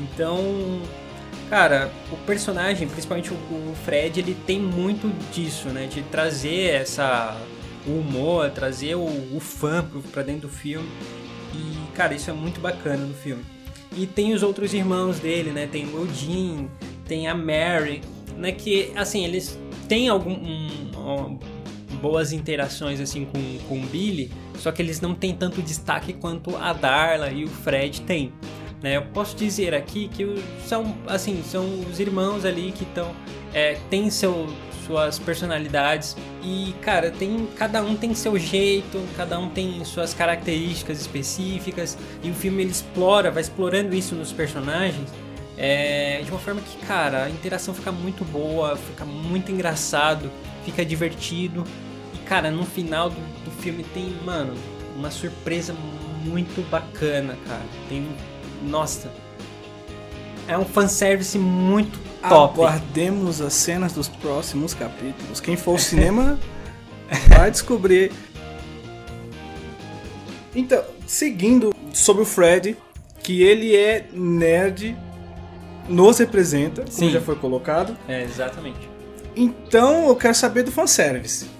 Então, 0.00 0.82
cara, 1.48 1.90
o 2.12 2.16
personagem, 2.18 2.86
principalmente 2.88 3.30
o, 3.32 3.36
o 3.36 3.74
Fred, 3.84 4.20
ele 4.20 4.36
tem 4.46 4.60
muito 4.60 5.08
disso, 5.32 5.68
né? 5.68 5.86
De 5.86 6.02
trazer 6.02 6.74
essa 6.74 7.36
o 7.86 8.00
humor, 8.00 8.50
trazer 8.50 8.96
o, 8.96 9.04
o 9.04 9.38
fã 9.40 9.84
pra 10.12 10.22
dentro 10.22 10.42
do 10.42 10.48
filme. 10.48 10.88
E, 11.54 11.94
cara, 11.94 12.14
isso 12.14 12.28
é 12.28 12.32
muito 12.32 12.60
bacana 12.60 13.04
no 13.04 13.14
filme. 13.14 13.44
E 13.96 14.06
tem 14.06 14.34
os 14.34 14.42
outros 14.42 14.74
irmãos 14.74 15.18
dele, 15.20 15.50
né? 15.50 15.66
Tem 15.70 15.86
o 15.86 16.00
Eugene, 16.00 16.68
tem 17.06 17.28
a 17.28 17.34
Mary, 17.34 18.02
né? 18.36 18.52
Que, 18.52 18.92
assim, 18.96 19.24
eles 19.24 19.58
têm 19.88 20.08
algum, 20.08 20.32
um- 20.32 20.90
um- 20.96 21.38
boas 21.96 22.32
interações, 22.32 23.00
assim, 23.00 23.24
com, 23.24 23.58
com 23.68 23.80
o 23.80 23.86
Billy, 23.86 24.30
só 24.58 24.70
que 24.70 24.80
eles 24.80 25.00
não 25.00 25.14
têm 25.14 25.34
tanto 25.34 25.62
destaque 25.62 26.12
quanto 26.12 26.56
a 26.56 26.72
Darla 26.72 27.30
e 27.30 27.44
o 27.44 27.48
Fred 27.48 28.02
têm. 28.02 28.32
Né? 28.82 28.96
Eu 28.96 29.02
posso 29.02 29.36
dizer 29.36 29.74
aqui 29.74 30.08
que 30.08 30.42
são, 30.66 30.96
assim, 31.06 31.42
são 31.44 31.80
os 31.90 31.98
irmãos 31.98 32.44
ali 32.44 32.72
que 32.72 32.84
estão... 32.84 33.14
É, 33.54 33.78
têm 33.88 34.10
seu, 34.10 34.46
suas 34.86 35.18
personalidades 35.18 36.16
e, 36.42 36.74
cara, 36.82 37.10
tem, 37.10 37.48
cada 37.56 37.82
um 37.82 37.96
tem 37.96 38.14
seu 38.14 38.38
jeito, 38.38 39.02
cada 39.16 39.38
um 39.38 39.48
tem 39.48 39.82
suas 39.84 40.12
características 40.12 41.00
específicas 41.00 41.96
e 42.22 42.30
o 42.30 42.34
filme 42.34 42.62
ele 42.62 42.70
explora, 42.70 43.30
vai 43.30 43.42
explorando 43.42 43.94
isso 43.94 44.14
nos 44.14 44.30
personagens 44.32 45.08
é, 45.56 46.20
de 46.22 46.30
uma 46.30 46.38
forma 46.38 46.60
que, 46.60 46.86
cara, 46.86 47.24
a 47.24 47.30
interação 47.30 47.72
fica 47.72 47.90
muito 47.90 48.24
boa, 48.24 48.76
fica 48.76 49.04
muito 49.04 49.50
engraçado, 49.50 50.30
fica 50.64 50.84
divertido 50.84 51.64
cara, 52.26 52.50
no 52.50 52.64
final 52.64 53.10
do, 53.10 53.16
do 53.44 53.50
filme 53.50 53.84
tem, 53.94 54.14
mano, 54.24 54.54
uma 54.96 55.10
surpresa 55.10 55.74
muito 56.24 56.68
bacana, 56.70 57.36
cara. 57.46 57.62
Tem, 57.88 58.06
nossa, 58.62 59.10
é 60.48 60.56
um 60.56 60.64
fanservice 60.64 61.38
muito 61.38 61.98
top. 62.28 62.60
Aguardemos 62.60 63.40
as 63.40 63.52
cenas 63.52 63.92
dos 63.92 64.08
próximos 64.08 64.74
capítulos. 64.74 65.40
Quem 65.40 65.56
for 65.56 65.72
ao 65.72 65.78
cinema 65.78 66.38
vai 67.28 67.50
descobrir. 67.50 68.12
Então, 70.54 70.82
seguindo 71.06 71.74
sobre 71.92 72.22
o 72.22 72.26
Fred, 72.26 72.76
que 73.22 73.42
ele 73.42 73.76
é 73.76 74.08
nerd, 74.12 74.96
nos 75.88 76.18
representa, 76.18 76.82
como 76.82 76.92
Sim. 76.92 77.10
já 77.10 77.20
foi 77.20 77.36
colocado. 77.36 77.96
É, 78.08 78.22
exatamente. 78.22 78.88
Então 79.34 80.08
eu 80.08 80.16
quero 80.16 80.34
saber 80.34 80.62
do 80.62 80.72
fanservice. 80.72 81.55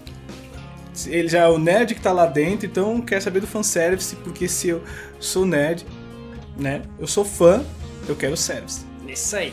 Ele 1.06 1.28
já 1.28 1.40
é 1.40 1.48
o 1.48 1.58
nerd 1.58 1.94
que 1.94 2.00
tá 2.00 2.12
lá 2.12 2.26
dentro, 2.26 2.66
então 2.66 2.96
eu 2.96 3.02
quero 3.02 3.22
saber 3.22 3.40
do 3.40 3.46
fanservice, 3.46 4.16
porque 4.16 4.48
se 4.48 4.68
eu 4.68 4.82
sou 5.18 5.44
nerd, 5.44 5.84
né? 6.56 6.82
Eu 6.98 7.06
sou 7.06 7.24
fã, 7.24 7.64
eu 8.08 8.16
quero 8.16 8.36
service. 8.36 8.86
Isso 9.06 9.36
aí. 9.36 9.52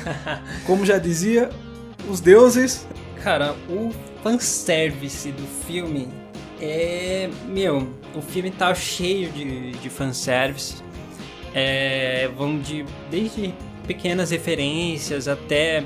Como 0.66 0.86
já 0.86 0.98
dizia, 0.98 1.50
os 2.08 2.20
deuses 2.20 2.86
Cara, 3.22 3.54
o 3.68 3.92
fanservice 4.22 5.30
do 5.30 5.46
filme 5.66 6.08
é. 6.60 7.28
Meu, 7.46 7.86
o 8.14 8.22
filme 8.22 8.50
tá 8.50 8.74
cheio 8.74 9.30
de, 9.30 9.72
de 9.72 9.90
fanservice. 9.90 10.76
É, 11.54 12.30
vão 12.34 12.58
de. 12.58 12.84
Desde 13.10 13.54
pequenas 13.86 14.30
referências 14.30 15.28
até 15.28 15.84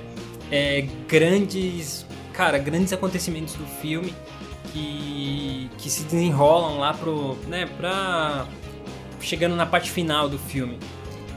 é, 0.51 0.87
grandes. 1.09 2.07
Cara, 2.33 2.57
grandes 2.57 2.93
acontecimentos 2.93 3.55
do 3.55 3.67
filme 3.67 4.15
que, 4.75 5.71
que 5.79 5.89
se 5.89 6.03
desenrolam 6.05 6.79
lá 6.79 6.93
pro. 6.93 7.37
né, 7.47 7.67
pra. 7.79 8.47
chegando 9.21 9.57
na 9.57 9.65
parte 9.65 9.91
final 9.91 10.29
do 10.29 10.39
filme. 10.39 10.79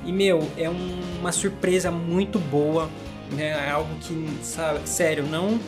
E, 0.06 0.12
meu, 0.12 0.50
é 0.58 0.70
um- 0.70 1.00
uma 1.20 1.32
surpresa 1.32 1.90
muito 1.92 2.40
boa. 2.40 2.90
Né? 3.32 3.50
É 3.68 3.70
algo 3.72 3.94
que, 4.02 4.28
sabe, 4.44 4.80
sério, 4.90 5.24
não 5.26 5.60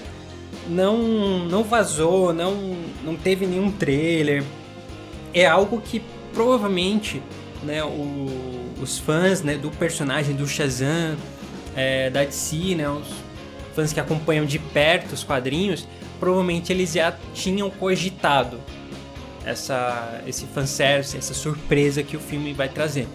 não 0.68 0.98
não 1.48 1.64
vazou, 1.64 2.34
não 2.34 2.76
não 3.04 3.16
teve 3.16 3.46
nenhum 3.46 3.72
trailer. 3.72 4.44
É 5.34 5.46
algo 5.46 5.80
que 5.82 6.02
provavelmente 6.34 7.22
né, 7.64 7.84
o- 7.84 8.74
os 8.82 8.98
fãs 8.98 9.42
né, 9.44 9.56
do 9.56 9.70
personagem 9.72 10.34
do 10.36 10.48
Shazam, 10.48 11.18
é, 11.76 12.10
da 12.10 12.24
DC, 12.24 12.76
né, 12.76 12.90
os 12.90 13.08
fãs 13.76 13.92
que 13.94 14.00
acompanham 14.00 14.46
de 14.46 14.58
perto 14.58 15.12
os 15.14 15.24
quadrinhos, 15.24 15.86
provavelmente 16.20 16.72
eles 16.72 16.94
já 16.94 17.16
tinham 17.34 17.70
cogitado 17.70 18.60
essa, 19.46 20.22
esse 20.28 20.46
fanservice, 20.46 21.18
essa 21.18 21.34
surpresa 21.34 22.04
que 22.04 22.18
o 22.18 22.20
filme 22.20 22.54
vai 22.54 22.70
trazer. 22.70 23.08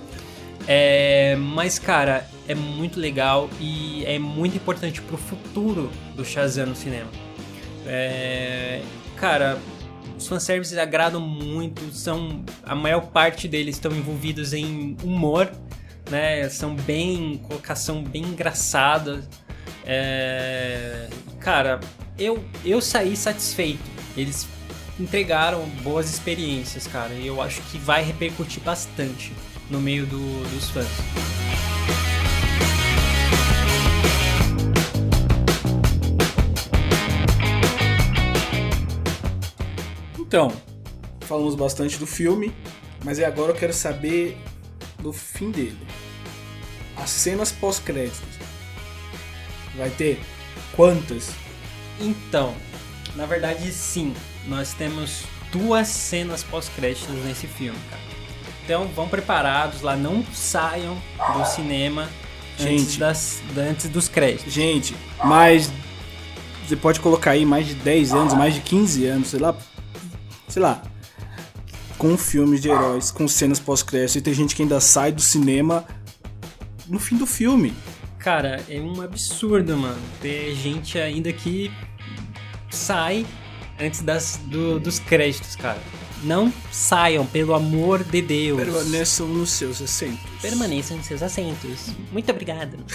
É, 0.66 1.36
mas, 1.36 1.78
cara, 1.78 2.26
é 2.48 2.54
muito 2.54 2.98
legal 2.98 3.50
e 3.60 4.04
é 4.06 4.18
muito 4.18 4.56
importante 4.56 5.00
pro 5.02 5.16
futuro 5.16 5.90
do 6.14 6.24
Shazam 6.24 6.66
no 6.66 6.76
cinema. 6.76 7.10
É, 7.86 8.80
cara, 9.16 9.58
os 10.16 10.26
fanservices 10.26 10.78
agradam 10.78 11.20
muito, 11.20 11.92
são 11.92 12.42
a 12.62 12.74
maior 12.74 13.02
parte 13.08 13.46
deles 13.46 13.76
estão 13.76 13.92
envolvidos 13.92 14.52
em 14.52 14.96
humor, 15.02 15.50
né? 16.10 16.48
São 16.48 16.74
bem 16.74 17.38
colocação 17.46 18.02
bem 18.02 18.22
engraçada. 18.22 19.22
É, 19.84 21.08
cara, 21.44 21.78
eu 22.18 22.42
eu 22.64 22.80
saí 22.80 23.14
satisfeito. 23.16 23.82
Eles 24.16 24.46
entregaram 24.98 25.64
boas 25.82 26.08
experiências, 26.08 26.86
cara. 26.86 27.12
E 27.12 27.26
eu 27.26 27.42
acho 27.42 27.60
que 27.62 27.76
vai 27.78 28.02
repercutir 28.02 28.62
bastante 28.62 29.32
no 29.70 29.80
meio 29.80 30.06
do- 30.06 30.42
dos 30.50 30.70
fãs. 30.70 30.88
Então, 40.18 40.52
falamos 41.22 41.54
bastante 41.54 41.98
do 41.98 42.06
filme, 42.06 42.52
mas 43.04 43.18
é 43.18 43.24
agora 43.24 43.52
eu 43.52 43.56
quero 43.56 43.72
saber 43.72 44.36
do 44.98 45.12
fim 45.12 45.50
dele. 45.50 45.78
As 46.96 47.10
cenas 47.10 47.52
pós-créditos. 47.52 48.22
Vai 49.76 49.90
ter 49.90 50.20
quantas? 50.76 51.30
Então, 52.00 52.54
na 53.14 53.26
verdade, 53.26 53.70
sim. 53.72 54.14
Nós 54.46 54.74
temos 54.74 55.22
duas 55.50 55.88
cenas 55.88 56.42
pós-créditos 56.42 57.14
nesse 57.24 57.46
filme, 57.46 57.78
cara. 57.90 58.02
Então, 58.64 58.88
vão 58.88 59.08
preparados 59.08 59.82
lá, 59.82 59.96
não 59.96 60.24
saiam 60.32 60.96
do 61.36 61.44
cinema 61.46 62.08
antes, 62.60 62.84
Gente. 62.86 62.98
das, 62.98 63.42
antes 63.56 63.88
dos 63.88 64.08
créditos. 64.08 64.52
Gente, 64.52 64.96
mais. 65.22 65.70
Você 66.66 66.76
pode 66.76 67.00
colocar 67.00 67.32
aí 67.32 67.44
mais 67.44 67.66
de 67.66 67.74
10 67.74 68.12
anos, 68.14 68.34
mais 68.34 68.54
de 68.54 68.60
15 68.60 69.06
anos, 69.06 69.28
sei 69.28 69.40
lá. 69.40 69.54
Sei 70.48 70.62
lá. 70.62 70.82
Com 71.98 72.16
filmes 72.16 72.60
de 72.60 72.68
heróis, 72.68 73.10
com 73.10 73.28
cenas 73.28 73.60
pós-crédito. 73.60 74.16
E 74.16 74.20
tem 74.20 74.34
gente 74.34 74.56
que 74.56 74.62
ainda 74.62 74.80
sai 74.80 75.12
do 75.12 75.20
cinema 75.20 75.84
no 76.88 76.98
fim 76.98 77.16
do 77.16 77.26
filme. 77.26 77.74
Cara, 78.24 78.64
é 78.70 78.80
um 78.80 79.02
absurdo, 79.02 79.76
mano. 79.76 80.00
Ter 80.22 80.54
gente 80.54 80.98
ainda 80.98 81.30
que 81.30 81.70
sai 82.70 83.26
antes 83.78 84.00
das, 84.00 84.40
do- 84.46 84.80
dos 84.80 84.98
créditos, 84.98 85.54
cara. 85.54 85.78
Não 86.22 86.50
saiam, 86.72 87.26
pelo 87.26 87.52
amor 87.52 88.02
de 88.02 88.22
Deus. 88.22 88.56
Permaneçam 88.58 89.28
nos 89.28 89.50
seus 89.50 89.82
assentos. 89.82 90.24
Permaneçam 90.40 90.96
em 90.96 91.02
seus 91.02 91.22
assentos. 91.22 91.90
Muito 92.10 92.30
obrigado. 92.32 92.78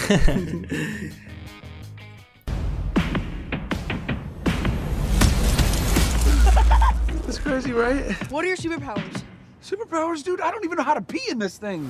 That's 7.24 7.38
crazy, 7.38 7.72
right? 7.72 8.10
What 8.30 8.44
are 8.44 8.48
your 8.48 8.56
superpowers? 8.56 9.22
Superpowers, 9.62 10.22
dude. 10.24 10.40
I 10.40 10.50
don't 10.50 10.64
even 10.64 10.76
know 10.76 10.82
how 10.84 10.94
to 10.94 11.02
pee 11.02 11.22
in 11.30 11.38
this 11.38 11.58
thing. 11.58 11.88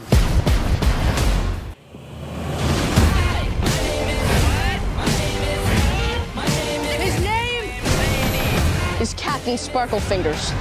Is 9.11 9.15
Captain 9.15 9.59
Sparkle 9.59 10.01
Fingers. 10.01 10.53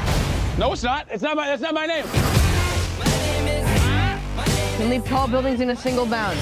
No, 0.58 0.74
it's 0.74 0.84
not. 0.84 1.08
It's 1.12 1.24
not 1.24 1.36
my. 1.36 1.48
That's 1.48 1.62
not 1.62 1.74
my 1.74 1.86
name. 1.86 2.06
Can 4.78 4.90
leap 4.90 5.06
tall 5.06 5.28
buildings 5.28 5.62
in 5.62 5.70
a 5.70 5.76
single 5.76 6.06
bound. 6.06 6.38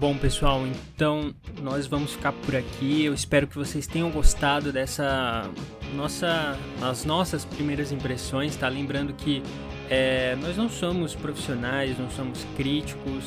Bom, 0.00 0.18
pessoal, 0.18 0.66
então 0.66 1.34
nós 1.62 1.86
vamos 1.86 2.12
ficar 2.12 2.32
por 2.32 2.54
aqui. 2.54 3.04
Eu 3.04 3.14
espero 3.14 3.46
que 3.46 3.56
vocês 3.56 3.86
tenham 3.86 4.10
gostado 4.10 4.70
dessa 4.70 5.48
nossa, 5.94 6.58
as 6.82 7.06
nossas 7.06 7.44
primeiras 7.46 7.90
impressões, 7.90 8.54
tá? 8.54 8.68
Lembrando 8.68 9.14
que 9.14 9.42
é, 9.88 10.36
nós 10.36 10.58
não 10.58 10.68
somos 10.68 11.14
profissionais, 11.14 11.98
não 11.98 12.10
somos 12.10 12.44
críticos, 12.54 13.24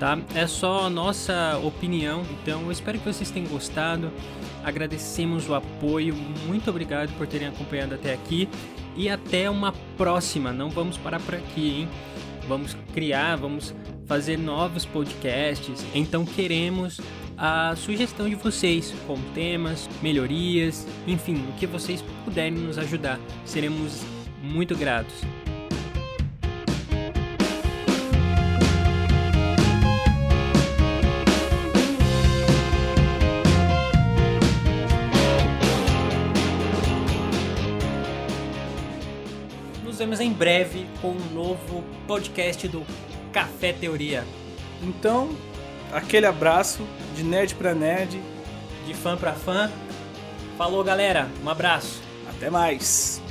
tá? 0.00 0.18
É 0.34 0.46
só 0.46 0.86
a 0.86 0.90
nossa 0.90 1.60
opinião. 1.62 2.24
Então, 2.42 2.62
eu 2.62 2.72
espero 2.72 2.98
que 2.98 3.04
vocês 3.04 3.30
tenham 3.30 3.48
gostado. 3.48 4.10
Agradecemos 4.64 5.48
o 5.48 5.54
apoio. 5.54 6.16
Muito 6.46 6.68
obrigado 6.70 7.12
por 7.16 7.26
terem 7.26 7.46
acompanhado 7.46 7.94
até 7.94 8.12
aqui 8.12 8.48
e 8.96 9.08
até 9.08 9.48
uma 9.48 9.72
próxima. 9.96 10.52
Não 10.52 10.70
vamos 10.70 10.96
parar 10.96 11.20
por 11.20 11.36
aqui, 11.36 11.80
hein? 11.80 11.88
vamos 12.50 12.76
criar, 12.92 13.36
vamos 13.36 13.72
fazer 14.06 14.36
novos 14.36 14.84
podcasts. 14.84 15.86
Então 15.94 16.24
queremos 16.24 17.00
a 17.38 17.74
sugestão 17.76 18.28
de 18.28 18.34
vocês 18.34 18.92
com 19.06 19.16
temas, 19.32 19.88
melhorias, 20.02 20.84
enfim, 21.06 21.44
o 21.48 21.52
que 21.52 21.66
vocês 21.66 22.02
puderem 22.24 22.58
nos 22.58 22.76
ajudar. 22.76 23.20
Seremos 23.44 24.02
muito 24.42 24.76
gratos. 24.76 25.14
Nos 40.10 40.18
vemos 40.18 40.20
em 40.20 40.36
breve 40.36 40.88
com 41.00 41.10
um 41.10 41.32
novo 41.32 41.84
podcast 42.08 42.66
do 42.66 42.84
Café 43.32 43.72
Teoria. 43.72 44.24
Então, 44.82 45.30
aquele 45.92 46.26
abraço 46.26 46.84
de 47.14 47.22
nerd 47.22 47.54
pra 47.54 47.76
nerd. 47.76 48.20
De 48.88 48.92
fã 48.92 49.16
pra 49.16 49.34
fã. 49.34 49.70
Falou, 50.58 50.82
galera. 50.82 51.28
Um 51.44 51.48
abraço. 51.48 52.02
Até 52.28 52.50
mais. 52.50 53.22